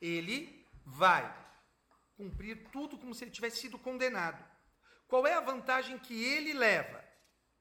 Ele 0.00 0.64
vai 0.84 1.24
cumprir 2.16 2.70
tudo 2.70 2.96
como 2.96 3.12
se 3.12 3.24
ele 3.24 3.32
tivesse 3.32 3.56
sido 3.56 3.76
condenado. 3.76 4.42
Qual 5.08 5.26
é 5.26 5.34
a 5.34 5.40
vantagem 5.40 5.98
que 5.98 6.14
ele 6.24 6.52
leva? 6.52 7.04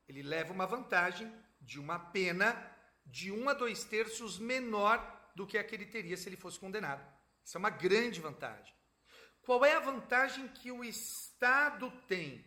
Ele 0.08 0.22
leva 0.22 0.54
uma 0.54 0.68
vantagem 0.68 1.32
de 1.60 1.80
uma 1.80 1.98
pena 1.98 2.72
de 3.04 3.32
um 3.32 3.50
a 3.50 3.54
dois 3.54 3.84
terços 3.84 4.38
menor 4.38 5.00
do 5.36 5.48
que 5.48 5.58
a 5.58 5.64
que 5.64 5.74
ele 5.74 5.88
teria 5.88 6.16
se 6.16 6.30
ele 6.30 6.38
fosse 6.38 6.60
condenado. 6.60 7.04
Isso 7.44 7.58
é 7.58 7.60
uma 7.60 7.72
grande 7.72 8.22
vantagem. 8.22 8.74
Qual 9.42 9.66
é 9.66 9.74
a 9.74 9.80
vantagem 9.80 10.48
que 10.50 10.72
o 10.72 10.84
Estado 10.84 11.92
tem? 12.08 12.46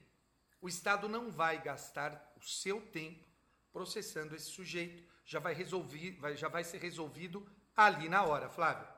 O 0.61 0.69
Estado 0.69 1.09
não 1.09 1.31
vai 1.31 1.63
gastar 1.63 2.33
o 2.37 2.43
seu 2.43 2.81
tempo 2.81 3.25
processando 3.73 4.35
esse 4.35 4.47
sujeito, 4.47 5.05
já 5.25 5.39
vai, 5.39 5.55
resolver, 5.55 6.13
vai, 6.19 6.37
já 6.37 6.49
vai 6.49 6.65
ser 6.65 6.79
resolvido 6.79 7.47
ali 7.77 8.09
na 8.09 8.25
hora, 8.25 8.49
Flávio. 8.49 8.89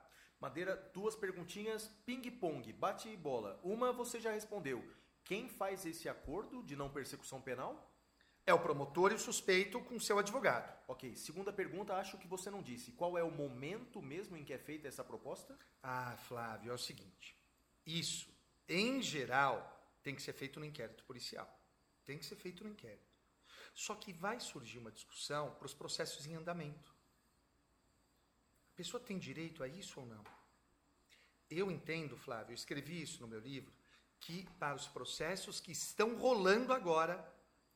Madeira, 0.40 0.74
duas 0.94 1.14
perguntinhas, 1.14 1.88
ping-pong, 2.06 2.72
bate 2.72 3.08
e 3.08 3.16
bola. 3.16 3.60
Uma 3.62 3.92
você 3.92 4.18
já 4.18 4.32
respondeu. 4.32 4.82
Quem 5.22 5.48
faz 5.48 5.84
esse 5.84 6.08
acordo 6.08 6.62
de 6.62 6.74
não 6.74 6.88
persecução 6.88 7.42
penal? 7.42 7.94
É 8.46 8.54
o 8.54 8.58
promotor 8.58 9.12
e 9.12 9.16
o 9.16 9.18
suspeito 9.18 9.80
com 9.82 10.00
seu 10.00 10.18
advogado. 10.18 10.74
Ok. 10.88 11.14
Segunda 11.14 11.52
pergunta, 11.52 11.94
acho 11.94 12.16
que 12.16 12.26
você 12.26 12.48
não 12.50 12.62
disse. 12.62 12.92
Qual 12.92 13.18
é 13.18 13.22
o 13.22 13.30
momento 13.30 14.00
mesmo 14.00 14.36
em 14.36 14.44
que 14.44 14.52
é 14.52 14.58
feita 14.58 14.88
essa 14.88 15.04
proposta? 15.04 15.58
Ah, 15.82 16.16
Flávio, 16.26 16.70
é 16.72 16.74
o 16.74 16.78
seguinte. 16.78 17.36
Isso, 17.86 18.28
em 18.66 19.02
geral, 19.02 19.79
tem 20.02 20.14
que 20.14 20.22
ser 20.22 20.32
feito 20.32 20.58
no 20.58 20.66
inquérito 20.66 21.04
policial. 21.04 21.48
Tem 22.04 22.18
que 22.18 22.26
ser 22.26 22.36
feito 22.36 22.64
no 22.64 22.70
inquérito. 22.70 23.10
Só 23.74 23.94
que 23.94 24.12
vai 24.12 24.40
surgir 24.40 24.78
uma 24.78 24.90
discussão 24.90 25.54
para 25.54 25.66
os 25.66 25.74
processos 25.74 26.26
em 26.26 26.34
andamento. 26.34 26.94
A 28.72 28.76
pessoa 28.76 29.02
tem 29.02 29.18
direito 29.18 29.62
a 29.62 29.68
isso 29.68 30.00
ou 30.00 30.06
não? 30.06 30.24
Eu 31.48 31.70
entendo, 31.70 32.16
Flávio, 32.16 32.52
eu 32.52 32.54
escrevi 32.54 33.02
isso 33.02 33.20
no 33.20 33.28
meu 33.28 33.40
livro, 33.40 33.72
que 34.20 34.48
para 34.58 34.76
os 34.76 34.86
processos 34.86 35.60
que 35.60 35.72
estão 35.72 36.16
rolando 36.16 36.72
agora, 36.72 37.16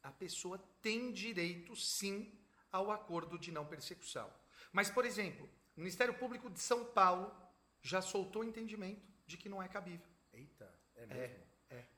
a 0.02 0.12
pessoa 0.12 0.58
tem 0.80 1.12
direito 1.12 1.74
sim 1.74 2.38
ao 2.70 2.90
acordo 2.90 3.38
de 3.38 3.50
não 3.50 3.66
persecução. 3.66 4.32
Mas, 4.72 4.90
por 4.90 5.04
exemplo, 5.04 5.48
o 5.76 5.80
Ministério 5.80 6.14
Público 6.14 6.50
de 6.50 6.60
São 6.60 6.84
Paulo 6.84 7.34
já 7.82 8.00
soltou 8.00 8.44
entendimento 8.44 9.12
de 9.26 9.36
que 9.36 9.48
não 9.48 9.62
é 9.62 9.68
cabível. 9.68 10.08
Eita. 10.32 10.72
É 10.94 11.06
mesmo? 11.06 11.22
É. 11.22 11.43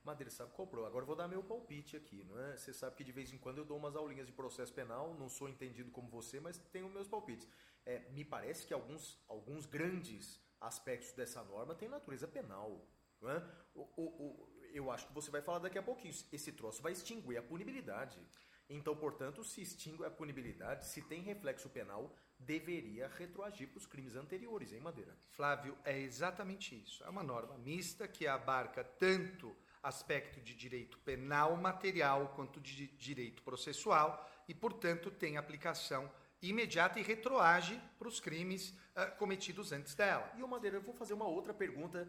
Madeira, 0.07 0.30
sabe 0.30 0.52
o 0.52 0.54
problema? 0.54 0.86
Agora 0.86 1.04
vou 1.04 1.16
dar 1.16 1.26
meu 1.26 1.42
palpite 1.42 1.96
aqui, 1.96 2.22
não 2.24 2.38
é? 2.38 2.57
Você 2.57 2.72
sabe 2.72 2.94
que 2.94 3.02
de 3.02 3.11
vez 3.11 3.32
em 3.32 3.38
quando 3.38 3.59
eu 3.59 3.64
dou 3.64 3.76
umas 3.76 3.96
aulinhas 3.96 4.26
de 4.26 4.32
processo 4.32 4.72
penal, 4.72 5.14
não 5.14 5.28
sou 5.28 5.48
entendido 5.48 5.90
como 5.90 6.09
você, 6.09 6.38
mas 6.38 6.57
tenho 6.72 6.88
meus 6.88 7.09
palpites. 7.09 7.48
É, 7.84 7.98
me 8.11 8.24
parece 8.24 8.64
que 8.66 8.72
alguns, 8.72 9.18
alguns 9.28 9.66
grandes 9.66 10.40
aspectos 10.61 11.12
dessa 11.12 11.42
norma 11.42 11.74
têm 11.74 11.88
natureza 11.88 12.28
penal. 12.28 12.88
É? 13.22 13.42
o, 13.74 13.82
o, 13.96 14.02
o, 14.02 14.48
eu 14.72 14.90
acho 14.90 15.09
que 15.09 15.12
você 15.12 15.30
vai 15.30 15.42
falar 15.42 15.59
daqui 15.59 15.78
a 15.78 15.82
pouquinho. 15.82 16.14
Esse 16.32 16.52
troço 16.52 16.80
vai 16.82 16.92
extinguir 16.92 17.38
a 17.38 17.42
punibilidade. 17.42 18.20
Então, 18.68 18.96
portanto, 18.96 19.44
se 19.44 19.62
extingue 19.62 20.04
a 20.04 20.11
punibilidade, 20.11 20.86
se 20.86 21.00
tem 21.02 21.22
reflexo 21.22 21.68
penal, 21.68 22.14
deveria 22.38 23.09
retroagir 23.09 23.68
para 23.68 23.78
os 23.78 23.86
crimes 23.86 24.16
anteriores, 24.16 24.72
hein, 24.72 24.80
Madeira? 24.80 25.16
Flávio, 25.30 25.76
é 25.84 25.98
exatamente 25.98 26.80
isso. 26.80 27.02
É 27.04 27.09
uma 27.09 27.22
norma 27.22 27.57
mista 27.59 28.09
que 28.09 28.26
abarca 28.26 28.82
tanto 28.84 29.57
aspecto 29.87 30.41
de 30.41 30.55
direito 30.55 30.99
penal 30.99 31.57
material 31.57 32.32
quanto 32.34 32.61
de 32.61 32.89
direito 32.89 33.43
processual 33.43 34.28
e, 34.49 34.55
portanto, 34.55 35.11
tem 35.11 35.37
aplicação 35.37 36.11
imediata 36.43 36.99
e 36.99 37.03
retroage 37.03 37.80
para 37.99 38.09
os 38.09 38.20
crimes 38.20 38.70
uh, 38.70 39.16
cometidos 39.16 39.72
antes 39.72 39.95
dela. 39.95 40.30
E, 40.37 40.43
Madeira, 40.43 40.76
eu 40.76 40.82
vou 40.82 40.95
fazer 40.95 41.14
uma 41.14 41.26
outra 41.26 41.55
pergunta. 41.55 42.07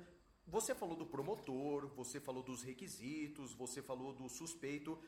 Você 0.48 0.74
falou 0.74 0.96
do 0.96 1.06
promotor, 1.06 1.88
você 1.88 2.20
falou 2.20 2.42
dos 2.42 2.64
requisitos, 2.64 3.54
você 3.54 3.82
falou 3.82 4.12
do 4.12 4.28
suspeito. 4.28 5.00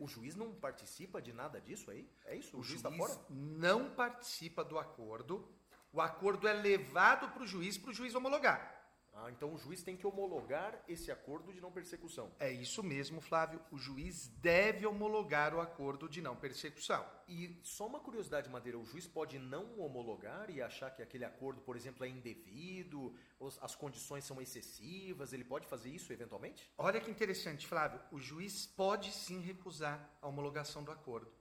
O 0.00 0.08
juiz 0.08 0.34
não 0.34 0.54
participa 0.54 1.20
de 1.20 1.32
nada 1.32 1.60
disso 1.60 1.90
aí? 1.90 2.08
É 2.24 2.34
isso? 2.36 2.56
O, 2.56 2.60
o 2.60 2.62
juiz 2.62 2.78
está 2.78 2.90
fora? 2.90 3.14
Não 3.28 3.90
participa 3.90 4.64
do 4.64 4.78
acordo. 4.78 5.46
O 5.92 6.00
acordo 6.00 6.48
é 6.48 6.52
levado 6.54 7.28
para 7.32 7.42
o 7.42 7.46
juiz, 7.46 7.76
para 7.76 7.90
o 7.90 7.94
juiz 7.94 8.14
homologar. 8.14 8.83
Ah, 9.16 9.30
então 9.30 9.54
o 9.54 9.58
juiz 9.58 9.82
tem 9.82 9.96
que 9.96 10.06
homologar 10.06 10.82
esse 10.88 11.10
acordo 11.10 11.52
de 11.52 11.60
não 11.60 11.70
persecução. 11.70 12.32
É 12.40 12.50
isso 12.50 12.82
mesmo, 12.82 13.20
Flávio. 13.20 13.60
O 13.70 13.78
juiz 13.78 14.26
deve 14.40 14.84
homologar 14.84 15.54
o 15.54 15.60
acordo 15.60 16.08
de 16.08 16.20
não 16.20 16.34
persecução. 16.34 17.06
E 17.28 17.60
só 17.62 17.86
uma 17.86 18.00
curiosidade, 18.00 18.50
Madeira: 18.50 18.76
o 18.76 18.84
juiz 18.84 19.06
pode 19.06 19.38
não 19.38 19.78
homologar 19.78 20.50
e 20.50 20.60
achar 20.60 20.90
que 20.90 21.00
aquele 21.00 21.24
acordo, 21.24 21.60
por 21.60 21.76
exemplo, 21.76 22.04
é 22.04 22.08
indevido, 22.08 23.14
as 23.60 23.76
condições 23.76 24.24
são 24.24 24.42
excessivas? 24.42 25.32
Ele 25.32 25.44
pode 25.44 25.66
fazer 25.66 25.90
isso 25.90 26.12
eventualmente? 26.12 26.68
Olha 26.76 27.00
que 27.00 27.10
interessante, 27.10 27.66
Flávio. 27.66 28.00
O 28.10 28.18
juiz 28.18 28.66
pode 28.66 29.12
sim 29.12 29.40
recusar 29.40 30.18
a 30.20 30.26
homologação 30.26 30.82
do 30.82 30.90
acordo. 30.90 31.32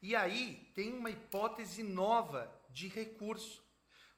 E 0.00 0.14
aí 0.14 0.70
tem 0.74 0.92
uma 0.92 1.10
hipótese 1.10 1.82
nova 1.82 2.52
de 2.70 2.86
recurso. 2.86 3.64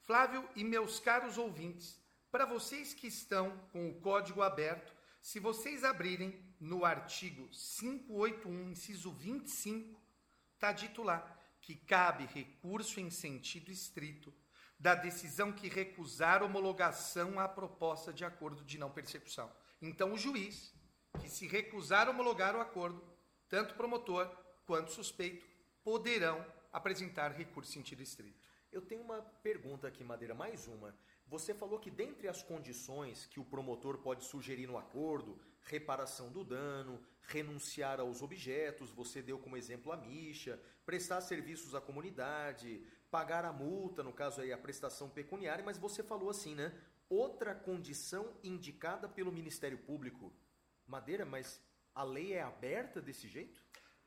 Flávio 0.03 0.49
e 0.57 0.65
meus 0.65 0.99
caros 0.99 1.37
ouvintes, 1.37 1.98
para 2.31 2.45
vocês 2.45 2.95
que 2.95 3.07
estão 3.07 3.57
com 3.73 3.89
o 3.89 4.01
código 4.01 4.43
aberto, 4.43 4.93
se 5.21 5.41
vocês 5.41 5.85
abrirem 5.85 6.39
no 6.61 6.85
artigo 6.85 7.49
581, 7.49 8.71
inciso 8.71 9.13
25, 9.13 10.01
está 10.55 10.73
dito 10.73 11.03
lá 11.03 11.37
que 11.61 11.75
cabe 11.75 12.27
recurso 12.27 13.01
em 13.01 13.11
sentido 13.11 13.71
estrito 13.71 14.33
da 14.79 14.95
decisão 14.95 15.53
que 15.53 15.69
recusar 15.69 16.43
homologação 16.43 17.41
à 17.41 17.49
proposta 17.49 18.13
de 18.13 18.25
acordo 18.25 18.65
de 18.65 18.79
não 18.79 18.91
persecução. 18.91 19.51
Então, 19.83 20.13
o 20.13 20.19
juiz 20.19 20.73
que 21.21 21.29
se 21.29 21.47
recusar 21.49 22.09
homologar 22.09 22.55
o 22.55 22.61
acordo, 22.61 23.03
tanto 23.49 23.75
promotor 23.75 24.31
quanto 24.67 24.93
suspeito, 24.93 25.47
poderão 25.83 26.45
apresentar 26.73 27.33
recurso 27.33 27.71
em 27.71 27.75
sentido 27.75 28.03
estrito. 28.03 28.39
Eu 28.71 28.83
tenho 28.83 29.03
uma 29.03 29.23
pergunta 29.43 29.89
aqui, 29.89 30.05
Madeira, 30.05 30.35
mais 30.35 30.67
uma. 30.69 30.95
Você 31.29 31.53
falou 31.53 31.79
que 31.79 31.91
dentre 31.91 32.27
as 32.27 32.43
condições 32.43 33.27
que 33.27 33.39
o 33.39 33.45
promotor 33.45 33.99
pode 33.99 34.25
sugerir 34.25 34.67
no 34.67 34.79
acordo, 34.79 35.39
reparação 35.61 36.33
do 36.33 36.43
dano, 36.43 36.99
renunciar 37.21 38.01
aos 38.01 38.23
objetos, 38.23 38.91
você 38.91 39.21
deu 39.21 39.39
como 39.39 39.57
exemplo 39.57 39.93
a 39.93 39.97
micha, 39.97 40.59
prestar 40.87 41.21
serviços 41.21 41.75
à 41.75 41.83
comunidade, 41.83 42.83
pagar 43.11 43.45
a 43.45 43.53
multa, 43.53 44.03
no 44.03 44.13
caso 44.13 44.41
aí 44.41 44.53
a 44.53 44.57
prestação 44.57 45.11
pecuniária, 45.11 45.63
mas 45.63 45.77
você 45.77 46.03
falou 46.03 46.31
assim, 46.31 46.55
né? 46.55 46.75
Outra 47.11 47.55
condição 47.55 48.35
indicada 48.43 49.07
pelo 49.07 49.31
Ministério 49.31 49.77
Público. 49.77 50.33
Madeira, 50.87 51.27
mas 51.27 51.61
a 51.95 52.03
lei 52.05 52.33
é 52.33 52.41
aberta 52.41 53.03
desse 53.03 53.29
jeito? 53.29 53.63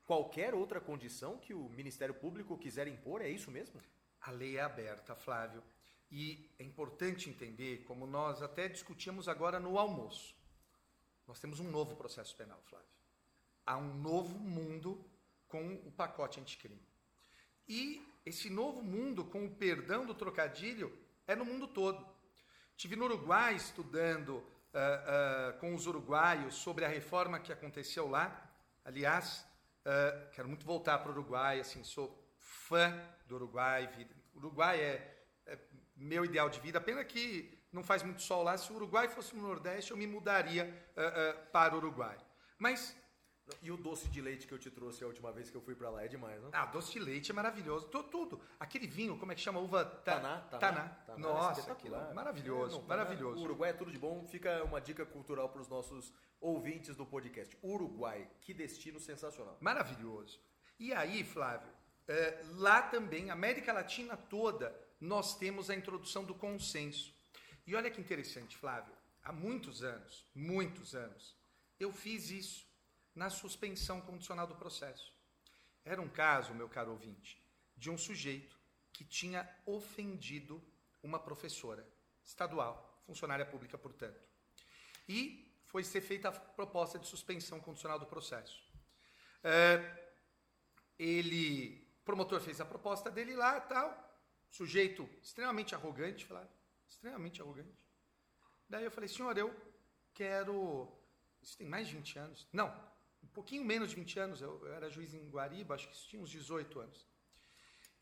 Qualquer 0.05 0.55
outra 0.55 0.81
condição 0.81 1.37
que 1.37 1.53
o 1.53 1.69
Ministério 1.69 2.15
Público 2.15 2.57
quiser 2.57 2.87
impor, 2.87 3.21
é 3.21 3.29
isso 3.29 3.51
mesmo? 3.51 3.79
A 4.19 4.31
lei 4.31 4.57
é 4.57 4.61
aberta, 4.61 5.15
Flávio. 5.15 5.63
E 6.11 6.53
é 6.59 6.63
importante 6.63 7.29
entender, 7.29 7.85
como 7.85 8.05
nós 8.05 8.41
até 8.41 8.67
discutimos 8.67 9.29
agora 9.29 9.59
no 9.59 9.79
almoço, 9.79 10.35
nós 11.25 11.39
temos 11.39 11.61
um 11.61 11.71
novo 11.71 11.95
processo 11.95 12.35
penal, 12.35 12.61
Flávio. 12.65 12.87
Há 13.65 13.77
um 13.77 13.95
novo 13.95 14.37
mundo 14.37 15.09
com 15.47 15.75
o 15.85 15.91
pacote 15.91 16.39
anticrime. 16.39 16.85
E 17.67 18.05
esse 18.25 18.49
novo 18.49 18.83
mundo, 18.83 19.23
com 19.23 19.45
o 19.45 19.55
perdão 19.55 20.05
do 20.05 20.13
trocadilho, 20.13 20.91
é 21.25 21.35
no 21.35 21.45
mundo 21.45 21.67
todo. 21.67 22.05
Tive 22.75 22.97
no 22.97 23.05
Uruguai 23.05 23.55
estudando 23.55 24.37
uh, 24.37 24.43
uh, 25.55 25.59
com 25.59 25.73
os 25.73 25.87
uruguaios 25.87 26.55
sobre 26.55 26.83
a 26.83 26.89
reforma 26.89 27.39
que 27.39 27.53
aconteceu 27.53 28.09
lá. 28.09 28.49
Aliás, 28.83 29.45
uh, 29.85 30.31
quero 30.31 30.49
muito 30.49 30.65
voltar 30.65 30.97
para 30.99 31.09
o 31.09 31.13
Uruguai, 31.13 31.59
assim, 31.59 31.83
sou 31.83 32.21
fã 32.37 32.91
do 33.27 33.35
Uruguai. 33.35 33.89
Uruguai 34.35 34.79
é 34.81 35.10
meu 36.01 36.25
ideal 36.25 36.49
de 36.49 36.59
vida. 36.59 36.81
Pena 36.81 37.03
que 37.03 37.57
não 37.71 37.83
faz 37.83 38.03
muito 38.03 38.21
sol 38.21 38.43
lá. 38.43 38.57
Se 38.57 38.71
o 38.71 38.75
Uruguai 38.75 39.07
fosse 39.07 39.35
no 39.35 39.41
Nordeste, 39.41 39.91
eu 39.91 39.97
me 39.97 40.07
mudaria 40.07 40.65
uh, 40.65 41.01
uh, 41.01 41.51
para 41.51 41.73
o 41.73 41.77
Uruguai. 41.77 42.17
Mas. 42.57 42.99
E 43.61 43.69
o 43.69 43.75
doce 43.75 44.07
de 44.07 44.21
leite 44.21 44.47
que 44.47 44.53
eu 44.53 44.59
te 44.59 44.71
trouxe 44.71 45.03
a 45.03 45.07
última 45.07 45.29
vez 45.31 45.49
que 45.49 45.57
eu 45.57 45.61
fui 45.61 45.75
para 45.75 45.89
lá 45.89 46.05
é 46.05 46.07
demais, 46.07 46.41
não? 46.41 46.51
Ah, 46.53 46.67
doce 46.67 46.93
de 46.93 46.99
leite 46.99 47.31
é 47.31 47.33
maravilhoso. 47.33 47.87
Tudo, 47.87 48.07
tudo. 48.07 48.41
Aquele 48.57 48.87
vinho, 48.87 49.17
como 49.17 49.31
é 49.31 49.35
que 49.35 49.41
chama? 49.41 49.59
Uva 49.59 49.83
ta... 49.83 50.19
Taná. 50.19 50.37
Taná. 50.37 50.59
Taná. 50.59 50.89
Taná. 51.05 51.17
Nossa, 51.17 51.71
aquilo, 51.71 52.13
maravilhoso. 52.13 52.77
É, 52.77 52.79
não, 52.79 52.87
maravilhoso. 52.87 53.41
O 53.41 53.43
Uruguai 53.43 53.71
é 53.71 53.73
tudo 53.73 53.91
de 53.91 53.97
bom. 53.97 54.25
Fica 54.25 54.63
uma 54.63 54.79
dica 54.79 55.05
cultural 55.05 55.49
para 55.49 55.61
os 55.61 55.67
nossos 55.67 56.13
ouvintes 56.39 56.95
do 56.95 57.05
podcast. 57.05 57.57
Uruguai, 57.61 58.29
que 58.39 58.53
destino 58.53 58.99
sensacional. 58.99 59.57
Maravilhoso. 59.59 60.39
E 60.79 60.93
aí, 60.93 61.23
Flávio, 61.23 61.69
é, 62.07 62.41
lá 62.55 62.81
também, 62.81 63.29
América 63.29 63.71
Latina 63.71 64.15
toda, 64.15 64.75
nós 65.01 65.35
temos 65.35 65.71
a 65.71 65.75
introdução 65.75 66.23
do 66.23 66.35
consenso. 66.35 67.11
E 67.65 67.75
olha 67.75 67.89
que 67.89 67.99
interessante, 67.99 68.55
Flávio, 68.55 68.95
há 69.23 69.31
muitos 69.31 69.83
anos, 69.83 70.25
muitos 70.35 70.93
anos, 70.93 71.35
eu 71.79 71.91
fiz 71.91 72.29
isso 72.29 72.67
na 73.15 73.29
suspensão 73.29 73.99
condicional 73.99 74.45
do 74.45 74.55
processo. 74.55 75.11
Era 75.83 75.99
um 75.99 76.07
caso, 76.07 76.53
meu 76.53 76.69
caro 76.69 76.91
ouvinte, 76.91 77.43
de 77.75 77.89
um 77.89 77.97
sujeito 77.97 78.59
que 78.93 79.03
tinha 79.03 79.49
ofendido 79.65 80.63
uma 81.01 81.19
professora 81.19 81.87
estadual, 82.23 83.01
funcionária 83.07 83.45
pública, 83.45 83.79
portanto. 83.79 84.21
E 85.09 85.51
foi 85.65 85.83
ser 85.83 86.01
feita 86.01 86.29
a 86.29 86.31
proposta 86.31 86.99
de 86.99 87.07
suspensão 87.07 87.59
condicional 87.59 87.97
do 87.97 88.05
processo. 88.05 88.61
É, 89.43 90.13
ele, 90.99 91.91
promotor 92.05 92.39
fez 92.39 92.61
a 92.61 92.65
proposta 92.65 93.09
dele 93.09 93.35
lá, 93.35 93.59
tal, 93.59 94.10
sujeito 94.51 95.09
extremamente 95.21 95.73
arrogante, 95.73 96.25
falar, 96.25 96.47
extremamente 96.87 97.41
arrogante. 97.41 97.87
Daí 98.69 98.83
eu 98.83 98.91
falei, 98.91 99.07
senhor, 99.07 99.35
eu 99.37 99.53
quero. 100.13 100.87
Isso 101.41 101.57
tem 101.57 101.67
mais 101.67 101.87
de 101.87 101.95
20 101.95 102.19
anos. 102.19 102.47
Não, 102.53 102.67
um 103.23 103.27
pouquinho 103.27 103.65
menos 103.65 103.89
de 103.89 103.95
20 103.95 104.19
anos. 104.19 104.41
Eu, 104.41 104.65
eu 104.65 104.73
era 104.73 104.89
juiz 104.89 105.13
em 105.13 105.29
Guariba, 105.29 105.75
acho 105.75 105.87
que 105.87 105.95
isso 105.95 106.07
tinha 106.07 106.21
uns 106.21 106.29
18 106.29 106.79
anos. 106.79 107.07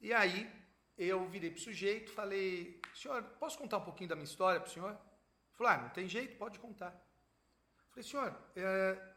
E 0.01 0.11
aí 0.13 0.51
eu 0.97 1.27
virei 1.29 1.49
para 1.49 1.59
o 1.59 1.61
sujeito, 1.61 2.11
falei, 2.11 2.81
senhor, 2.93 3.23
posso 3.39 3.57
contar 3.57 3.77
um 3.77 3.85
pouquinho 3.85 4.09
da 4.09 4.15
minha 4.15 4.25
história 4.25 4.59
para 4.59 4.69
o 4.69 4.73
senhor? 4.73 4.91
Ele 4.91 5.53
falou, 5.53 5.71
ah, 5.71 5.77
não 5.77 5.89
tem 5.89 6.07
jeito, 6.07 6.37
pode 6.37 6.59
contar. 6.59 6.91
Eu 6.91 7.89
falei, 7.91 8.03
senhor, 8.03 8.37
é, 8.55 9.15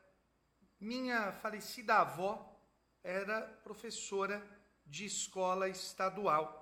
minha 0.79 1.33
falecida 1.33 1.97
avó 1.97 2.53
era 3.03 3.43
professora 3.65 4.41
de 4.87 5.05
escola 5.05 5.69
estadual. 5.69 6.62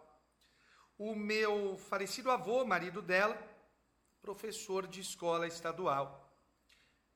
O 1.02 1.14
meu 1.14 1.78
falecido 1.78 2.30
avô, 2.30 2.62
marido 2.62 3.00
dela, 3.00 3.34
professor 4.20 4.86
de 4.86 5.00
escola 5.00 5.46
estadual. 5.46 6.30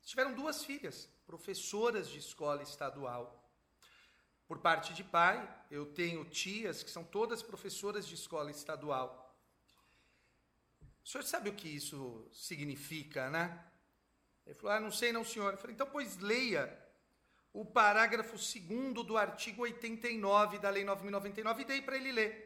Tiveram 0.03 0.33
duas 0.33 0.65
filhas, 0.65 1.07
professoras 1.27 2.09
de 2.09 2.19
escola 2.19 2.63
estadual. 2.63 3.47
Por 4.49 4.61
parte 4.61 4.95
de 4.95 5.05
pai, 5.05 5.37
eu 5.71 5.85
tenho 5.85 6.25
tias 6.25 6.83
que 6.83 6.91
são 6.91 7.05
todas 7.05 7.43
professoras 7.43 8.09
de 8.09 8.15
escola 8.15 8.51
estadual. 8.51 9.39
O 11.05 11.07
senhor 11.07 11.23
sabe 11.23 11.51
o 11.51 11.55
que 11.55 11.69
isso 11.69 12.27
significa, 12.33 13.29
né? 13.29 13.67
Ele 14.47 14.55
falou: 14.55 14.77
Ah, 14.77 14.81
não 14.81 14.91
sei, 14.91 15.13
não, 15.13 15.27
senhor. 15.27 15.53
Eu 15.53 15.59
falei: 15.59 15.75
Então, 15.75 15.91
pois 15.91 16.17
leia 16.17 16.75
o 17.53 17.67
parágrafo 17.67 18.37
2 18.39 19.07
do 19.07 19.19
artigo 19.19 19.61
89 19.61 20.59
da 20.59 20.71
Lei 20.71 20.85
9099 20.85 21.61
e 21.61 21.65
dei 21.67 21.83
para 21.83 21.99
ele 21.99 22.13
ler 22.13 22.44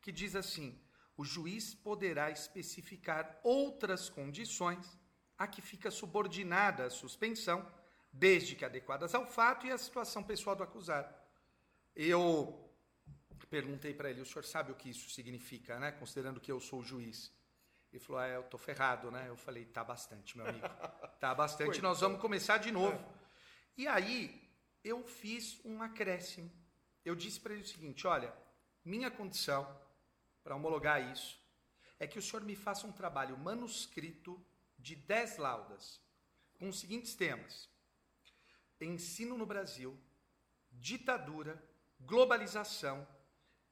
que 0.00 0.12
diz 0.12 0.34
assim: 0.34 0.78
o 1.16 1.24
juiz 1.24 1.74
poderá 1.74 2.30
especificar 2.30 3.40
outras 3.42 4.08
condições 4.08 4.98
a 5.36 5.46
que 5.46 5.62
fica 5.62 5.90
subordinada 5.90 6.84
à 6.84 6.90
suspensão, 6.90 7.66
desde 8.12 8.54
que 8.54 8.64
adequadas 8.64 9.14
ao 9.14 9.26
fato 9.26 9.66
e 9.66 9.72
à 9.72 9.78
situação 9.78 10.22
pessoal 10.22 10.56
do 10.56 10.62
acusado. 10.62 11.14
Eu 11.94 12.70
perguntei 13.50 13.92
para 13.92 14.08
ele, 14.10 14.20
o 14.20 14.26
senhor 14.26 14.44
sabe 14.44 14.70
o 14.70 14.76
que 14.76 14.90
isso 14.90 15.10
significa, 15.10 15.78
né? 15.78 15.90
Considerando 15.92 16.40
que 16.40 16.52
eu 16.52 16.60
sou 16.60 16.80
o 16.80 16.84
juiz. 16.84 17.32
Ele 17.92 18.00
falou, 18.00 18.22
ah, 18.22 18.28
eu 18.28 18.44
tô 18.44 18.56
ferrado, 18.56 19.10
né? 19.10 19.28
Eu 19.28 19.36
falei, 19.36 19.64
tá 19.64 19.82
bastante, 19.82 20.36
meu 20.36 20.46
amigo. 20.46 20.68
Tá 21.18 21.34
bastante, 21.34 21.82
nós 21.82 22.00
vamos 22.00 22.20
começar 22.20 22.58
de 22.58 22.70
novo. 22.70 22.98
E 23.76 23.88
aí, 23.88 24.48
eu 24.84 25.02
fiz 25.04 25.60
um 25.64 25.82
acréscimo. 25.82 26.50
Eu 27.04 27.16
disse 27.16 27.40
para 27.40 27.52
ele 27.52 27.62
o 27.62 27.66
seguinte, 27.66 28.06
olha, 28.06 28.32
minha 28.84 29.10
condição 29.10 29.66
para 30.50 30.56
homologar 30.56 31.00
isso 31.12 31.38
é 31.96 32.08
que 32.08 32.18
o 32.18 32.22
senhor 32.22 32.42
me 32.42 32.56
faça 32.56 32.84
um 32.84 32.90
trabalho 32.90 33.38
manuscrito 33.38 34.44
de 34.76 34.96
10 34.96 35.36
laudas, 35.36 36.00
com 36.58 36.68
os 36.68 36.80
seguintes 36.80 37.14
temas: 37.14 37.68
ensino 38.80 39.38
no 39.38 39.46
Brasil, 39.46 39.96
ditadura, 40.72 41.62
globalização 42.00 43.06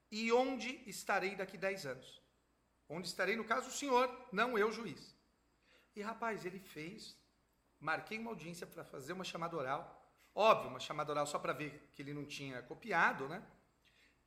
e 0.08 0.30
onde 0.30 0.88
estarei 0.88 1.34
daqui 1.34 1.58
10 1.58 1.86
anos. 1.86 2.22
Onde 2.88 3.08
estarei, 3.08 3.34
no 3.34 3.44
caso, 3.44 3.70
o 3.70 3.72
senhor, 3.72 4.08
não 4.30 4.56
eu, 4.56 4.70
juiz. 4.70 5.16
E 5.96 6.00
rapaz, 6.00 6.46
ele 6.46 6.60
fez, 6.60 7.18
marquei 7.80 8.20
uma 8.20 8.30
audiência 8.30 8.68
para 8.68 8.84
fazer 8.84 9.14
uma 9.14 9.24
chamada 9.24 9.56
oral. 9.56 9.82
Óbvio, 10.32 10.70
uma 10.70 10.78
chamada 10.78 11.10
oral 11.10 11.26
só 11.26 11.40
para 11.40 11.52
ver 11.52 11.90
que 11.92 12.02
ele 12.02 12.14
não 12.14 12.24
tinha 12.24 12.62
copiado, 12.62 13.28
né? 13.28 13.44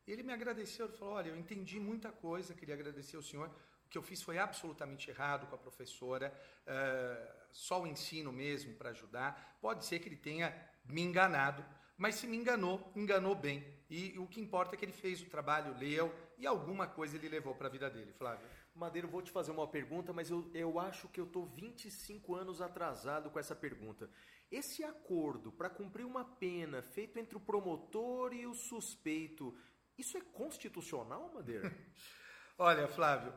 Ele 0.08 0.24
me 0.24 0.34
agradeceu, 0.34 0.86
ele 0.86 0.98
falou: 0.98 1.16
Olha, 1.16 1.30
eu 1.30 1.38
entendi 1.38 1.80
muita 1.80 2.12
coisa, 2.12 2.54
queria 2.54 2.76
agradecer 2.76 3.16
ao 3.16 3.22
senhor. 3.22 3.50
O 3.86 3.90
que 3.90 3.98
eu 3.98 4.02
fiz 4.02 4.22
foi 4.22 4.38
absolutamente 4.38 5.10
errado 5.10 5.48
com 5.48 5.56
a 5.56 5.58
professora, 5.58 6.34
uh, 6.66 7.34
só 7.52 7.82
o 7.82 7.88
ensino 7.88 8.32
mesmo 8.32 8.74
para 8.76 8.92
ajudar. 8.92 9.58
Pode 9.62 9.86
ser 9.86 10.00
que 10.00 10.08
ele 10.08 10.16
tenha 10.16 10.56
me 10.86 11.02
enganado, 11.02 11.64
mas 11.98 12.16
se 12.16 12.26
me 12.26 12.38
enganou, 12.38 12.92
enganou 12.96 13.36
bem. 13.36 13.64
E 13.90 14.18
o 14.18 14.26
que 14.26 14.40
importa 14.40 14.76
é 14.76 14.78
que 14.78 14.86
ele 14.86 14.94
fez 14.94 15.22
o 15.22 15.30
trabalho, 15.30 15.78
leu 15.78 16.14
e 16.38 16.48
alguma 16.48 16.88
coisa 16.88 17.16
ele 17.18 17.30
levou 17.30 17.54
para 17.54 17.68
a 17.68 17.72
vida 17.72 17.90
dele, 17.90 18.14
Flávio. 18.14 18.48
Madeiro, 18.74 19.08
vou 19.08 19.22
te 19.22 19.30
fazer 19.30 19.52
uma 19.52 19.68
pergunta, 19.68 20.14
mas 20.14 20.30
eu, 20.30 20.50
eu 20.54 20.80
acho 20.80 21.10
que 21.10 21.20
eu 21.20 21.26
estou 21.26 21.46
25 21.46 22.34
anos 22.34 22.62
atrasado 22.62 23.30
com 23.30 23.38
essa 23.38 23.56
pergunta. 23.56 24.10
Esse 24.50 24.84
acordo 24.84 25.52
para 25.52 25.70
cumprir 25.70 26.06
uma 26.06 26.26
pena 26.26 26.82
feito 26.82 27.20
entre 27.20 27.38
o 27.38 27.40
promotor 27.40 28.34
e 28.34 28.48
o 28.48 28.54
suspeito, 28.54 29.56
isso 30.02 30.18
é 30.18 30.22
constitucional, 30.22 31.32
Madeira? 31.34 31.74
Olha, 32.58 32.88
Flávio, 32.88 33.34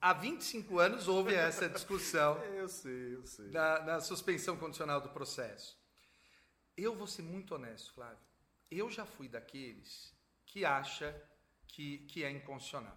há 0.00 0.12
25 0.12 0.78
anos 0.78 1.08
houve 1.08 1.34
essa 1.34 1.68
discussão. 1.68 2.38
eu 2.54 2.68
sei, 2.68 3.16
eu 3.16 3.26
sei. 3.26 3.50
Na, 3.50 3.80
na 3.80 4.00
suspensão 4.00 4.56
condicional 4.56 5.00
do 5.00 5.10
processo. 5.10 5.76
Eu 6.76 6.94
vou 6.94 7.06
ser 7.06 7.22
muito 7.22 7.54
honesto, 7.54 7.92
Flávio. 7.92 8.24
Eu 8.70 8.90
já 8.90 9.04
fui 9.04 9.28
daqueles 9.28 10.14
que 10.46 10.64
acha 10.64 11.10
que, 11.66 11.98
que 12.06 12.22
é 12.22 12.30
inconstitucional. 12.30 12.96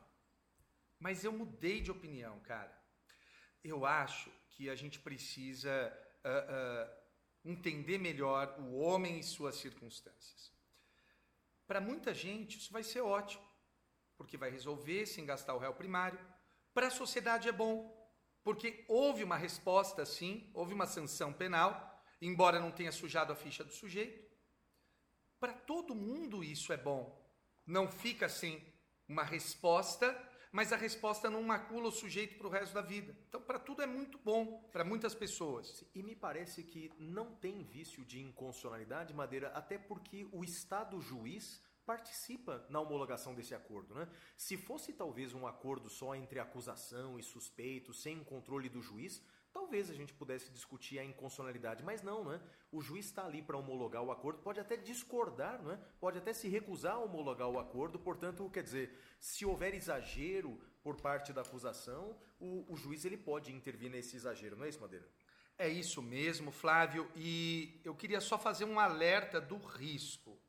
Mas 1.00 1.24
eu 1.24 1.32
mudei 1.32 1.82
de 1.82 1.90
opinião, 1.90 2.40
cara. 2.42 2.80
Eu 3.64 3.86
acho 3.86 4.32
que 4.50 4.70
a 4.70 4.76
gente 4.76 5.00
precisa 5.00 5.92
uh, 6.24 6.30
uh, 6.30 7.02
entender 7.44 7.98
melhor 7.98 8.56
o 8.60 8.78
homem 8.78 9.20
e 9.20 9.24
suas 9.24 9.56
circunstâncias. 9.56 10.52
Para 11.72 11.80
muita 11.80 12.14
gente, 12.14 12.58
isso 12.58 12.74
vai 12.74 12.84
ser 12.84 13.00
ótimo, 13.00 13.48
porque 14.18 14.36
vai 14.36 14.52
resolver 14.52 15.06
sem 15.06 15.26
gastar 15.26 15.56
o 15.56 15.58
réu 15.58 15.74
primário. 15.74 16.20
Para 16.74 16.88
a 16.88 16.92
sociedade 16.92 17.48
é 17.48 17.52
bom, 17.54 17.98
porque 18.44 18.84
houve 18.90 19.24
uma 19.24 19.38
resposta, 19.38 20.06
sim, 20.06 20.52
houve 20.54 20.74
uma 20.74 20.86
sanção 20.86 21.32
penal 21.32 21.90
embora 22.22 22.60
não 22.60 22.72
tenha 22.72 22.92
sujado 22.92 23.32
a 23.32 23.38
ficha 23.38 23.64
do 23.64 23.72
sujeito. 23.72 24.22
Para 25.40 25.54
todo 25.54 25.96
mundo 25.96 26.44
isso 26.44 26.74
é 26.74 26.78
bom. 26.78 27.26
Não 27.66 27.90
fica 27.90 28.28
sem 28.28 28.62
uma 29.08 29.24
resposta, 29.24 30.12
mas 30.52 30.74
a 30.74 30.76
resposta 30.76 31.30
não 31.30 31.42
macula 31.42 31.88
o 31.88 31.92
sujeito 31.92 32.38
para 32.38 32.48
o 32.48 32.50
resto 32.50 32.74
da 32.74 32.82
vida. 32.82 33.16
Então, 33.30 33.42
para 33.42 33.58
tudo 33.58 33.82
é 33.82 33.86
muito 33.86 34.18
bom, 34.18 34.68
para 34.72 34.84
muitas 34.84 35.16
pessoas. 35.16 35.84
E 35.96 36.04
me 36.04 36.16
parece 36.16 36.64
que 36.64 36.92
não 37.00 37.34
tem 37.36 37.64
vício 37.64 38.04
de 38.04 38.20
inconstitucionalidade, 38.20 39.14
Madeira, 39.14 39.50
até 39.50 39.78
porque 39.78 40.28
o 40.32 40.44
Estado 40.44 41.00
juiz 41.00 41.62
participa 41.86 42.66
na 42.70 42.80
homologação 42.80 43.34
desse 43.34 43.56
acordo. 43.56 43.96
Né? 43.96 44.08
Se 44.38 44.58
fosse 44.58 44.94
talvez 44.94 45.34
um 45.34 45.48
acordo 45.48 45.90
só 45.90 46.16
entre 46.16 46.40
acusação 46.40 47.18
e 47.18 47.24
suspeito, 47.24 47.94
sem 47.94 48.24
controle 48.24 48.70
do 48.70 48.82
juiz, 48.82 49.22
talvez 49.54 49.90
a 49.90 49.94
gente 49.94 50.14
pudesse 50.14 50.50
discutir 50.52 51.00
a 51.00 51.04
inconstitucionalidade, 51.04 51.84
mas 51.84 52.02
não, 52.02 52.24
né? 52.24 52.42
O 52.72 52.82
juiz 52.82 53.06
está 53.06 53.26
ali 53.26 53.42
para 53.42 53.58
homologar 53.58 54.04
o 54.04 54.12
acordo, 54.12 54.40
pode 54.40 54.60
até 54.60 54.76
discordar, 54.76 55.62
né? 55.62 55.80
Pode 56.00 56.18
até 56.18 56.34
se 56.34 56.48
recusar 56.48 56.96
a 56.96 57.00
homologar 57.00 57.50
o 57.50 57.60
acordo, 57.60 58.00
portanto, 58.00 58.50
quer 58.50 58.64
dizer, 58.64 58.98
se 59.20 59.46
houver 59.46 59.74
exagero 59.74 60.60
por 60.84 61.00
parte 61.00 61.32
da 61.32 61.42
acusação, 61.42 62.18
o, 62.40 62.66
o 62.74 62.76
juiz 62.76 63.06
ele 63.06 63.18
pode 63.18 63.54
intervir 63.54 63.90
nesse 63.90 64.16
exagero, 64.16 64.56
não 64.56 64.66
é 64.66 64.70
isso, 64.70 64.82
Madeira? 64.82 65.08
É 65.58 65.70
isso 65.70 66.02
mesmo, 66.02 66.52
Flávio, 66.52 67.10
e 67.16 67.80
eu 67.84 67.94
queria 67.94 68.20
só 68.20 68.38
fazer 68.38 68.66
um 68.66 68.80
alerta 68.80 69.40
do 69.40 69.58
risco. 69.58 70.40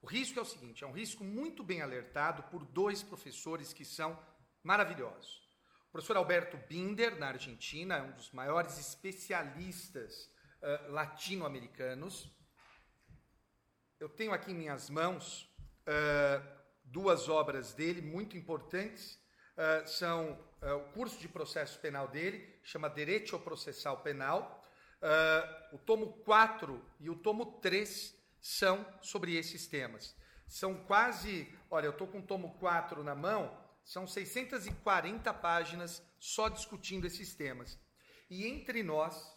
O 0.00 0.06
risco 0.06 0.38
é 0.38 0.42
o 0.42 0.46
seguinte, 0.46 0.84
é 0.84 0.86
um 0.86 0.92
risco 0.92 1.24
muito 1.24 1.62
bem 1.62 1.82
alertado 1.82 2.44
por 2.44 2.64
dois 2.64 3.02
professores 3.02 3.72
que 3.72 3.84
são 3.84 4.18
maravilhosos. 4.62 5.49
O 5.90 5.92
professor 5.92 6.18
Alberto 6.18 6.56
Binder, 6.68 7.18
na 7.18 7.26
Argentina, 7.26 7.96
é 7.96 8.02
um 8.02 8.12
dos 8.12 8.30
maiores 8.30 8.78
especialistas 8.78 10.30
uh, 10.62 10.92
latino-americanos. 10.92 12.30
Eu 13.98 14.08
tenho 14.08 14.32
aqui 14.32 14.52
em 14.52 14.54
minhas 14.54 14.88
mãos 14.88 15.52
uh, 15.82 16.48
duas 16.84 17.28
obras 17.28 17.72
dele 17.72 18.00
muito 18.00 18.36
importantes. 18.36 19.20
Uh, 19.56 19.88
são 19.88 20.38
o 20.62 20.92
curso 20.92 21.18
de 21.18 21.26
processo 21.26 21.80
penal 21.80 22.06
dele, 22.06 22.60
chama 22.62 22.88
Direito 22.88 23.36
Processal 23.40 24.00
Penal. 24.00 24.64
o 25.72 25.78
tomo 25.78 26.12
4 26.22 26.80
e 27.00 27.10
o 27.10 27.16
tomo 27.16 27.58
3 27.60 28.14
são 28.40 28.86
sobre 29.02 29.34
esses 29.34 29.66
temas. 29.66 30.14
São 30.46 30.84
quase, 30.84 31.52
olha, 31.68 31.86
eu 31.86 31.92
estou 31.92 32.06
com 32.06 32.20
o 32.20 32.26
tomo 32.26 32.54
4 32.60 33.02
na 33.02 33.14
mão, 33.16 33.59
são 33.84 34.06
640 34.06 35.32
páginas 35.34 36.02
só 36.18 36.48
discutindo 36.48 37.06
esses 37.06 37.34
temas. 37.34 37.78
E 38.28 38.46
entre 38.46 38.82
nós, 38.82 39.36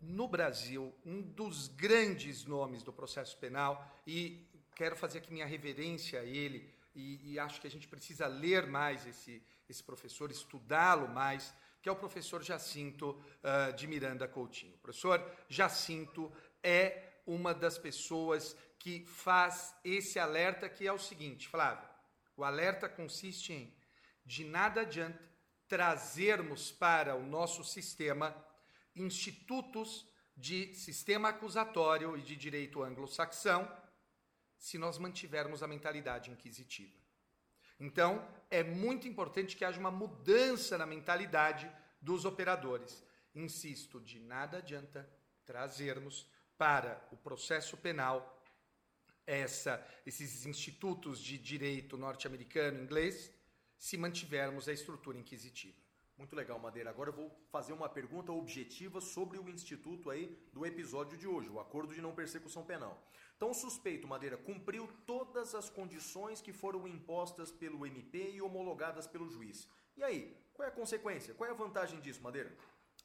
no 0.00 0.28
Brasil, 0.28 0.94
um 1.04 1.22
dos 1.22 1.68
grandes 1.68 2.44
nomes 2.44 2.82
do 2.82 2.92
processo 2.92 3.36
penal, 3.38 4.00
e 4.06 4.46
quero 4.74 4.96
fazer 4.96 5.18
aqui 5.18 5.32
minha 5.32 5.46
reverência 5.46 6.20
a 6.20 6.24
ele, 6.24 6.72
e, 6.94 7.32
e 7.32 7.38
acho 7.38 7.60
que 7.60 7.66
a 7.66 7.70
gente 7.70 7.88
precisa 7.88 8.26
ler 8.26 8.66
mais 8.66 9.06
esse, 9.06 9.42
esse 9.68 9.82
professor, 9.82 10.30
estudá-lo 10.30 11.08
mais, 11.08 11.54
que 11.80 11.88
é 11.88 11.92
o 11.92 11.96
professor 11.96 12.42
Jacinto 12.42 13.10
uh, 13.10 13.72
de 13.74 13.86
Miranda 13.86 14.28
Coutinho. 14.28 14.74
O 14.74 14.78
professor 14.78 15.24
Jacinto 15.48 16.32
é 16.62 17.12
uma 17.26 17.54
das 17.54 17.78
pessoas 17.78 18.56
que 18.78 19.04
faz 19.06 19.74
esse 19.84 20.18
alerta, 20.18 20.68
que 20.68 20.86
é 20.86 20.92
o 20.92 20.98
seguinte, 20.98 21.48
Flávio, 21.48 21.88
o 22.42 22.44
alerta 22.44 22.88
consiste 22.88 23.52
em 23.52 23.72
de 24.26 24.44
nada 24.44 24.80
adianta 24.80 25.22
trazermos 25.68 26.72
para 26.72 27.14
o 27.14 27.24
nosso 27.24 27.62
sistema 27.62 28.34
institutos 28.96 30.06
de 30.36 30.74
sistema 30.74 31.28
acusatório 31.28 32.16
e 32.16 32.20
de 32.20 32.34
direito 32.34 32.82
anglo-saxão 32.82 33.70
se 34.58 34.76
nós 34.76 34.98
mantivermos 34.98 35.62
a 35.62 35.68
mentalidade 35.68 36.32
inquisitiva. 36.32 36.98
Então, 37.78 38.28
é 38.50 38.64
muito 38.64 39.06
importante 39.06 39.56
que 39.56 39.64
haja 39.64 39.78
uma 39.78 39.90
mudança 39.90 40.76
na 40.76 40.84
mentalidade 40.84 41.70
dos 42.00 42.24
operadores. 42.24 43.04
Insisto, 43.36 44.00
de 44.00 44.18
nada 44.18 44.58
adianta 44.58 45.08
trazermos 45.44 46.28
para 46.58 47.06
o 47.12 47.16
processo 47.16 47.76
penal 47.76 48.41
essa, 49.26 49.84
esses 50.04 50.46
institutos 50.46 51.20
de 51.20 51.38
direito 51.38 51.96
norte-americano, 51.96 52.82
inglês, 52.82 53.30
se 53.78 53.96
mantivermos 53.96 54.68
a 54.68 54.72
estrutura 54.72 55.18
inquisitiva. 55.18 55.82
Muito 56.16 56.36
legal, 56.36 56.58
Madeira. 56.58 56.90
Agora 56.90 57.10
eu 57.10 57.14
vou 57.14 57.30
fazer 57.50 57.72
uma 57.72 57.88
pergunta 57.88 58.30
objetiva 58.30 59.00
sobre 59.00 59.38
o 59.38 59.48
instituto 59.48 60.10
aí 60.10 60.38
do 60.52 60.64
episódio 60.64 61.16
de 61.18 61.26
hoje, 61.26 61.48
o 61.48 61.58
Acordo 61.58 61.94
de 61.94 62.00
Não 62.00 62.14
Persecução 62.14 62.64
Penal. 62.64 63.02
Então, 63.36 63.50
o 63.50 63.54
suspeito, 63.54 64.06
Madeira, 64.06 64.36
cumpriu 64.36 64.86
todas 65.04 65.52
as 65.54 65.68
condições 65.68 66.40
que 66.40 66.52
foram 66.52 66.86
impostas 66.86 67.50
pelo 67.50 67.84
MP 67.84 68.30
e 68.30 68.40
homologadas 68.40 69.06
pelo 69.06 69.28
juiz. 69.28 69.68
E 69.96 70.04
aí, 70.04 70.36
qual 70.54 70.68
é 70.68 70.70
a 70.70 70.74
consequência? 70.74 71.34
Qual 71.34 71.48
é 71.48 71.52
a 71.52 71.56
vantagem 71.56 71.98
disso, 72.00 72.22
Madeira? 72.22 72.56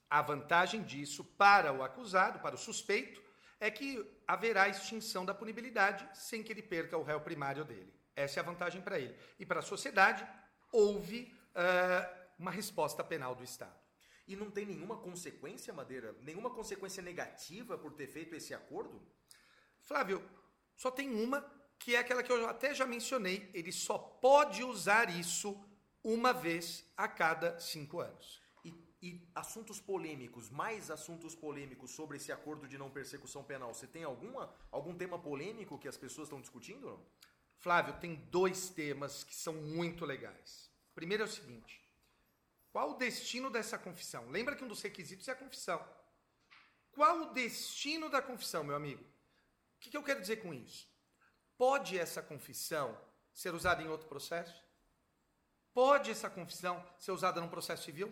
A 0.10 0.22
vantagem 0.22 0.84
disso 0.84 1.24
para 1.24 1.74
o 1.74 1.82
acusado, 1.82 2.40
para 2.40 2.54
o 2.54 2.58
suspeito, 2.58 3.20
é 3.60 3.72
que 3.72 4.06
haverá 4.28 4.70
extinção 4.70 5.26
da 5.26 5.34
punibilidade 5.34 6.08
sem 6.14 6.44
que 6.44 6.52
ele 6.52 6.62
perca 6.62 6.98
o 6.98 7.04
réu 7.04 7.20
primário 7.22 7.66
dele. 7.66 7.94
Essa 8.16 8.40
é 8.40 8.42
a 8.42 8.46
vantagem 8.46 8.82
para 8.82 9.00
ele. 9.00 9.16
E 9.40 9.46
para 9.46 9.60
a 9.60 9.64
sociedade, 9.64 10.28
houve 10.72 11.34
uh, 11.52 12.28
uma 12.38 12.52
resposta 12.52 13.04
penal 13.04 13.36
do 13.36 13.44
Estado. 13.44 13.78
E 14.28 14.36
não 14.36 14.52
tem 14.52 14.66
nenhuma 14.66 14.98
consequência, 14.98 15.74
Madeira? 15.74 16.16
Nenhuma 16.22 16.50
consequência 16.50 17.02
negativa 17.02 17.78
por 17.78 17.94
ter 17.94 18.08
feito 18.08 18.36
esse 18.36 18.54
acordo? 18.54 19.02
Flávio, 19.82 20.22
só 20.76 20.92
tem 20.92 21.10
uma, 21.10 21.42
que 21.80 21.96
é 21.96 22.00
aquela 22.00 22.22
que 22.22 22.32
eu 22.32 22.48
até 22.48 22.74
já 22.74 22.86
mencionei. 22.86 23.50
Ele 23.54 23.72
só 23.72 23.98
pode 23.98 24.64
usar 24.64 25.10
isso 25.10 25.64
uma 26.04 26.34
vez 26.34 26.86
a 26.96 27.08
cada 27.08 27.60
cinco 27.60 28.00
anos. 28.00 28.42
E, 29.02 29.22
assuntos 29.36 29.80
polêmicos, 29.80 30.50
mais 30.50 30.90
assuntos 30.90 31.36
polêmicos 31.36 31.92
sobre 31.92 32.18
esse 32.18 32.32
acordo 32.32 32.68
de 32.68 32.78
não 32.78 32.90
persecução 32.90 33.44
penal, 33.44 33.74
você 33.74 33.86
tem 33.86 34.04
alguma, 34.04 34.52
algum 34.72 34.96
tema 34.96 35.20
polêmico 35.20 35.78
que 35.78 35.88
as 35.88 35.98
pessoas 35.98 36.28
estão 36.28 36.42
discutindo? 36.42 36.88
Não? 36.88 37.06
Flávio, 37.58 38.00
tem 38.00 38.16
dois 38.32 38.70
temas 38.70 39.24
que 39.24 39.36
são 39.36 39.54
muito 39.54 40.06
legais. 40.06 40.72
Primeiro 40.96 41.24
é 41.24 41.26
o 41.26 41.30
seguinte: 41.30 41.80
qual 42.72 42.92
o 42.92 42.98
destino 42.98 43.50
dessa 43.50 43.78
confissão? 43.78 44.30
Lembra 44.30 44.56
que 44.56 44.64
um 44.64 44.68
dos 44.68 44.82
requisitos 44.82 45.28
é 45.28 45.32
a 45.32 45.36
confissão. 45.36 45.84
Qual 46.92 47.22
o 47.22 47.34
destino 47.34 48.10
da 48.10 48.22
confissão, 48.22 48.64
meu 48.64 48.76
amigo? 48.76 49.04
O 49.04 49.80
que, 49.80 49.92
que 49.92 49.98
eu 49.98 50.04
quero 50.04 50.22
dizer 50.22 50.38
com 50.38 50.54
isso? 50.54 50.88
Pode 51.56 51.98
essa 51.98 52.22
confissão 52.22 53.00
ser 53.32 53.54
usada 53.54 53.84
em 53.84 53.88
outro 53.88 54.08
processo? 54.08 54.64
Pode 55.74 56.10
essa 56.10 56.30
confissão 56.30 56.84
ser 56.98 57.12
usada 57.12 57.40
num 57.40 57.48
processo 57.48 57.84
civil? 57.84 58.12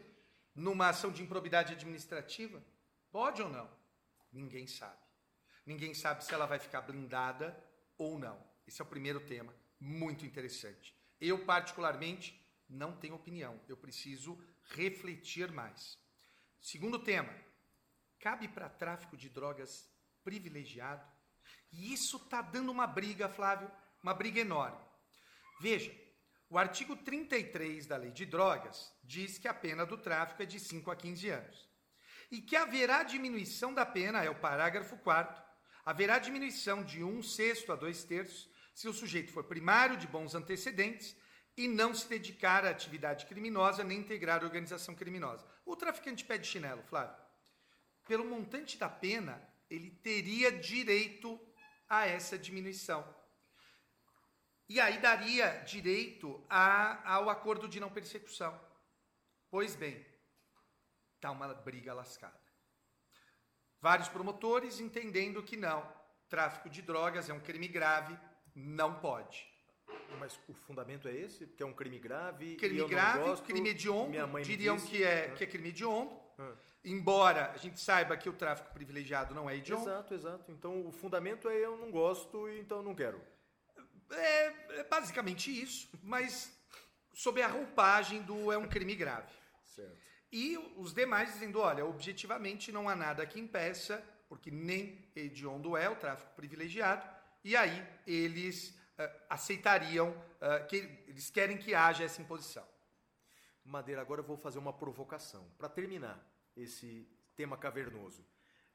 Numa 0.55 0.89
ação 0.89 1.11
de 1.11 1.21
improbidade 1.21 1.73
administrativa? 1.73 2.63
Pode 3.11 3.41
ou 3.41 3.49
não? 3.49 3.69
Ninguém 4.31 4.65
sabe. 4.65 5.03
Ninguém 5.65 5.93
sabe 5.93 6.23
se 6.23 6.33
ela 6.33 6.45
vai 6.45 6.59
ficar 6.59 6.81
blindada 6.81 7.61
ou 7.97 8.17
não. 8.17 8.41
Esse 8.65 8.81
é 8.81 8.85
o 8.85 8.87
primeiro 8.87 9.19
tema, 9.19 9.53
muito 9.79 10.25
interessante. 10.25 10.95
Eu, 11.19 11.45
particularmente, 11.45 12.41
não 12.69 12.95
tenho 12.95 13.15
opinião. 13.15 13.59
Eu 13.67 13.75
preciso 13.75 14.39
refletir 14.69 15.51
mais. 15.51 15.97
Segundo 16.61 16.99
tema, 16.99 17.33
cabe 18.19 18.47
para 18.47 18.69
tráfico 18.69 19.15
de 19.17 19.29
drogas 19.29 19.89
privilegiado? 20.23 21.05
E 21.71 21.93
isso 21.93 22.17
está 22.17 22.41
dando 22.41 22.71
uma 22.71 22.87
briga, 22.87 23.29
Flávio, 23.29 23.69
uma 24.01 24.13
briga 24.13 24.39
enorme. 24.39 24.83
Veja, 25.61 25.93
o 26.49 26.57
artigo 26.57 26.95
33 26.95 27.87
da 27.87 27.97
Lei 27.97 28.11
de 28.11 28.25
Drogas 28.25 28.93
diz 29.03 29.37
que 29.37 29.47
a 29.47 29.53
pena 29.53 29.85
do 29.85 29.97
tráfico 29.97 30.43
é 30.43 30.45
de 30.45 30.59
5 30.59 30.91
a 30.91 30.95
15 30.95 31.29
anos. 31.29 31.69
E 32.31 32.41
que 32.41 32.55
haverá 32.55 33.03
diminuição 33.03 33.73
da 33.73 33.85
pena, 33.85 34.23
é 34.23 34.29
o 34.29 34.39
parágrafo 34.39 34.97
4 34.97 35.45
haverá 35.85 36.17
diminuição 36.17 36.83
de 36.83 37.03
um 37.03 37.21
sexto 37.21 37.71
a 37.71 37.75
dois 37.75 38.03
terços 38.03 38.49
se 38.73 38.87
o 38.87 38.93
sujeito 38.93 39.31
for 39.31 39.43
primário 39.43 39.95
de 39.95 40.07
bons 40.07 40.33
antecedentes 40.33 41.15
e 41.55 41.67
não 41.67 41.93
se 41.93 42.09
dedicar 42.09 42.65
à 42.65 42.71
atividade 42.71 43.27
criminosa 43.27 43.83
nem 43.83 43.99
integrar 43.99 44.41
a 44.41 44.45
organização 44.45 44.95
criminosa. 44.95 45.47
O 45.63 45.75
traficante 45.75 46.25
pede 46.25 46.47
chinelo, 46.47 46.83
Flávio. 46.83 47.15
Pelo 48.07 48.25
montante 48.25 48.77
da 48.77 48.89
pena, 48.89 49.41
ele 49.69 49.91
teria 49.91 50.51
direito 50.51 51.39
a 51.87 52.05
essa 52.05 52.37
diminuição. 52.37 53.07
E 54.67 54.79
aí 54.79 54.97
daria 54.97 55.61
direito 55.65 56.43
a, 56.49 57.13
ao 57.13 57.29
acordo 57.29 57.67
de 57.67 57.79
não 57.79 57.89
persecução. 57.89 58.59
Pois 59.49 59.75
bem, 59.75 60.03
está 61.15 61.31
uma 61.31 61.53
briga 61.53 61.93
lascada. 61.93 62.39
Vários 63.79 64.09
promotores 64.09 64.79
entendendo 64.79 65.43
que 65.43 65.55
não, 65.55 65.87
tráfico 66.27 66.69
de 66.69 66.81
drogas 66.81 67.29
é 67.29 67.33
um 67.33 67.39
crime 67.39 67.67
grave, 67.67 68.17
não 68.55 68.99
pode. 68.99 69.47
Mas 70.19 70.39
o 70.47 70.53
fundamento 70.53 71.07
é 71.07 71.13
esse? 71.13 71.45
Que 71.45 71.61
é 71.61 71.65
um 71.65 71.73
crime 71.73 71.99
grave? 71.99 72.55
Crime 72.55 72.87
grave, 72.87 73.19
gosto, 73.19 73.45
crime 73.45 73.69
hediondo. 73.69 74.11
Diriam 74.43 74.77
disse, 74.77 74.87
que, 74.87 75.03
é, 75.03 75.29
que 75.29 75.43
é 75.43 75.47
crime 75.47 75.69
hediondo. 75.69 76.11
Ah. 76.39 76.53
Embora 76.83 77.51
a 77.51 77.57
gente 77.57 77.79
saiba 77.79 78.17
que 78.17 78.29
o 78.29 78.33
tráfico 78.33 78.73
privilegiado 78.73 79.33
não 79.33 79.49
é 79.49 79.55
hediondo. 79.55 79.89
Exato, 79.89 80.13
exato. 80.13 80.51
Então 80.51 80.87
o 80.87 80.91
fundamento 80.91 81.49
é 81.49 81.55
eu 81.55 81.77
não 81.77 81.91
gosto, 81.91 82.49
então 82.49 82.81
não 82.81 82.95
quero. 82.95 83.21
É, 84.17 84.79
é 84.79 84.83
basicamente 84.83 85.49
isso, 85.49 85.89
mas 86.03 86.51
sob 87.13 87.41
a 87.41 87.47
roupagem 87.47 88.21
do 88.23 88.51
é 88.51 88.57
um 88.57 88.67
crime 88.67 88.95
grave. 88.95 89.31
Certo. 89.65 89.97
E 90.31 90.57
os 90.77 90.93
demais 90.93 91.33
dizendo, 91.33 91.59
olha, 91.59 91.85
objetivamente 91.85 92.71
não 92.71 92.89
há 92.89 92.95
nada 92.95 93.25
que 93.25 93.39
impeça, 93.39 94.03
porque 94.27 94.51
nem 94.51 95.09
hediondo 95.15 95.77
é 95.77 95.89
o 95.89 95.95
tráfico 95.95 96.35
privilegiado, 96.35 97.07
e 97.43 97.55
aí 97.55 97.85
eles 98.05 98.69
uh, 98.69 99.21
aceitariam, 99.29 100.09
uh, 100.09 100.67
que 100.67 100.77
eles 101.07 101.29
querem 101.29 101.57
que 101.57 101.73
haja 101.73 102.03
essa 102.03 102.21
imposição. 102.21 102.67
Madeira, 103.63 104.01
agora 104.01 104.21
eu 104.21 104.25
vou 104.25 104.37
fazer 104.37 104.59
uma 104.59 104.73
provocação. 104.73 105.49
Para 105.57 105.69
terminar 105.69 106.21
esse 106.55 107.07
tema 107.35 107.57
cavernoso. 107.57 108.25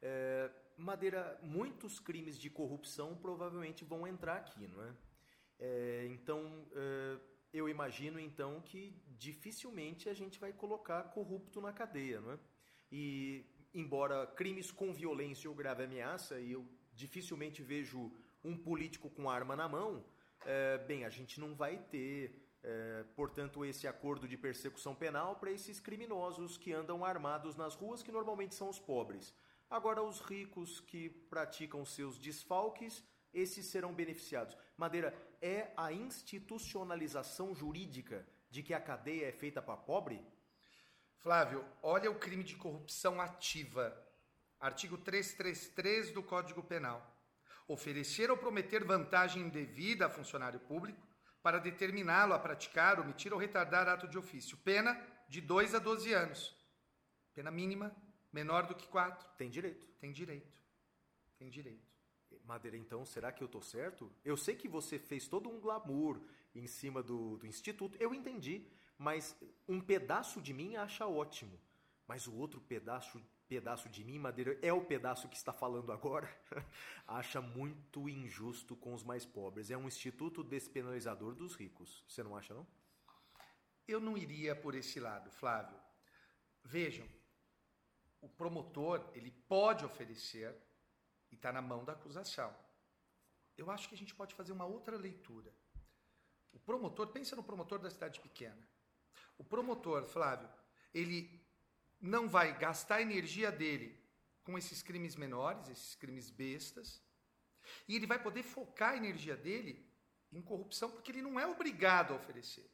É, 0.03 0.51
Madeira, 0.77 1.39
muitos 1.43 2.01
crimes 2.01 2.39
de 2.39 2.49
corrupção 2.49 3.17
provavelmente 3.17 3.85
vão 3.85 4.07
entrar 4.07 4.37
aqui, 4.39 4.67
não 4.67 4.83
é? 4.83 4.93
É 5.61 6.07
então, 6.11 6.67
é, 6.75 7.19
eu 7.53 7.69
imagino 7.69 8.19
então 8.19 8.61
que 8.61 8.95
dificilmente 9.19 10.09
a 10.09 10.15
gente 10.15 10.41
vai 10.41 10.53
colocar 10.53 11.03
corrupto 11.05 11.61
na 11.61 11.73
cadeia, 11.73 12.21
não 12.21 12.33
é? 12.33 12.39
E 12.91 13.45
embora 13.73 14.27
crimes 14.27 14.71
com 14.71 14.93
violência 14.93 15.49
ou 15.49 15.55
grave 15.55 15.85
ameaça, 15.85 16.41
e 16.41 16.53
eu 16.53 16.67
dificilmente 16.93 17.63
vejo 17.63 18.13
um 18.43 18.57
político 18.57 19.09
com 19.11 19.29
arma 19.29 19.55
na 19.55 19.69
mão, 19.69 20.05
é, 20.45 20.79
bem, 20.79 21.05
a 21.05 21.11
gente 21.11 21.39
não 21.39 21.55
vai 21.55 21.79
ter, 21.79 22.35
é, 22.63 23.05
portanto, 23.15 23.65
esse 23.65 23.87
acordo 23.87 24.27
de 24.27 24.37
persecução 24.37 24.95
penal 24.95 25.37
para 25.37 25.51
esses 25.51 25.79
criminosos 25.79 26.57
que 26.57 26.73
andam 26.73 27.05
armados 27.05 27.55
nas 27.57 27.75
ruas, 27.75 28.03
que 28.03 28.13
normalmente 28.13 28.55
são 28.55 28.69
os 28.69 28.79
pobres. 28.79 29.35
Agora, 29.69 30.03
os 30.03 30.21
ricos 30.21 30.81
que 30.81 31.09
praticam 31.09 31.85
seus 31.85 32.19
desfalques, 32.19 33.05
esses 33.33 33.67
serão 33.67 33.95
beneficiados. 33.95 34.57
Madeira, 34.77 35.15
é 35.41 35.73
a 35.77 35.93
institucionalização 35.93 37.55
jurídica 37.55 38.27
de 38.51 38.63
que 38.63 38.75
a 38.75 38.81
cadeia 38.81 39.27
é 39.27 39.33
feita 39.33 39.63
para 39.63 39.77
pobre? 39.77 40.25
Flávio, 41.19 41.65
olha 41.83 42.11
o 42.11 42.19
crime 42.19 42.43
de 42.43 42.57
corrupção 42.57 43.21
ativa. 43.21 43.97
Artigo 44.59 44.99
333 44.99 46.13
do 46.13 46.23
Código 46.23 46.63
Penal. 46.63 47.17
Oferecer 47.67 48.31
ou 48.31 48.37
prometer 48.37 48.85
vantagem 48.85 49.43
indevida 49.43 50.07
a 50.07 50.11
funcionário 50.11 50.61
público 50.61 51.01
para 51.43 51.59
determiná-lo 51.59 52.35
a 52.35 52.39
praticar, 52.39 53.01
omitir 53.01 53.33
ou 53.33 53.39
retardar 53.39 53.89
ato 53.89 54.09
de 54.09 54.19
ofício. 54.19 54.57
Pena 54.59 55.01
de 55.29 55.41
2 55.41 55.75
a 55.75 55.79
12 55.79 56.13
anos. 56.13 56.57
Pena 57.35 57.51
mínima, 57.51 57.95
menor 58.33 58.67
do 58.67 58.75
que 58.75 58.87
4. 58.89 59.29
Tem 59.39 59.49
direito. 59.49 59.87
Tem 60.01 60.13
direito. 60.13 60.53
Tem 61.39 61.49
direito. 61.49 61.90
Madeira, 62.51 62.77
então, 62.77 63.07
será 63.07 63.31
que 63.31 63.45
eu 63.45 63.47
tô 63.47 63.63
certo? 63.63 64.11
Eu 64.25 64.37
sei 64.37 64.57
que 64.57 64.67
você 64.67 64.99
fez 64.99 65.29
todo 65.29 65.49
um 65.49 65.61
glamour 65.61 66.21
em 66.53 66.67
cima 66.67 67.01
do, 67.01 67.37
do 67.37 67.47
instituto, 67.47 67.97
eu 68.01 68.13
entendi, 68.13 68.67
mas 68.99 69.37
um 69.69 69.81
pedaço 69.81 70.43
de 70.43 70.53
mim 70.53 70.75
acha 70.75 71.07
ótimo. 71.07 71.57
Mas 72.09 72.27
o 72.27 72.35
outro 72.35 72.61
pedaço, 72.61 73.23
pedaço 73.47 73.89
de 73.89 74.03
mim, 74.03 74.19
Madeira, 74.19 74.59
é 74.63 74.73
o 74.73 74.85
pedaço 74.85 75.29
que 75.29 75.37
está 75.37 75.53
falando 75.53 75.93
agora, 75.93 76.29
acha 77.07 77.41
muito 77.41 78.09
injusto 78.09 78.75
com 78.75 78.95
os 78.95 79.05
mais 79.05 79.25
pobres. 79.25 79.71
É 79.71 79.77
um 79.77 79.87
instituto 79.87 80.43
despenalizador 80.43 81.37
dos 81.37 81.55
ricos. 81.55 82.05
Você 82.09 82.21
não 82.25 82.37
acha, 82.37 82.53
não? 82.53 82.67
Eu 83.87 84.01
não 84.01 84.19
iria 84.19 84.57
por 84.57 84.75
esse 84.75 84.99
lado, 84.99 85.31
Flávio. 85.31 85.79
Vejam, 86.65 87.07
o 88.21 88.29
promotor 88.29 89.09
ele 89.15 89.31
pode 89.31 89.85
oferecer 89.85 90.53
e 91.31 91.35
está 91.35 91.53
na 91.53 91.63
mão 91.63 91.85
da 91.85 91.93
acusação. 91.93 92.55
Eu 93.57 93.71
acho 93.71 93.89
que 93.89 93.95
a 93.95 93.99
gente 93.99 94.15
pode 94.15 94.35
fazer 94.35 94.53
uma 94.53 94.65
outra 94.65 94.97
leitura. 94.97 95.53
O 96.53 96.59
promotor, 96.59 97.09
pensa 97.09 97.37
no 97.37 97.45
promotor 97.45 97.79
da 97.79 97.91
cidade 97.91 98.21
pequena. 98.21 98.69
O 99.39 99.45
promotor, 99.45 100.05
Flávio, 100.05 100.49
ele 100.93 101.41
não 102.01 102.29
vai 102.29 102.57
gastar 102.59 102.97
a 102.97 103.03
energia 103.03 103.53
dele 103.53 103.99
com 104.43 104.57
esses 104.57 104.83
crimes 104.83 105.17
menores, 105.17 105.69
esses 105.69 105.95
crimes 105.95 106.31
bestas, 106.31 107.03
e 107.87 107.95
ele 107.95 108.07
vai 108.07 108.21
poder 108.21 108.43
focar 108.43 108.93
a 108.93 108.97
energia 108.97 109.37
dele 109.37 109.89
em 110.33 110.43
corrupção, 110.43 110.91
porque 110.91 111.11
ele 111.11 111.23
não 111.23 111.39
é 111.39 111.47
obrigado 111.47 112.13
a 112.13 112.17
oferecer. 112.17 112.71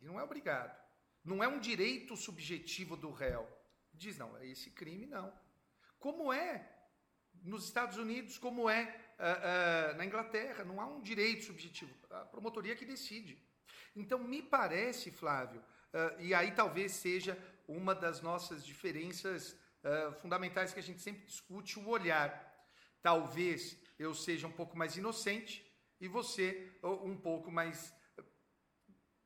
Ele 0.00 0.10
não 0.10 0.18
é 0.18 0.22
obrigado. 0.22 0.78
Não 1.24 1.42
é 1.42 1.48
um 1.48 1.60
direito 1.60 2.16
subjetivo 2.16 2.96
do 2.96 3.10
réu. 3.10 3.46
Diz, 3.92 4.16
não, 4.16 4.36
é 4.38 4.46
esse 4.46 4.70
crime 4.70 5.06
não. 5.06 5.36
Como 5.98 6.32
é 6.32 6.77
nos 7.44 7.64
Estados 7.64 7.96
Unidos, 7.96 8.38
como 8.38 8.68
é 8.68 8.84
uh, 9.18 9.94
uh, 9.94 9.96
na 9.96 10.04
Inglaterra. 10.04 10.64
Não 10.64 10.80
há 10.80 10.86
um 10.86 11.00
direito 11.00 11.44
subjetivo. 11.44 11.92
A 12.10 12.24
promotoria 12.24 12.76
que 12.76 12.84
decide. 12.84 13.42
Então, 13.94 14.18
me 14.18 14.42
parece, 14.42 15.10
Flávio, 15.10 15.60
uh, 15.60 16.20
e 16.20 16.34
aí 16.34 16.52
talvez 16.52 16.92
seja 16.92 17.38
uma 17.66 17.94
das 17.94 18.20
nossas 18.20 18.64
diferenças 18.64 19.56
fundamentais 20.20 20.72
que 20.72 20.80
a 20.80 20.82
gente 20.82 21.00
sempre 21.00 21.24
discute, 21.24 21.78
o 21.78 21.88
olhar. 21.88 22.30
Talvez 23.00 23.78
eu 23.98 24.12
seja 24.12 24.46
um 24.46 24.52
pouco 24.52 24.76
mais 24.76 24.96
inocente 24.96 25.64
e 26.00 26.08
você 26.08 26.72
um 26.82 27.16
pouco 27.16 27.50
mais 27.50 27.94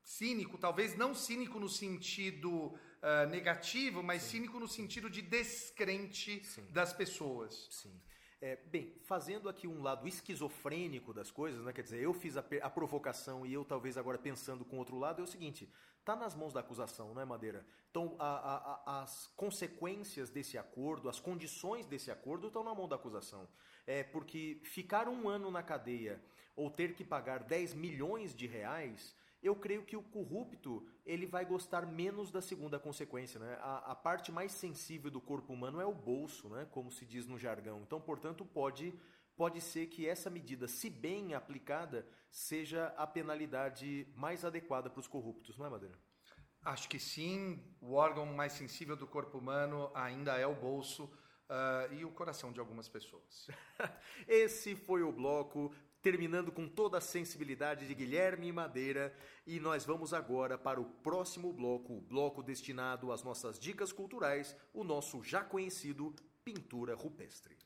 cínico, 0.05 0.59
talvez 0.59 0.95
não 0.95 1.15
cínico 1.15 1.59
no 1.59 1.69
sentido 1.69 2.79
uh, 3.03 3.29
negativo, 3.29 4.03
mas 4.03 4.23
Sim. 4.23 4.31
cínico 4.31 4.59
no 4.59 4.69
sentido 4.69 5.11
de 5.11 5.21
descrente 5.21 6.45
Sim. 6.45 6.67
das 6.71 6.93
pessoas. 6.93 7.69
Sim. 7.71 8.01
É, 8.41 8.57
bem, 8.57 8.93
fazendo 9.05 9.49
aqui 9.49 9.69
um 9.69 9.83
lado 9.83 10.09
esquizofrênico 10.09 11.15
das 11.15 11.31
coisas, 11.31 11.65
né? 11.65 11.73
quer 11.73 11.83
dizer, 11.83 12.03
eu 12.03 12.13
fiz 12.13 12.37
a, 12.37 12.45
a, 12.63 12.69
provocação 12.69 13.47
e 13.47 13.53
eu 13.53 13.65
talvez 13.65 13.97
agora 13.97 14.19
pensando 14.19 14.65
com 14.65 14.79
outro 14.79 14.99
lado, 14.99 15.21
é 15.21 15.25
o 15.25 15.29
seguinte: 15.29 15.73
está 16.01 16.17
nas 16.17 16.35
mãos 16.35 16.53
da 16.53 16.59
acusação, 16.59 17.15
não 17.15 17.23
é, 17.23 17.25
Madeira? 17.25 17.65
Então, 17.89 18.17
a, 18.19 18.81
a, 18.85 19.03
as 19.03 19.29
consequências 19.37 20.29
desse 20.29 20.59
acordo, 20.59 21.09
as 21.09 21.21
condições 21.21 21.87
desse 21.87 22.11
acordo 22.11 22.49
estão 22.49 22.65
na 22.65 22.75
mão 22.75 22.89
da 22.89 22.97
acusação. 22.97 23.49
É 23.87 24.03
porque 24.03 24.61
ficar 24.65 25.09
um 25.09 25.29
ano 25.29 25.49
na 25.49 25.63
cadeia 25.63 26.21
ou 26.57 26.69
ter 26.69 26.95
que 26.95 27.05
pagar 27.05 27.45
10 27.45 27.75
milhões 27.75 28.35
de 28.35 28.49
reais 28.49 29.15
eu 29.43 29.57
creio 29.57 29.85
que 29.85 29.97
o 29.97 30.03
corrupto 30.03 30.87
ele 31.05 31.27
vai 31.27 31.45
gostar 31.45 31.85
menos 31.85 32.31
da 32.31 32.41
segunda 32.41 32.79
consequência. 32.79 33.41
Né? 33.41 33.59
A, 33.61 33.93
a, 33.93 33.95
parte 33.95 34.31
mais 34.31 34.53
sensível 34.53 35.11
do 35.11 35.21
corpo 35.21 35.53
humano 35.53 35.81
é 35.81 35.87
o 35.87 35.93
bolso, 35.93 36.49
né? 36.49 36.67
como 36.71 36.91
se 36.91 37.05
diz 37.05 37.27
no 37.27 37.39
jargão. 37.39 37.83
Então, 37.83 38.01
portanto, 38.01 38.45
pode, 38.45 38.95
pode 39.37 39.61
ser 39.61 39.89
que 39.89 40.07
essa 40.07 40.31
medida, 40.31 40.69
se 40.69 40.89
bem 40.89 41.35
aplicada, 41.35 42.07
seja 42.31 42.87
a 42.97 43.07
penalidade 43.07 44.07
mais 44.15 44.45
adequada 44.45 44.89
para 44.89 45.01
os 45.01 45.09
corruptos, 45.09 45.59
não 45.59 45.67
é, 45.67 45.71
Madeira? 45.71 45.99
Acho 46.65 46.89
que 46.89 46.99
sim. 46.99 47.61
O 47.81 47.95
órgão 47.95 48.25
mais 48.27 48.53
sensível 48.53 48.97
do 48.97 49.07
corpo 49.07 49.39
humano 49.39 49.91
ainda 49.95 50.39
é 50.39 50.47
o 50.47 50.55
bolso. 50.55 51.11
Uh, 51.51 51.93
e 51.93 52.05
o 52.05 52.11
coração 52.11 52.51
de 52.51 52.61
algumas 52.61 52.89
pessoas. 52.89 53.47
Esse 54.27 54.75
foi 54.75 55.03
o 55.03 55.13
bloco 55.13 55.75
terminando 56.03 56.51
com 56.51 56.69
toda 56.69 56.99
a 56.99 57.01
sensibilidade 57.01 57.87
de 57.87 57.95
Guilherme 57.95 58.51
Madeira, 58.51 59.15
e 59.47 59.61
nós 59.61 59.85
vamos 59.85 60.13
agora 60.13 60.59
para 60.59 60.81
o 60.81 60.85
próximo 60.85 61.53
bloco, 61.53 61.95
o 61.95 62.01
bloco 62.01 62.43
destinado 62.43 63.13
às 63.13 63.23
nossas 63.23 63.59
dicas 63.59 63.93
culturais, 63.93 64.57
o 64.75 64.83
nosso 64.83 65.23
já 65.23 65.45
conhecido 65.45 66.15
Pintura 66.45 66.95
Rupestre. 66.95 67.57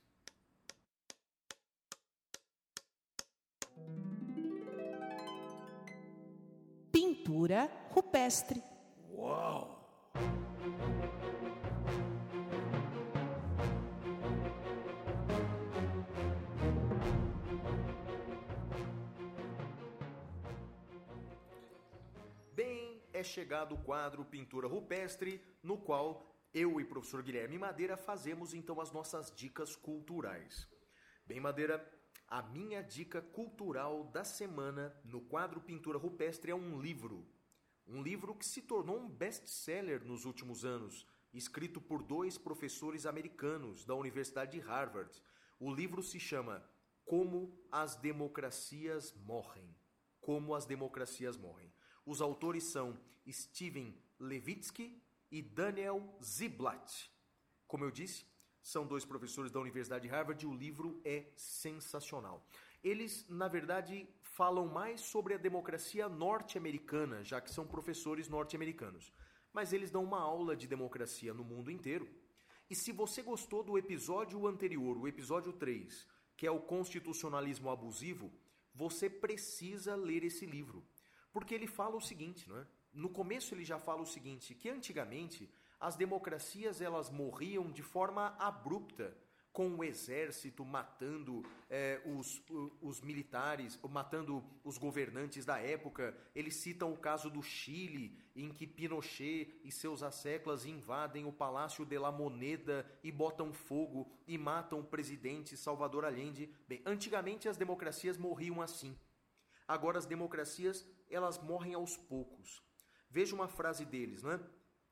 Pintura 6.92 7.70
rupestre. 7.90 8.62
Uau! 9.10 9.76
Chegado 23.26 23.74
o 23.74 23.82
quadro 23.82 24.24
Pintura 24.24 24.68
Rupestre, 24.68 25.44
no 25.62 25.76
qual 25.76 26.32
eu 26.54 26.80
e 26.80 26.84
o 26.84 26.88
professor 26.88 27.22
Guilherme 27.22 27.58
Madeira 27.58 27.96
fazemos 27.96 28.54
então 28.54 28.80
as 28.80 28.90
nossas 28.90 29.30
dicas 29.30 29.76
culturais. 29.76 30.66
Bem, 31.26 31.40
Madeira, 31.40 31.84
a 32.28 32.40
minha 32.42 32.82
dica 32.82 33.20
cultural 33.20 34.04
da 34.04 34.24
semana 34.24 34.96
no 35.04 35.20
quadro 35.20 35.60
Pintura 35.60 35.98
Rupestre 35.98 36.50
é 36.50 36.54
um 36.54 36.80
livro. 36.80 37.26
Um 37.86 38.02
livro 38.02 38.34
que 38.34 38.46
se 38.46 38.62
tornou 38.62 38.98
um 38.98 39.08
best-seller 39.08 40.04
nos 40.04 40.24
últimos 40.24 40.64
anos, 40.64 41.06
escrito 41.32 41.80
por 41.80 42.02
dois 42.02 42.38
professores 42.38 43.06
americanos 43.06 43.84
da 43.84 43.94
Universidade 43.94 44.58
de 44.58 44.66
Harvard. 44.66 45.12
O 45.60 45.72
livro 45.72 46.02
se 46.02 46.18
chama 46.18 46.64
Como 47.04 47.56
as 47.70 47.96
Democracias 47.96 49.12
Morrem. 49.14 49.76
Como 50.20 50.54
as 50.54 50.64
Democracias 50.64 51.36
Morrem. 51.36 51.75
Os 52.06 52.20
autores 52.20 52.62
são 52.62 52.96
Steven 53.28 53.92
Levitsky 54.20 55.02
e 55.28 55.42
Daniel 55.42 56.16
Ziblatt. 56.22 57.10
Como 57.66 57.84
eu 57.84 57.90
disse, 57.90 58.24
são 58.62 58.86
dois 58.86 59.04
professores 59.04 59.50
da 59.50 59.58
Universidade 59.58 60.06
de 60.06 60.08
Harvard 60.08 60.44
e 60.44 60.46
o 60.46 60.54
livro 60.54 61.00
é 61.04 61.24
sensacional. 61.36 62.46
Eles, 62.82 63.28
na 63.28 63.48
verdade, 63.48 64.08
falam 64.22 64.68
mais 64.68 65.00
sobre 65.00 65.34
a 65.34 65.36
democracia 65.36 66.08
norte-americana, 66.08 67.24
já 67.24 67.40
que 67.40 67.50
são 67.50 67.66
professores 67.66 68.28
norte-americanos. 68.28 69.12
Mas 69.52 69.72
eles 69.72 69.90
dão 69.90 70.04
uma 70.04 70.20
aula 70.20 70.56
de 70.56 70.68
democracia 70.68 71.34
no 71.34 71.42
mundo 71.42 71.72
inteiro. 71.72 72.08
E 72.70 72.74
se 72.76 72.92
você 72.92 73.20
gostou 73.20 73.64
do 73.64 73.76
episódio 73.76 74.46
anterior, 74.46 74.96
o 74.96 75.08
episódio 75.08 75.52
3, 75.52 76.06
que 76.36 76.46
é 76.46 76.50
o 76.52 76.60
constitucionalismo 76.60 77.68
abusivo, 77.68 78.32
você 78.72 79.10
precisa 79.10 79.96
ler 79.96 80.22
esse 80.22 80.46
livro. 80.46 80.86
Porque 81.36 81.54
ele 81.54 81.66
fala 81.66 81.96
o 81.96 82.00
seguinte, 82.00 82.48
não 82.48 82.56
é? 82.56 82.66
No 82.94 83.10
começo 83.10 83.54
ele 83.54 83.62
já 83.62 83.78
fala 83.78 84.00
o 84.00 84.06
seguinte, 84.06 84.54
que 84.54 84.70
antigamente 84.70 85.50
as 85.78 85.94
democracias 85.94 86.80
elas 86.80 87.10
morriam 87.10 87.70
de 87.70 87.82
forma 87.82 88.34
abrupta, 88.38 89.14
com 89.52 89.68
o 89.68 89.84
exército 89.84 90.64
matando 90.64 91.44
é, 91.68 92.00
os, 92.06 92.42
os 92.80 93.02
militares, 93.02 93.78
matando 93.90 94.42
os 94.64 94.78
governantes 94.78 95.44
da 95.44 95.58
época. 95.58 96.16
Eles 96.34 96.56
citam 96.56 96.90
o 96.90 96.96
caso 96.96 97.28
do 97.28 97.42
Chile, 97.42 98.18
em 98.34 98.48
que 98.48 98.66
Pinochet 98.66 99.60
e 99.62 99.70
seus 99.70 100.02
asseclas 100.02 100.64
invadem 100.64 101.26
o 101.26 101.32
Palácio 101.32 101.84
de 101.84 101.98
la 101.98 102.10
Moneda 102.10 102.90
e 103.04 103.12
botam 103.12 103.52
fogo 103.52 104.10
e 104.26 104.38
matam 104.38 104.80
o 104.80 104.84
presidente 104.84 105.54
Salvador 105.54 106.06
Allende. 106.06 106.50
Bem, 106.66 106.80
antigamente 106.86 107.46
as 107.46 107.58
democracias 107.58 108.16
morriam 108.16 108.62
assim. 108.62 108.96
Agora 109.68 109.98
as 109.98 110.06
democracias 110.06 110.86
elas 111.10 111.38
morrem 111.38 111.74
aos 111.74 111.96
poucos. 111.96 112.62
Veja 113.10 113.34
uma 113.34 113.48
frase 113.48 113.84
deles, 113.84 114.22
não 114.22 114.32
é? 114.32 114.40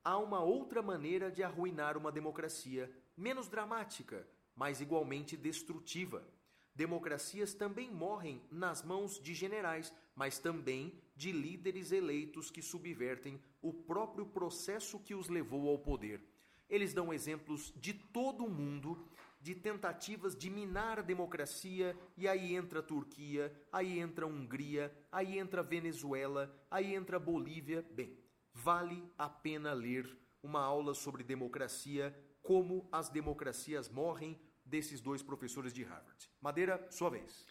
Há 0.02 0.18
uma 0.18 0.40
outra 0.40 0.82
maneira 0.82 1.30
de 1.30 1.42
arruinar 1.42 1.96
uma 1.96 2.12
democracia, 2.12 2.94
menos 3.16 3.48
dramática, 3.48 4.28
mas 4.54 4.80
igualmente 4.80 5.36
destrutiva. 5.36 6.26
Democracias 6.74 7.54
também 7.54 7.90
morrem 7.90 8.42
nas 8.50 8.82
mãos 8.82 9.20
de 9.20 9.32
generais, 9.32 9.92
mas 10.14 10.38
também 10.38 11.00
de 11.16 11.32
líderes 11.32 11.92
eleitos 11.92 12.50
que 12.50 12.60
subvertem 12.60 13.40
o 13.62 13.72
próprio 13.72 14.26
processo 14.26 14.98
que 14.98 15.14
os 15.14 15.28
levou 15.28 15.68
ao 15.68 15.78
poder. 15.78 16.20
Eles 16.68 16.92
dão 16.92 17.12
exemplos 17.12 17.72
de 17.76 17.94
todo 17.94 18.44
o 18.44 18.50
mundo 18.50 19.08
de 19.44 19.54
tentativas 19.54 20.34
de 20.34 20.48
minar 20.48 21.00
a 21.00 21.02
democracia, 21.02 21.94
e 22.16 22.26
aí 22.26 22.56
entra 22.56 22.78
a 22.80 22.82
Turquia, 22.82 23.54
aí 23.70 23.98
entra 23.98 24.24
a 24.24 24.28
Hungria, 24.28 24.90
aí 25.12 25.38
entra 25.38 25.60
a 25.60 25.62
Venezuela, 25.62 26.50
aí 26.70 26.94
entra 26.94 27.18
a 27.18 27.20
Bolívia. 27.20 27.84
Bem, 27.92 28.18
vale 28.54 29.06
a 29.18 29.28
pena 29.28 29.74
ler 29.74 30.08
uma 30.42 30.62
aula 30.62 30.94
sobre 30.94 31.22
democracia, 31.22 32.16
como 32.42 32.88
as 32.90 33.10
democracias 33.10 33.86
morrem, 33.90 34.40
desses 34.64 34.98
dois 34.98 35.22
professores 35.22 35.74
de 35.74 35.82
Harvard. 35.82 36.26
Madeira, 36.40 36.90
sua 36.90 37.10
vez. 37.10 37.44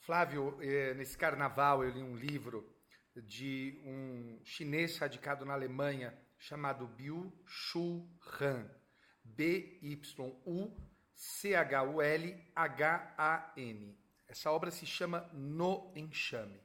Flávio, 0.00 0.58
eh, 0.60 0.92
nesse 0.92 1.16
carnaval 1.16 1.82
eu 1.82 1.90
li 1.90 2.02
um 2.02 2.14
livro 2.14 2.76
de 3.16 3.80
um 3.86 4.38
chinês 4.44 4.98
radicado 4.98 5.46
na 5.46 5.54
Alemanha 5.54 6.14
chamado 6.36 6.86
Biu 6.86 7.32
Shu 7.46 8.06
Han. 8.38 8.68
B-Y-U 9.24 10.87
C-H-U-L-H-A-N. 11.18 12.38
Essa 14.28 14.52
obra 14.52 14.70
se 14.70 14.86
chama 14.86 15.28
No 15.32 15.92
Enxame. 15.96 16.60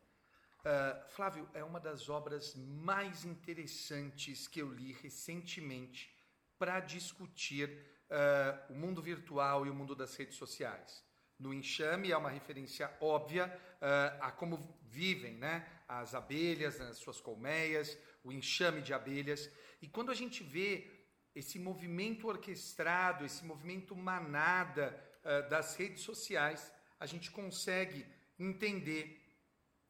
Uh, 0.60 1.10
Flávio, 1.10 1.50
é 1.56 1.64
uma 1.64 1.80
das 1.80 2.08
obras 2.08 2.56
mais 2.56 3.26
interessantes 3.26 4.48
que 4.48 4.62
eu 4.62 4.72
li 4.72 4.94
recentemente 4.94 6.16
para 6.60 6.80
discutir 6.80 7.68
uh, 7.68 8.72
o 8.72 8.76
mundo 8.76 9.02
virtual 9.02 9.66
e 9.66 9.72
o 9.72 9.74
mundo 9.74 9.96
das 9.96 10.16
redes 10.16 10.38
sociais. 10.38 11.04
No 11.40 11.52
Enxame 11.52 12.12
é 12.12 12.18
uma 12.18 12.30
referência 12.30 12.96
óbvia 13.02 13.48
uh, 13.82 14.22
a 14.22 14.32
como 14.32 14.60
vivem 14.84 15.34
né, 15.34 15.68
as 15.88 16.14
abelhas, 16.14 16.80
as 16.80 16.98
suas 16.98 17.20
colmeias, 17.20 17.98
o 18.24 18.32
enxame 18.32 18.84
de 18.84 18.94
abelhas. 18.94 19.50
E 19.82 19.88
quando 19.88 20.12
a 20.12 20.16
gente 20.16 20.44
vê 20.44 21.03
esse 21.36 21.58
movimento 21.60 22.28
orquestrado, 22.28 23.26
esse 23.26 23.44
movimento 23.44 23.96
manada 23.96 25.00
uh, 25.24 25.50
das 25.50 25.76
redes 25.76 26.04
sociais, 26.04 26.72
a 27.00 27.06
gente 27.06 27.32
consegue 27.32 28.06
entender 28.40 29.20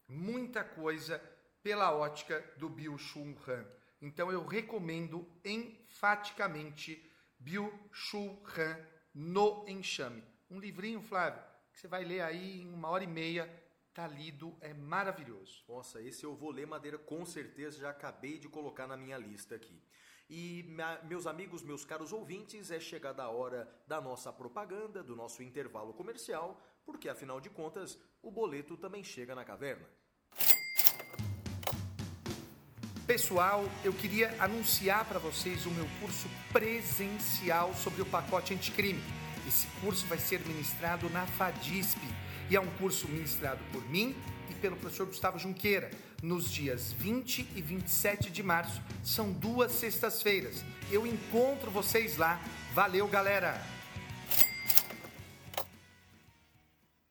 muita 0.08 0.64
coisa 0.64 1.18
pela 1.62 1.94
ótica 1.94 2.40
do 2.58 2.68
Bill 2.68 2.96
Shun 2.98 3.36
Han. 3.46 3.66
Então 4.00 4.30
eu 4.30 4.44
recomendo 4.44 5.26
enfaticamente 5.44 7.10
Bill 7.38 7.72
Shun 7.92 8.42
Han 8.56 8.86
no 9.14 9.64
Enxame. 9.68 10.22
Um 10.50 10.58
livrinho, 10.58 11.00
Flávio, 11.00 11.42
que 11.72 11.80
você 11.80 11.88
vai 11.88 12.04
ler 12.04 12.20
aí 12.20 12.60
em 12.60 12.72
uma 12.72 12.88
hora 12.88 13.04
e 13.04 13.06
meia, 13.06 13.48
tá 13.94 14.06
lido, 14.06 14.56
é 14.60 14.74
maravilhoso. 14.74 15.64
Nossa, 15.68 16.02
esse 16.02 16.24
eu 16.24 16.34
vou 16.34 16.50
ler, 16.50 16.66
Madeira, 16.66 16.98
com 16.98 17.24
certeza, 17.24 17.78
já 17.78 17.90
acabei 17.90 18.38
de 18.38 18.48
colocar 18.48 18.86
na 18.86 18.96
minha 18.96 19.16
lista 19.16 19.54
aqui. 19.54 19.80
E, 20.28 20.64
meus 21.04 21.26
amigos, 21.26 21.62
meus 21.62 21.84
caros 21.84 22.12
ouvintes, 22.12 22.70
é 22.70 22.80
chegada 22.80 23.22
a 23.22 23.28
hora 23.28 23.68
da 23.86 24.00
nossa 24.00 24.32
propaganda, 24.32 25.02
do 25.02 25.14
nosso 25.14 25.42
intervalo 25.42 25.92
comercial, 25.92 26.60
porque 26.84 27.08
afinal 27.08 27.40
de 27.40 27.50
contas, 27.50 27.98
o 28.22 28.30
boleto 28.30 28.76
também 28.76 29.04
chega 29.04 29.34
na 29.34 29.44
caverna. 29.44 29.86
Pessoal, 33.06 33.64
eu 33.84 33.92
queria 33.92 34.34
anunciar 34.42 35.04
para 35.04 35.18
vocês 35.18 35.66
o 35.66 35.70
meu 35.70 35.86
curso 36.00 36.26
presencial 36.50 37.74
sobre 37.74 38.00
o 38.00 38.06
pacote 38.06 38.54
anticrime. 38.54 39.02
Esse 39.46 39.66
curso 39.82 40.06
vai 40.06 40.16
ser 40.16 40.40
ministrado 40.46 41.10
na 41.10 41.26
FADISP 41.26 42.00
e 42.48 42.56
é 42.56 42.60
um 42.60 42.70
curso 42.78 43.06
ministrado 43.06 43.62
por 43.72 43.84
mim 43.90 44.16
e 44.50 44.54
pelo 44.54 44.76
professor 44.76 45.06
Gustavo 45.06 45.38
Junqueira 45.38 45.90
nos 46.24 46.50
dias 46.50 46.92
20 46.92 47.50
e 47.54 47.60
27 47.60 48.30
de 48.30 48.42
março. 48.42 48.82
São 49.04 49.30
duas 49.30 49.70
sextas-feiras. 49.72 50.64
Eu 50.90 51.06
encontro 51.06 51.70
vocês 51.70 52.16
lá. 52.16 52.40
Valeu, 52.72 53.06
galera! 53.06 53.60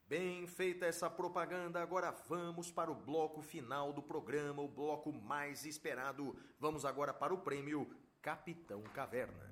Bem 0.08 0.46
feita 0.46 0.86
essa 0.86 1.10
propaganda, 1.10 1.82
agora 1.82 2.14
vamos 2.28 2.70
para 2.70 2.92
o 2.92 2.96
bloco 2.96 3.42
final 3.42 3.92
do 3.92 4.02
programa, 4.02 4.62
o 4.62 4.68
bloco 4.68 5.12
mais 5.12 5.66
esperado. 5.66 6.36
Vamos 6.60 6.86
agora 6.86 7.12
para 7.12 7.34
o 7.34 7.40
prêmio 7.40 7.90
Capitão 8.22 8.84
Caverna. 8.94 9.52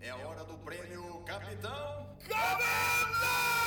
É 0.00 0.12
hora 0.12 0.44
do 0.44 0.56
prêmio 0.58 1.24
Capitão 1.24 2.16
Caverna! 2.28 3.66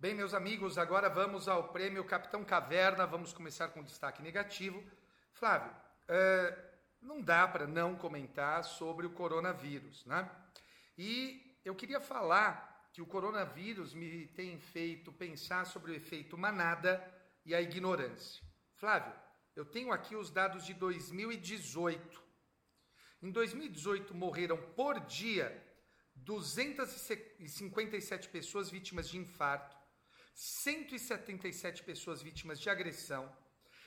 Bem, 0.00 0.14
meus 0.14 0.32
amigos, 0.32 0.78
agora 0.78 1.10
vamos 1.10 1.48
ao 1.48 1.72
prêmio 1.72 2.04
Capitão 2.04 2.44
Caverna. 2.44 3.04
Vamos 3.04 3.32
começar 3.32 3.70
com 3.70 3.82
destaque 3.82 4.22
negativo. 4.22 4.80
Flávio, 5.32 5.74
é, 6.06 6.56
não 7.02 7.20
dá 7.20 7.48
para 7.48 7.66
não 7.66 7.96
comentar 7.96 8.62
sobre 8.62 9.06
o 9.06 9.10
coronavírus, 9.10 10.06
né? 10.06 10.30
E 10.96 11.58
eu 11.64 11.74
queria 11.74 12.00
falar 12.00 12.88
que 12.92 13.02
o 13.02 13.06
coronavírus 13.06 13.92
me 13.92 14.28
tem 14.28 14.56
feito 14.60 15.12
pensar 15.12 15.66
sobre 15.66 15.90
o 15.90 15.96
efeito 15.96 16.38
manada 16.38 17.04
e 17.44 17.52
a 17.52 17.60
ignorância. 17.60 18.40
Flávio, 18.76 19.12
eu 19.56 19.64
tenho 19.64 19.90
aqui 19.90 20.14
os 20.14 20.30
dados 20.30 20.64
de 20.64 20.74
2018. 20.74 22.22
Em 23.20 23.32
2018 23.32 24.14
morreram 24.14 24.58
por 24.76 25.00
dia 25.00 25.60
257 26.14 28.28
pessoas 28.28 28.70
vítimas 28.70 29.08
de 29.08 29.18
infarto, 29.18 29.76
177 30.38 31.82
pessoas 31.82 32.22
vítimas 32.22 32.60
de 32.60 32.70
agressão, 32.70 33.28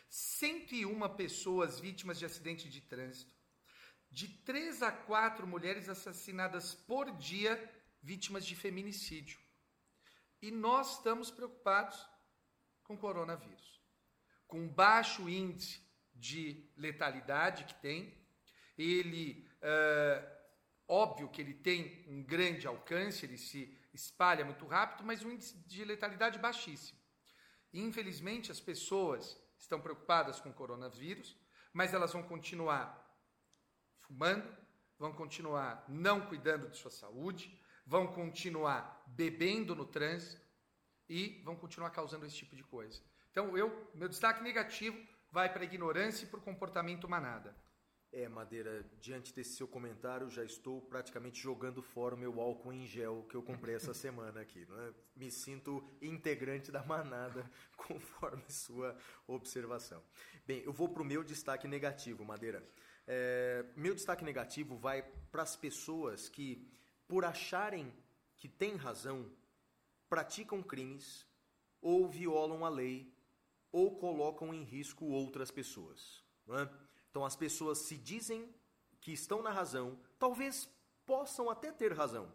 101 0.09 1.15
pessoas 1.15 1.79
vítimas 1.79 2.19
de 2.19 2.25
acidente 2.25 2.67
de 2.67 2.81
trânsito, 2.81 3.31
de 4.09 4.27
3 4.27 4.83
a 4.83 4.91
4 4.91 5.47
mulheres 5.47 5.87
assassinadas 5.87 6.75
por 6.75 7.09
dia 7.15 7.57
vítimas 8.03 8.45
de 8.45 8.53
feminicídio. 8.53 9.39
E 10.41 10.51
nós 10.51 10.97
estamos 10.97 11.31
preocupados 11.31 12.05
com 12.83 12.97
coronavírus, 12.97 13.81
com 14.45 14.67
baixo 14.67 15.29
índice 15.29 15.81
de 16.13 16.69
letalidade 16.75 17.63
que 17.63 17.75
tem, 17.75 18.13
ele, 18.77 19.49
uh, 19.61 20.35
óbvio 20.85 21.29
que 21.29 21.39
ele 21.39 21.53
tem 21.53 22.03
um 22.09 22.21
grande 22.21 22.67
alcance, 22.67 23.25
ele 23.25 23.37
se 23.37 23.79
espalha 23.93 24.45
muito 24.45 24.65
rápido, 24.65 25.03
mas 25.05 25.23
o 25.23 25.31
índice 25.31 25.57
de 25.67 25.83
letalidade 25.83 26.39
baixíssimo. 26.39 26.99
Infelizmente, 27.73 28.51
as 28.51 28.59
pessoas 28.59 29.37
estão 29.57 29.79
preocupadas 29.79 30.39
com 30.39 30.49
o 30.49 30.53
coronavírus, 30.53 31.37
mas 31.73 31.93
elas 31.93 32.11
vão 32.11 32.23
continuar 32.23 32.99
fumando, 33.99 34.57
vão 34.97 35.13
continuar 35.13 35.85
não 35.87 36.27
cuidando 36.27 36.69
de 36.69 36.77
sua 36.77 36.91
saúde, 36.91 37.59
vão 37.85 38.07
continuar 38.13 39.03
bebendo 39.07 39.75
no 39.75 39.85
trânsito 39.85 40.41
e 41.07 41.41
vão 41.43 41.55
continuar 41.55 41.91
causando 41.91 42.25
esse 42.25 42.35
tipo 42.35 42.55
de 42.55 42.63
coisa. 42.63 43.01
Então, 43.31 43.57
eu, 43.57 43.89
meu 43.95 44.09
destaque 44.09 44.43
negativo 44.43 44.97
vai 45.31 45.51
para 45.51 45.61
a 45.61 45.65
ignorância 45.65 46.25
e 46.25 46.27
para 46.27 46.39
o 46.39 46.43
comportamento 46.43 47.07
manada. 47.07 47.55
É, 48.13 48.27
Madeira, 48.27 48.85
diante 48.99 49.33
desse 49.33 49.55
seu 49.55 49.65
comentário, 49.65 50.29
já 50.29 50.43
estou 50.43 50.81
praticamente 50.81 51.41
jogando 51.41 51.81
fora 51.81 52.13
o 52.13 52.17
meu 52.17 52.41
álcool 52.41 52.73
em 52.73 52.85
gel 52.85 53.25
que 53.29 53.35
eu 53.35 53.41
comprei 53.41 53.75
essa 53.75 53.93
semana 53.95 54.41
aqui. 54.41 54.65
Não 54.67 54.81
é? 54.81 54.93
Me 55.15 55.31
sinto 55.31 55.81
integrante 56.01 56.73
da 56.73 56.83
manada, 56.83 57.49
conforme 57.77 58.43
sua 58.49 58.97
observação. 59.25 60.03
Bem, 60.45 60.61
eu 60.65 60.73
vou 60.73 60.89
para 60.89 61.01
o 61.01 61.05
meu 61.05 61.23
destaque 61.23 61.69
negativo, 61.69 62.25
Madeira. 62.25 62.67
É, 63.07 63.65
meu 63.77 63.95
destaque 63.95 64.25
negativo 64.25 64.75
vai 64.75 65.03
para 65.31 65.43
as 65.43 65.55
pessoas 65.55 66.27
que, 66.27 66.67
por 67.07 67.23
acharem 67.23 67.93
que 68.35 68.49
têm 68.49 68.75
razão, 68.75 69.31
praticam 70.09 70.61
crimes 70.61 71.25
ou 71.81 72.09
violam 72.09 72.65
a 72.65 72.69
lei 72.69 73.15
ou 73.71 73.95
colocam 73.97 74.53
em 74.53 74.63
risco 74.63 75.05
outras 75.05 75.49
pessoas. 75.49 76.21
Não 76.45 76.59
é? 76.59 76.69
Então 77.11 77.25
as 77.25 77.35
pessoas 77.35 77.77
se 77.79 77.97
dizem 77.97 78.49
que 79.01 79.11
estão 79.11 79.43
na 79.43 79.51
razão, 79.51 79.99
talvez 80.17 80.67
possam 81.05 81.49
até 81.49 81.71
ter 81.71 81.91
razão, 81.91 82.31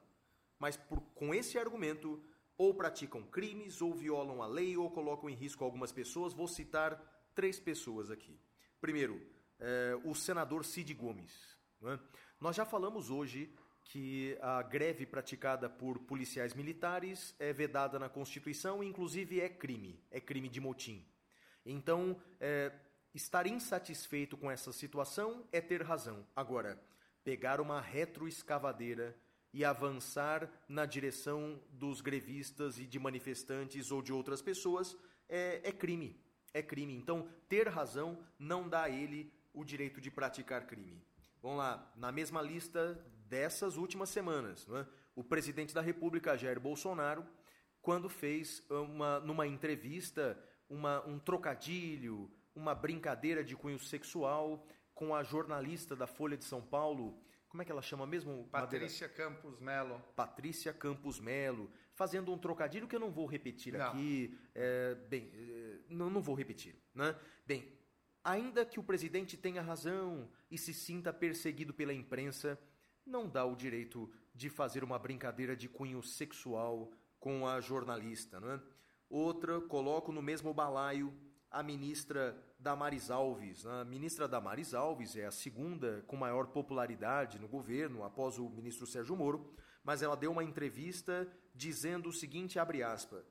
mas 0.59 0.77
por, 0.77 1.01
com 1.15 1.35
esse 1.35 1.59
argumento 1.59 2.23
ou 2.59 2.75
praticam 2.75 3.23
crimes, 3.23 3.83
ou 3.83 3.95
violam 3.95 4.43
a 4.43 4.47
lei, 4.47 4.77
ou 4.77 4.91
colocam 4.91 5.29
em 5.29 5.35
risco 5.35 5.65
algumas 5.65 5.93
pessoas. 5.93 6.33
Vou 6.33 6.49
citar 6.49 7.01
três 7.35 7.61
pessoas 7.61 8.11
aqui. 8.11 8.39
Primeiro, 8.81 9.21
é, 9.59 9.99
o 10.05 10.15
senador 10.15 10.65
Cid 10.65 10.93
Gomes. 10.95 11.59
É? 11.83 11.99
Nós 12.41 12.57
já 12.57 12.65
falamos 12.65 13.11
hoje 13.11 13.55
que 13.85 14.37
a 14.41 14.63
greve 14.63 15.07
praticada 15.07 15.69
por 15.69 15.99
policiais 16.01 16.55
militares 16.55 17.35
é 17.39 17.53
vedada 17.53 17.99
na 17.99 18.09
Constituição 18.09 18.83
inclusive, 18.83 19.41
é 19.41 19.49
crime, 19.49 20.03
é 20.11 20.21
crime 20.21 20.49
de 20.49 20.61
motim. 20.61 21.07
Então, 21.65 22.21
é, 22.41 22.73
Estar 23.17 23.47
insatisfeito 23.47 24.37
com 24.37 24.51
essa 24.51 24.71
situação 24.75 25.43
é 25.51 25.59
ter 25.59 25.81
razão. 25.81 26.27
Agora, 26.37 26.79
pegar 27.25 27.63
uma 27.63 27.81
retroescavadeira 27.81 29.17
e 29.55 29.65
avançar 29.65 30.51
na 30.69 30.85
direção 30.85 31.59
dos 31.71 32.03
grevistas 32.03 32.79
e 32.79 32.85
de 32.85 32.99
manifestantes 32.99 33.91
ou 33.91 34.03
de 34.03 34.13
outras 34.13 34.43
pessoas 34.43 34.95
é, 35.31 35.63
é 35.65 35.73
crime. 35.73 36.15
É 36.53 36.63
crime. 36.63 36.95
Então, 36.95 37.27
ter 37.49 37.69
razão 37.69 38.23
não 38.39 38.69
dá 38.69 38.83
a 38.83 38.91
ele 38.91 39.33
o 39.55 39.65
direito 39.65 39.99
de 39.99 40.11
praticar 40.11 40.67
crime. 40.67 41.03
Vamos 41.41 41.57
lá, 41.57 41.91
na 41.97 42.13
mesma 42.13 42.43
lista 42.43 43.03
dessas 43.31 43.79
últimas 43.79 44.11
semanas, 44.11 44.69
é? 44.69 44.87
o 45.15 45.25
presidente 45.25 45.73
da 45.73 45.81
República, 45.81 46.37
Jair 46.37 46.61
Bolsonaro, 46.61 47.27
quando 47.81 48.11
fez 48.11 48.63
uma, 48.69 49.21
numa 49.21 49.47
entrevista 49.47 50.39
uma, 50.69 51.05
um 51.07 51.19
trocadilho, 51.19 52.31
uma 52.57 52.75
brincadeira 52.75 53.45
de 53.45 53.55
cunho 53.55 53.79
sexual 53.79 54.67
com 54.95 55.15
a 55.15 55.23
jornalista 55.23 55.95
da 55.95 56.07
Folha 56.07 56.37
de 56.37 56.45
São 56.45 56.63
Paulo, 56.63 57.21
como 57.49 57.63
é 57.63 57.65
que 57.65 57.71
ela 57.71 57.83
chama 57.83 58.07
mesmo? 58.07 58.49
Patrícia 58.51 59.07
Madeira? 59.07 59.31
Campos 59.31 59.61
Melo. 59.61 60.03
Patrícia 60.17 60.73
Campos 60.73 61.21
Melo, 61.21 61.71
fazendo 61.95 62.33
um 62.33 62.39
trocadilho 62.39 62.89
que 62.89 62.97
eu 62.97 63.01
não 63.01 63.11
vou 63.11 63.27
repetir 63.27 63.75
não. 63.75 63.87
aqui. 63.87 64.37
É, 64.55 64.95
bem, 65.09 65.31
é, 65.33 65.79
não, 65.89 66.11
não 66.11 66.23
vou 66.23 66.35
repetir. 66.35 66.75
Né? 66.95 67.15
Bem, 67.47 67.71
ainda 68.25 68.65
que 68.65 68.81
o 68.81 68.83
presidente 68.83 69.37
tenha 69.37 69.63
razão 69.63 70.29
e 70.51 70.59
se 70.59 70.73
sinta 70.73 71.13
perseguido 71.13 71.73
pela 71.73 71.93
imprensa, 71.93 72.59
não 73.05 73.29
dá 73.29 73.45
o 73.45 73.55
direito 73.55 74.11
de 74.35 74.51
fazer 74.51 74.83
uma 74.83 74.99
brincadeira 74.99 75.55
de 75.55 75.69
cunho 75.69 76.03
sexual 76.03 76.91
com 77.21 77.47
a 77.47 77.61
jornalista. 77.61 78.41
Né? 78.41 78.61
Outra, 79.09 79.61
coloco 79.61 80.11
no 80.11 80.21
mesmo 80.21 80.53
balaio 80.53 81.15
a 81.57 81.63
ministra 81.63 82.37
Damares 82.59 83.11
Alves. 83.11 83.65
A 83.65 83.83
ministra 83.83 84.29
Damares 84.29 84.75
Alves 84.75 85.17
é 85.17 85.25
a 85.25 85.31
segunda 85.31 86.05
com 86.07 86.15
maior 86.15 86.49
popularidade 86.49 87.39
no 87.39 87.49
governo, 87.49 88.05
após 88.05 88.39
o 88.39 88.47
ministro 88.51 88.87
Sérgio 88.87 89.17
Moro, 89.17 89.51
mas 89.83 90.03
ela 90.03 90.19
deu 90.19 90.33
uma 90.33 90.45
entrevista 90.45 91.27
dizendo 91.55 92.11
o 92.11 92.13
seguinte, 92.13 92.59
abre 92.59 92.83
aspas, 92.83 93.25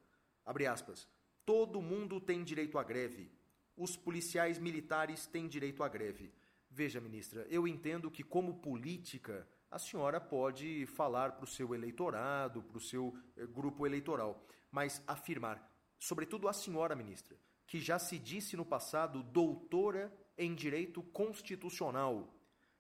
abre 0.44 0.66
aspas, 0.66 1.08
todo 1.46 1.80
mundo 1.84 2.20
tem 2.20 2.44
direito 2.44 2.80
à 2.80 2.84
greve, 2.84 3.32
os 3.78 3.96
policiais 3.96 4.58
militares 4.58 5.28
têm 5.28 5.48
direito 5.48 5.84
à 5.84 5.88
greve. 5.88 6.34
Veja, 6.68 7.00
ministra, 7.00 7.46
eu 7.48 7.68
entendo 7.68 8.10
que 8.10 8.24
como 8.24 8.56
política 8.56 9.48
a 9.70 9.78
senhora 9.78 10.20
pode 10.20 10.88
falar 10.88 11.34
para 11.34 11.44
o 11.44 11.48
seu 11.48 11.76
eleitorado, 11.76 12.64
para 12.64 12.78
o 12.78 12.82
seu 12.82 13.16
eh, 13.38 13.46
grupo 13.46 13.86
eleitoral, 13.86 14.44
mas 14.72 15.00
afirmar, 15.06 15.72
sobretudo 16.00 16.48
a 16.48 16.54
senhora, 16.54 16.96
ministra, 16.96 17.38
que 17.68 17.80
já 17.80 17.98
se 18.00 18.20
disse 18.20 18.56
no 18.56 18.66
passado 18.66 19.24
doutora 19.24 20.14
em 20.38 20.54
direito 20.54 21.02
constitucional. 21.02 22.34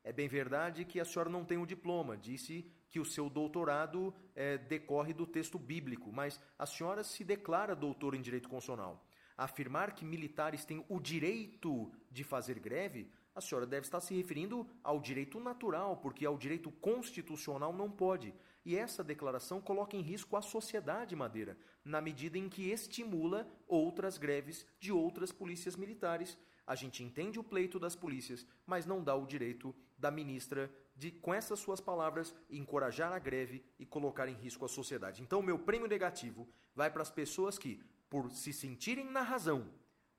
É 0.04 0.12
bem 0.12 0.28
verdade 0.28 0.86
que 0.86 1.00
a 1.00 1.06
senhora 1.06 1.30
não 1.30 1.44
tem 1.44 1.58
o 1.58 1.66
diploma, 1.66 2.16
disse 2.16 2.70
que 2.90 3.00
o 3.00 3.06
seu 3.06 3.30
doutorado 3.30 4.14
é, 4.36 4.58
decorre 4.58 5.14
do 5.14 5.26
texto 5.26 5.58
bíblico, 5.58 6.12
mas 6.12 6.40
a 6.60 6.66
senhora 6.66 7.04
se 7.04 7.24
declara 7.24 7.76
doutora 7.76 8.16
em 8.16 8.22
direito 8.22 8.48
constitucional. 8.48 9.04
Afirmar 9.36 9.94
que 9.94 10.06
militares 10.06 10.64
têm 10.64 10.86
o 10.88 11.00
direito 11.00 11.92
de 12.10 12.24
fazer 12.24 12.60
greve, 12.60 13.12
a 13.34 13.42
senhora 13.42 13.66
deve 13.66 13.86
estar 13.86 14.00
se 14.00 14.16
referindo 14.16 14.66
ao 14.82 15.00
direito 15.00 15.40
natural, 15.40 15.98
porque 15.98 16.26
ao 16.26 16.38
direito 16.38 16.72
constitucional 16.72 17.74
não 17.74 17.92
pode. 17.92 18.34
E 18.66 18.76
essa 18.76 19.04
declaração 19.04 19.62
coloca 19.62 19.96
em 19.96 20.02
risco 20.02 20.36
a 20.36 20.42
sociedade 20.42 21.16
madeira, 21.16 21.56
na 21.84 22.02
medida 22.02 22.36
em 22.36 22.50
que 22.50 22.72
estimula 22.72 23.48
outras 23.68 24.18
greves 24.18 24.66
de 24.80 24.92
outras 24.92 25.32
polícias 25.32 25.76
militares. 25.76 26.36
A 26.66 26.74
gente 26.74 27.04
entende 27.04 27.40
o 27.40 27.44
pleito 27.44 27.80
das 27.80 27.96
polícias, 27.96 28.44
mas 28.66 28.88
não 28.88 29.04
dá 29.04 29.16
o 29.16 29.28
direito 29.28 29.74
da 29.96 30.10
ministra 30.10 30.74
de, 30.96 31.12
com 31.12 31.32
essas 31.32 31.60
suas 31.60 31.80
palavras, 31.80 32.34
encorajar 32.50 33.14
a 33.14 33.20
greve 33.20 33.64
e 33.78 33.86
colocar 33.86 34.28
em 34.28 34.34
risco 34.34 34.66
a 34.66 34.70
sociedade. 34.70 35.22
Então, 35.22 35.44
meu 35.44 35.60
prêmio 35.60 35.88
negativo 35.88 36.50
vai 36.74 36.90
para 36.90 37.04
as 37.04 37.12
pessoas 37.12 37.60
que, 37.60 37.80
por 38.10 38.32
se 38.32 38.52
sentirem 38.52 39.06
na 39.06 39.22
razão, 39.22 39.70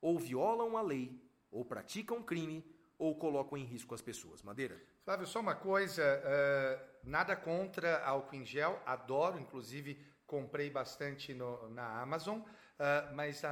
ou 0.01 0.20
violam 0.20 0.76
a 0.76 0.82
lei, 0.82 1.20
ou 1.51 1.64
praticam 1.64 2.22
crime, 2.22 2.64
ou 2.99 3.18
colocam 3.18 3.59
em 3.59 3.64
risco 3.64 3.94
as 3.94 4.03
pessoas. 4.03 4.42
Madeira? 4.42 4.80
Flávio, 5.05 5.26
só 5.26 5.40
uma 5.40 5.55
coisa, 5.55 6.03
uh, 6.03 7.09
nada 7.09 7.36
contra 7.36 8.05
álcool 8.05 8.36
em 8.36 8.44
gel, 8.44 8.80
adoro, 8.86 9.38
inclusive 9.38 10.05
comprei 10.26 10.70
bastante 10.70 11.32
no, 11.32 11.68
na 11.70 12.01
Amazon, 12.01 12.38
uh, 12.38 13.14
mas 13.14 13.42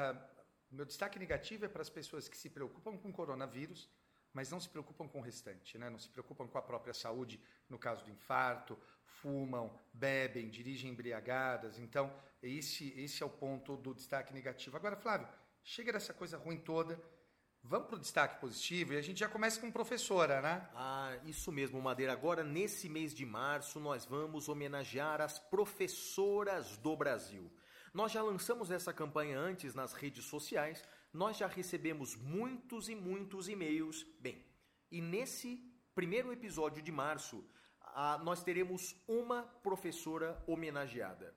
o 0.70 0.74
meu 0.74 0.84
destaque 0.84 1.18
negativo 1.18 1.64
é 1.64 1.68
para 1.68 1.82
as 1.82 1.90
pessoas 1.90 2.28
que 2.28 2.36
se 2.36 2.50
preocupam 2.50 2.96
com 2.96 3.12
coronavírus, 3.12 3.88
mas 4.32 4.50
não 4.50 4.58
se 4.58 4.68
preocupam 4.68 5.06
com 5.06 5.20
o 5.20 5.22
restante, 5.22 5.78
né? 5.78 5.88
não 5.88 5.98
se 5.98 6.08
preocupam 6.08 6.48
com 6.48 6.58
a 6.58 6.62
própria 6.62 6.92
saúde, 6.92 7.40
no 7.68 7.78
caso 7.78 8.04
do 8.04 8.10
infarto, 8.10 8.76
fumam, 9.04 9.80
bebem, 9.92 10.50
dirigem 10.50 10.90
embriagadas. 10.90 11.78
Então, 11.78 12.12
esse, 12.42 12.92
esse 12.98 13.22
é 13.22 13.26
o 13.26 13.30
ponto 13.30 13.76
do 13.76 13.94
destaque 13.94 14.34
negativo. 14.34 14.76
Agora, 14.76 14.96
Flávio, 14.96 15.28
chega 15.62 15.92
dessa 15.92 16.12
coisa 16.12 16.36
ruim 16.36 16.58
toda, 16.58 17.00
vamos 17.64 17.88
para 17.88 17.96
o 17.96 18.00
destaque 18.00 18.40
positivo 18.40 18.92
e 18.92 18.96
a 18.96 19.02
gente 19.02 19.20
já 19.20 19.28
começa 19.28 19.60
com 19.60 19.70
professora, 19.70 20.40
né? 20.42 20.68
Ah, 20.74 21.16
isso 21.24 21.50
mesmo, 21.50 21.80
Madeira. 21.80 22.12
Agora, 22.12 22.44
nesse 22.44 22.88
mês 22.88 23.14
de 23.14 23.24
março, 23.24 23.80
nós 23.80 24.04
vamos 24.04 24.48
homenagear 24.48 25.20
as 25.20 25.38
professoras 25.38 26.76
do 26.76 26.94
Brasil. 26.94 27.50
Nós 27.92 28.12
já 28.12 28.22
lançamos 28.22 28.70
essa 28.70 28.92
campanha 28.92 29.38
antes 29.38 29.74
nas 29.74 29.94
redes 29.94 30.24
sociais, 30.24 30.84
nós 31.12 31.36
já 31.38 31.46
recebemos 31.46 32.16
muitos 32.16 32.88
e 32.88 32.94
muitos 32.94 33.48
e-mails. 33.48 34.04
Bem, 34.20 34.44
e 34.90 35.00
nesse 35.00 35.58
primeiro 35.94 36.32
episódio 36.32 36.82
de 36.82 36.92
março, 36.92 37.44
ah, 37.80 38.20
nós 38.22 38.42
teremos 38.42 38.94
uma 39.08 39.42
professora 39.62 40.42
homenageada. 40.46 41.34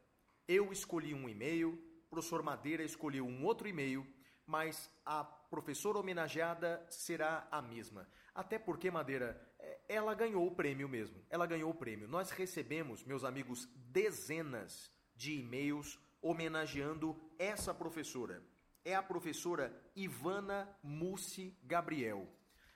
Eu 0.47 0.71
escolhi 0.71 1.13
um 1.13 1.29
e-mail, 1.29 1.73
o 2.05 2.09
professor 2.09 2.41
Madeira 2.43 2.83
escolheu 2.83 3.25
um 3.25 3.45
outro 3.45 3.67
e-mail, 3.67 4.05
mas 4.45 4.89
a 5.05 5.23
professora 5.49 5.97
homenageada 5.97 6.85
será 6.89 7.47
a 7.51 7.61
mesma. 7.61 8.07
Até 8.33 8.59
porque, 8.59 8.91
Madeira, 8.91 9.41
é, 9.59 9.79
ela 9.89 10.13
ganhou 10.13 10.45
o 10.45 10.55
prêmio 10.55 10.87
mesmo. 10.87 11.23
Ela 11.29 11.45
ganhou 11.45 11.71
o 11.71 11.75
prêmio. 11.75 12.07
Nós 12.07 12.31
recebemos, 12.31 13.03
meus 13.03 13.23
amigos, 13.23 13.67
dezenas 13.75 14.91
de 15.15 15.39
e-mails 15.39 15.99
homenageando 16.21 17.19
essa 17.37 17.73
professora 17.73 18.43
é 18.87 18.95
a 18.95 19.03
professora 19.03 19.77
Ivana 19.93 20.73
Mussi 20.81 21.53
Gabriel. 21.61 22.25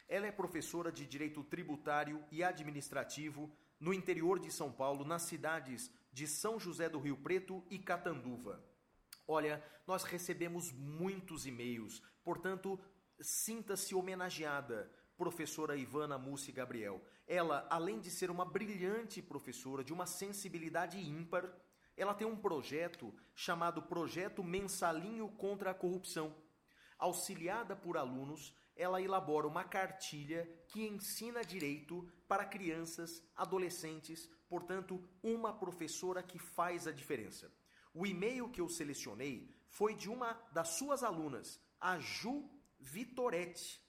Ela 0.10 0.28
é 0.28 0.32
professora 0.32 0.92
de 0.92 1.06
Direito 1.06 1.42
Tributário 1.42 2.22
e 2.30 2.44
Administrativo 2.44 3.50
no 3.80 3.94
interior 3.94 4.38
de 4.38 4.52
São 4.52 4.74
Paulo, 4.74 5.06
nas 5.06 5.22
cidades 5.22 5.90
de 6.12 6.28
São 6.28 6.60
José 6.60 6.90
do 6.90 7.00
Rio 7.00 7.16
Preto 7.16 7.64
e 7.70 7.80
Catanduva. 7.80 8.62
Olha, 9.26 9.64
nós 9.88 10.04
recebemos 10.04 10.74
muitos 10.74 11.46
e-mails, 11.46 12.04
portanto, 12.24 12.80
sinta-se 13.20 13.94
homenageada, 13.96 14.92
professora 15.18 15.76
Ivana 15.76 16.18
Mussi 16.18 16.52
Gabriel. 16.52 17.02
Ela, 17.28 17.68
além 17.70 18.00
de 18.00 18.10
ser 18.10 18.32
uma 18.32 18.44
brilhante 18.44 19.22
professora, 19.22 19.84
de 19.84 19.94
uma 19.94 20.06
sensibilidade 20.06 20.98
ímpar, 21.00 21.54
ela 21.96 22.14
tem 22.14 22.26
um 22.26 22.36
projeto 22.36 23.14
chamado 23.36 23.84
Projeto 23.84 24.44
Mensalinho 24.44 25.30
contra 25.30 25.72
a 25.72 25.74
Corrupção. 25.76 26.36
Auxiliada 26.98 27.76
por 27.76 27.98
alunos, 27.98 28.54
ela 28.76 29.02
elabora 29.02 29.48
uma 29.48 29.64
cartilha 29.64 30.50
que 30.68 30.88
ensina 30.88 31.44
direito 31.44 32.08
para 32.28 32.46
crianças, 32.46 33.24
adolescentes, 33.36 34.30
portanto, 34.50 35.04
uma 35.22 35.54
professora 35.54 36.24
que 36.24 36.40
faz 36.40 36.88
a 36.88 36.92
diferença. 36.92 37.52
O 37.94 38.06
e-mail 38.06 38.50
que 38.50 38.62
eu 38.62 38.70
selecionei 38.70 39.54
foi 39.68 39.94
de 39.94 40.10
uma 40.10 40.34
das 40.52 40.70
suas 40.70 41.04
alunas, 41.04 41.62
a 41.82 41.98
Ju 42.00 42.48
Vitoretti. 42.80 43.82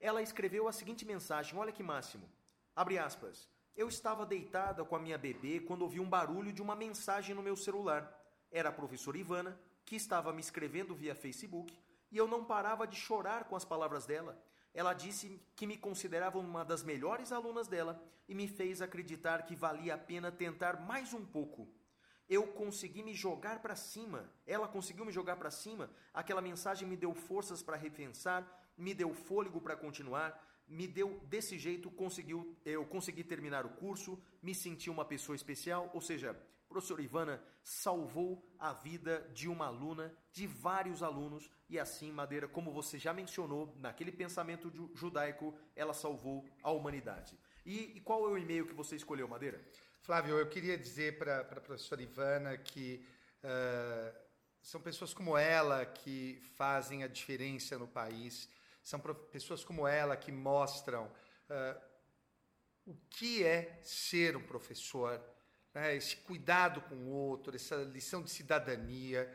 Ela 0.00 0.20
escreveu 0.20 0.66
a 0.66 0.72
seguinte 0.72 1.06
mensagem: 1.06 1.56
olha 1.56 1.72
que 1.72 1.82
máximo. 1.82 2.28
Abre 2.74 2.98
aspas. 2.98 3.48
Eu 3.76 3.88
estava 3.88 4.26
deitada 4.26 4.84
com 4.84 4.96
a 4.96 4.98
minha 4.98 5.16
bebê 5.16 5.60
quando 5.60 5.82
ouvi 5.82 6.00
um 6.00 6.08
barulho 6.08 6.52
de 6.52 6.60
uma 6.60 6.74
mensagem 6.74 7.34
no 7.34 7.42
meu 7.42 7.56
celular. 7.56 8.12
Era 8.50 8.70
a 8.70 8.72
professora 8.72 9.16
Ivana, 9.16 9.58
que 9.84 9.94
estava 9.94 10.32
me 10.32 10.40
escrevendo 10.40 10.96
via 10.96 11.14
Facebook, 11.14 11.72
e 12.10 12.16
eu 12.16 12.26
não 12.26 12.44
parava 12.44 12.88
de 12.88 12.96
chorar 12.96 13.44
com 13.44 13.54
as 13.54 13.64
palavras 13.64 14.04
dela. 14.04 14.42
Ela 14.74 14.94
disse 14.94 15.40
que 15.54 15.66
me 15.66 15.76
considerava 15.76 16.38
uma 16.38 16.64
das 16.64 16.82
melhores 16.82 17.30
alunas 17.30 17.68
dela 17.68 18.02
e 18.28 18.34
me 18.34 18.48
fez 18.48 18.82
acreditar 18.82 19.44
que 19.44 19.54
valia 19.54 19.94
a 19.94 19.98
pena 19.98 20.32
tentar 20.32 20.80
mais 20.80 21.14
um 21.14 21.24
pouco. 21.24 21.68
Eu 22.28 22.46
consegui 22.46 23.02
me 23.02 23.14
jogar 23.14 23.60
para 23.60 23.74
cima. 23.74 24.30
Ela 24.46 24.68
conseguiu 24.68 25.04
me 25.04 25.12
jogar 25.12 25.36
para 25.36 25.50
cima. 25.50 25.90
Aquela 26.12 26.42
mensagem 26.42 26.86
me 26.86 26.96
deu 26.96 27.14
forças 27.14 27.62
para 27.62 27.76
repensar, 27.76 28.46
me 28.76 28.92
deu 28.94 29.14
fôlego 29.14 29.60
para 29.60 29.76
continuar 29.76 30.38
me 30.68 30.86
deu 30.86 31.18
desse 31.26 31.58
jeito, 31.58 31.90
conseguiu, 31.90 32.54
eu 32.64 32.84
consegui 32.84 33.24
terminar 33.24 33.64
o 33.64 33.70
curso, 33.70 34.20
me 34.42 34.54
senti 34.54 34.90
uma 34.90 35.04
pessoa 35.04 35.34
especial, 35.34 35.90
ou 35.94 36.00
seja, 36.00 36.30
a 36.32 36.68
professora 36.68 37.00
Ivana 37.00 37.42
salvou 37.62 38.46
a 38.58 38.74
vida 38.74 39.26
de 39.32 39.48
uma 39.48 39.66
aluna, 39.66 40.14
de 40.30 40.46
vários 40.46 41.02
alunos, 41.02 41.50
e 41.68 41.78
assim, 41.78 42.12
Madeira, 42.12 42.46
como 42.46 42.70
você 42.70 42.98
já 42.98 43.14
mencionou, 43.14 43.74
naquele 43.78 44.12
pensamento 44.12 44.70
judaico, 44.94 45.54
ela 45.74 45.94
salvou 45.94 46.44
a 46.62 46.70
humanidade. 46.70 47.38
E, 47.68 47.98
e 47.98 48.00
qual 48.00 48.24
é 48.24 48.30
o 48.30 48.38
e-mail 48.38 48.66
que 48.66 48.72
você 48.72 48.96
escolheu, 48.96 49.28
Madeira? 49.28 49.62
Flávio, 50.00 50.38
eu 50.38 50.48
queria 50.48 50.78
dizer 50.78 51.18
para 51.18 51.40
a 51.40 51.44
professora 51.44 52.02
Ivana 52.02 52.56
que 52.56 53.06
uh, 53.44 54.18
são 54.62 54.80
pessoas 54.80 55.12
como 55.12 55.36
ela 55.36 55.84
que 55.84 56.40
fazem 56.56 57.04
a 57.04 57.06
diferença 57.06 57.78
no 57.78 57.86
país 57.86 58.48
são 58.82 58.98
pessoas 59.30 59.62
como 59.62 59.86
ela 59.86 60.16
que 60.16 60.32
mostram 60.32 61.12
uh, 61.50 61.80
o 62.86 62.96
que 63.10 63.44
é 63.44 63.78
ser 63.82 64.34
um 64.34 64.42
professor, 64.42 65.22
né? 65.74 65.94
esse 65.94 66.16
cuidado 66.16 66.80
com 66.80 66.94
o 66.94 67.08
outro, 67.10 67.54
essa 67.54 67.76
lição 67.76 68.22
de 68.22 68.30
cidadania. 68.30 69.30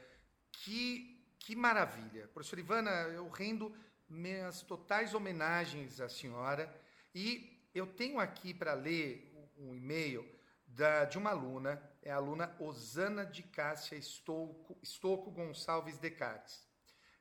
Que, 0.51 1.23
que 1.38 1.55
maravilha. 1.55 2.27
Professora 2.29 2.61
Ivana, 2.61 2.89
eu 3.09 3.29
rendo 3.29 3.71
minhas 4.09 4.63
totais 4.63 5.13
homenagens 5.13 6.01
à 6.01 6.09
senhora 6.09 6.73
e 7.13 7.53
eu 7.74 7.88
tenho 7.88 8.19
aqui 8.19 8.53
para 8.53 8.74
ler 8.74 9.32
um 9.57 9.74
e-mail 9.74 10.28
da, 10.67 11.05
de 11.05 11.17
uma 11.17 11.32
aluna, 11.32 11.82
é 12.01 12.11
a 12.11 12.15
aluna 12.15 12.55
Osana 12.59 13.26
de 13.26 13.43
Cássia 13.43 13.95
Estouco, 13.95 14.78
Estouco 14.82 15.32
Gonçalves 15.32 15.97
Decares. 15.97 16.67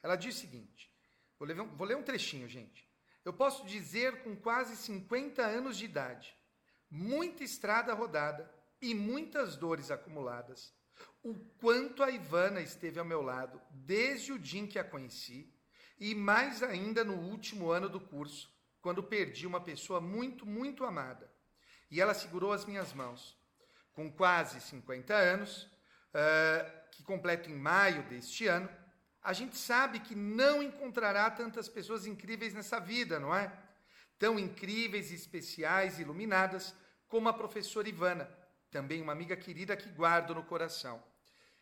Ela 0.03 0.17
diz 0.17 0.37
o 0.37 0.41
seguinte: 0.41 0.93
Vou 1.39 1.47
ler, 1.47 1.57
vou 1.57 1.87
ler 1.87 1.97
um 1.97 2.03
trechinho, 2.03 2.49
gente. 2.49 2.89
Eu 3.25 3.33
posso 3.33 3.65
dizer 3.67 4.23
com 4.23 4.35
quase 4.35 4.77
50 4.77 5.43
anos 5.43 5.77
de 5.77 5.85
idade, 5.85 6.37
muita 6.91 7.45
estrada 7.45 7.95
rodada 7.95 8.53
e 8.81 8.95
muitas 8.95 9.57
dores 9.57 9.91
acumuladas, 9.91 10.75
o 11.23 11.35
quanto 11.59 12.03
a 12.03 12.11
Ivana 12.11 12.61
esteve 12.61 12.99
ao 12.99 13.05
meu 13.05 13.23
lado 13.23 13.61
desde 13.71 14.33
o 14.33 14.39
dia 14.39 14.61
em 14.61 14.67
que 14.67 14.79
a 14.79 14.85
conheci 14.85 15.55
e 15.99 16.15
mais 16.17 16.63
ainda 16.65 17.05
no 17.05 17.15
último 17.15 17.71
ano 17.71 17.89
do 17.89 18.01
curso, 18.01 18.52
quando 18.83 19.03
perdi 19.03 19.47
uma 19.47 19.61
pessoa 19.61 20.01
muito, 20.01 20.45
muito 20.45 20.85
amada. 20.85 21.31
E 21.91 22.01
ela 22.01 22.13
segurou 22.13 22.53
as 22.53 22.67
minhas 22.67 22.93
mãos. 22.93 23.41
Com 23.93 24.11
quase 24.11 24.61
50 24.61 25.15
anos, 25.15 25.63
uh, 25.63 26.91
que 26.91 27.03
completo 27.03 27.49
em 27.49 27.55
maio 27.55 28.03
deste 28.05 28.47
ano, 28.47 28.69
a 29.23 29.33
gente 29.33 29.57
sabe 29.57 30.01
que 30.01 30.15
não 30.15 30.63
encontrará 30.63 31.31
tantas 31.31 31.69
pessoas 31.69 32.07
incríveis 32.07 32.53
nessa 32.53 32.81
vida, 32.81 33.21
não 33.21 33.35
é? 33.35 33.53
Tão 34.19 34.39
incríveis, 34.39 35.13
especiais, 35.13 36.01
iluminadas 36.01 36.75
como 37.07 37.29
a 37.29 37.33
professora 37.33 37.89
Ivana, 37.89 38.29
também 38.71 39.01
uma 39.01 39.13
amiga 39.13 39.37
querida 39.37 39.77
que 39.77 39.91
guardo 39.91 40.35
no 40.35 40.43
coração. 40.43 41.03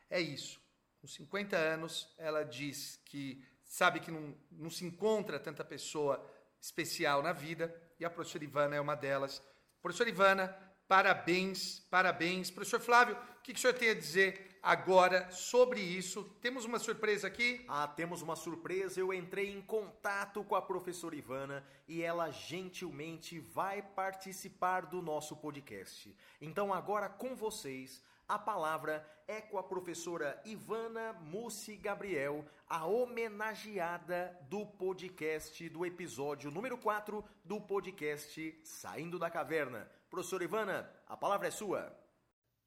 É 0.08 0.20
isso. 0.20 0.60
Com 1.00 1.06
50 1.06 1.56
anos, 1.56 2.14
ela 2.16 2.44
diz 2.44 3.00
que 3.04 3.44
sabe 3.64 4.00
que 4.00 4.10
não, 4.10 4.34
não 4.50 4.70
se 4.70 4.84
encontra 4.84 5.38
tanta 5.38 5.64
pessoa 5.64 6.24
especial 6.60 7.22
na 7.22 7.32
vida 7.32 7.74
e 7.98 8.04
a 8.04 8.10
professora 8.10 8.44
Ivana 8.44 8.76
é 8.76 8.80
uma 8.80 8.94
delas. 8.94 9.42
Professora 9.80 10.10
Ivana, 10.10 10.70
Parabéns, 10.90 11.86
parabéns. 11.88 12.50
Professor 12.50 12.80
Flávio, 12.80 13.14
o 13.14 13.42
que, 13.44 13.52
que 13.52 13.58
o 13.60 13.62
senhor 13.62 13.74
tem 13.74 13.90
a 13.90 13.94
dizer 13.94 14.58
agora 14.60 15.30
sobre 15.30 15.80
isso? 15.80 16.24
Temos 16.42 16.64
uma 16.64 16.80
surpresa 16.80 17.28
aqui? 17.28 17.64
Ah, 17.68 17.86
temos 17.86 18.22
uma 18.22 18.34
surpresa. 18.34 18.98
Eu 18.98 19.14
entrei 19.14 19.52
em 19.52 19.62
contato 19.62 20.42
com 20.42 20.56
a 20.56 20.60
professora 20.60 21.14
Ivana 21.14 21.64
e 21.86 22.02
ela 22.02 22.32
gentilmente 22.32 23.38
vai 23.38 23.82
participar 23.82 24.86
do 24.86 25.00
nosso 25.00 25.36
podcast. 25.36 26.12
Então, 26.40 26.74
agora 26.74 27.08
com 27.08 27.36
vocês, 27.36 28.02
a 28.30 28.38
palavra 28.38 29.04
é 29.26 29.40
com 29.40 29.58
a 29.58 29.62
professora 29.62 30.40
Ivana 30.44 31.12
Mussi 31.14 31.74
Gabriel, 31.74 32.44
a 32.68 32.86
homenageada 32.86 34.38
do 34.48 34.64
podcast 34.64 35.68
do 35.68 35.84
episódio 35.84 36.48
número 36.48 36.78
4 36.78 37.24
do 37.44 37.60
podcast 37.60 38.56
Saindo 38.62 39.18
da 39.18 39.28
Caverna. 39.28 39.90
Professora 40.08 40.44
Ivana, 40.44 40.88
a 41.08 41.16
palavra 41.16 41.48
é 41.48 41.50
sua. 41.50 41.92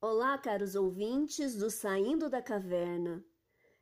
Olá, 0.02 0.38
caros 0.38 0.76
ouvintes 0.76 1.56
do 1.56 1.72
Saindo 1.72 2.30
da 2.30 2.42
Caverna. 2.42 3.24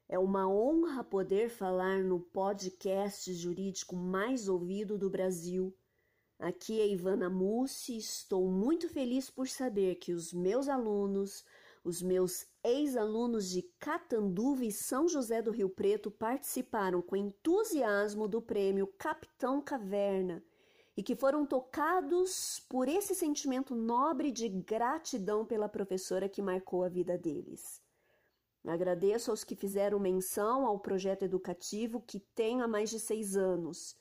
É 0.08 0.20
uma 0.20 0.48
honra 0.48 1.04
poder 1.04 1.50
falar 1.50 2.04
no 2.04 2.20
podcast 2.20 3.34
jurídico 3.34 3.96
mais 3.96 4.48
ouvido 4.48 5.00
do 5.00 5.10
Brasil. 5.10 5.76
Aqui 6.38 6.80
é 6.80 6.88
Ivana 6.88 7.28
Mussi 7.28 7.98
estou 7.98 8.50
muito 8.52 8.88
feliz 8.88 9.32
por 9.32 9.48
saber 9.48 9.96
que 9.96 10.14
os 10.14 10.32
meus 10.32 10.68
alunos, 10.68 11.44
os 11.84 12.02
meus 12.02 12.46
ex-alunos 12.64 13.50
de 13.50 13.64
Catanduva 13.80 14.64
e 14.64 14.72
São 14.72 15.08
José 15.08 15.42
do 15.42 15.52
Rio 15.52 15.70
Preto 15.70 16.12
participaram 16.12 17.02
com 17.02 17.16
entusiasmo 17.16 18.28
do 18.28 18.42
prêmio 18.42 18.88
Capitão 18.98 19.62
Caverna 19.62 20.44
e 20.96 21.02
que 21.02 21.16
foram 21.16 21.46
tocados 21.46 22.60
por 22.70 22.88
esse 22.88 23.16
sentimento 23.16 23.74
nobre 23.74 24.32
de 24.32 24.48
gratidão 24.48 25.46
pela 25.46 25.68
professora 25.68 26.30
que 26.30 26.42
marcou 26.42 26.84
a 26.84 26.90
vida 26.90 27.18
deles. 27.18 27.82
Agradeço 28.64 29.32
aos 29.32 29.44
que 29.44 29.56
fizeram 29.56 30.00
menção 30.00 30.68
ao 30.68 30.80
projeto 30.80 31.24
educativo 31.24 32.02
que 32.02 32.20
tem 32.20 32.62
há 32.62 32.68
mais 32.68 32.92
de 32.92 33.00
seis 33.00 33.36
anos. 33.36 33.96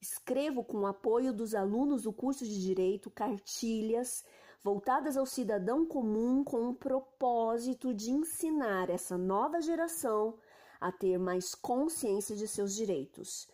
Escrevo 0.00 0.64
com 0.64 0.78
o 0.78 0.86
apoio 0.86 1.32
dos 1.32 1.54
alunos 1.54 2.04
do 2.04 2.12
curso 2.12 2.46
de 2.46 2.58
Direito 2.58 3.10
cartilhas 3.10 4.24
voltadas 4.62 5.16
ao 5.16 5.26
cidadão 5.26 5.86
comum 5.86 6.44
com 6.44 6.68
o 6.68 6.74
propósito 6.74 7.94
de 7.94 8.10
ensinar 8.10 8.90
essa 8.90 9.16
nova 9.16 9.60
geração 9.60 10.38
a 10.80 10.92
ter 10.92 11.18
mais 11.18 11.54
consciência 11.54 12.36
de 12.36 12.46
seus 12.46 12.74
direitos 12.74 13.48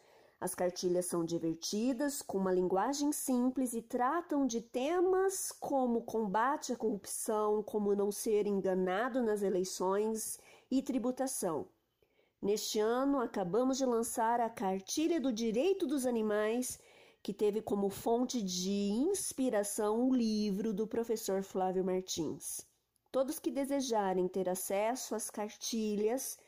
as 0.44 0.54
cartilhas 0.54 1.06
são 1.06 1.24
divertidas, 1.24 2.20
com 2.20 2.36
uma 2.36 2.52
linguagem 2.52 3.12
simples 3.12 3.72
e 3.72 3.80
tratam 3.80 4.46
de 4.46 4.60
temas 4.60 5.50
como 5.52 6.02
combate 6.02 6.70
à 6.70 6.76
corrupção, 6.76 7.62
como 7.62 7.94
não 7.94 8.12
ser 8.12 8.46
enganado 8.46 9.22
nas 9.22 9.40
eleições 9.40 10.38
e 10.70 10.82
tributação. 10.82 11.66
Neste 12.42 12.78
ano, 12.78 13.20
acabamos 13.20 13.78
de 13.78 13.86
lançar 13.86 14.38
a 14.38 14.50
Cartilha 14.50 15.18
do 15.18 15.32
Direito 15.32 15.86
dos 15.86 16.04
Animais, 16.04 16.78
que 17.24 17.34
teve 17.34 17.60
como 17.60 17.88
fonte 17.88 18.40
de 18.40 18.70
inspiração 18.70 20.08
o 20.08 20.14
livro 20.14 20.72
do 20.72 20.86
professor 20.86 21.42
Flávio 21.42 21.84
Martins. 21.84 22.64
Todos 23.10 23.40
que 23.40 23.50
desejarem 23.50 24.28
ter 24.28 24.48
acesso 24.48 25.16
às 25.16 25.28
cartilhas, 25.28 26.38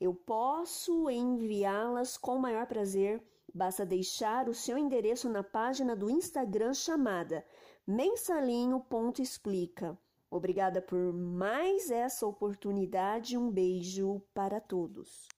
eu 0.00 0.12
posso 0.12 1.08
enviá-las 1.08 2.16
com 2.16 2.34
o 2.34 2.40
maior 2.40 2.66
prazer 2.66 3.22
Basta 3.54 3.86
deixar 3.86 4.48
o 4.48 4.54
seu 4.54 4.76
endereço 4.76 5.28
na 5.28 5.44
página 5.44 5.94
do 5.94 6.10
Instagram 6.10 6.74
chamada 6.74 7.46
mensalinho.explica. 7.86 9.96
Obrigada 10.28 10.82
por 10.82 11.12
mais 11.12 11.88
essa 11.88 12.26
oportunidade. 12.26 13.38
Um 13.38 13.48
beijo 13.48 14.20
para 14.34 14.60
todos. 14.60 15.28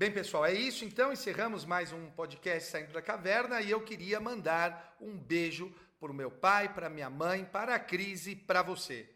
Bem, 0.00 0.10
pessoal, 0.10 0.46
é 0.46 0.54
isso. 0.54 0.82
Então, 0.82 1.12
encerramos 1.12 1.66
mais 1.66 1.92
um 1.92 2.10
podcast 2.12 2.70
Saindo 2.70 2.90
da 2.90 3.02
Caverna 3.02 3.60
e 3.60 3.70
eu 3.70 3.82
queria 3.82 4.18
mandar 4.18 4.96
um 4.98 5.14
beijo 5.14 5.70
para 6.00 6.10
o 6.10 6.14
meu 6.14 6.30
pai, 6.30 6.72
para 6.72 6.88
minha 6.88 7.10
mãe, 7.10 7.44
para 7.44 7.74
a 7.74 7.78
Cris 7.78 8.26
e 8.26 8.34
para 8.34 8.62
você. 8.62 9.14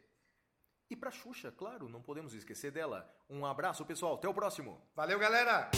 E 0.90 0.94
para 0.94 1.10
Xuxa, 1.10 1.50
claro, 1.50 1.88
não 1.88 2.02
podemos 2.02 2.34
esquecer 2.34 2.70
dela. 2.70 3.10
Um 3.30 3.46
abraço, 3.46 3.82
pessoal. 3.86 4.16
Até 4.16 4.28
o 4.28 4.34
próximo. 4.34 4.78
Valeu, 4.94 5.18
galera! 5.18 5.70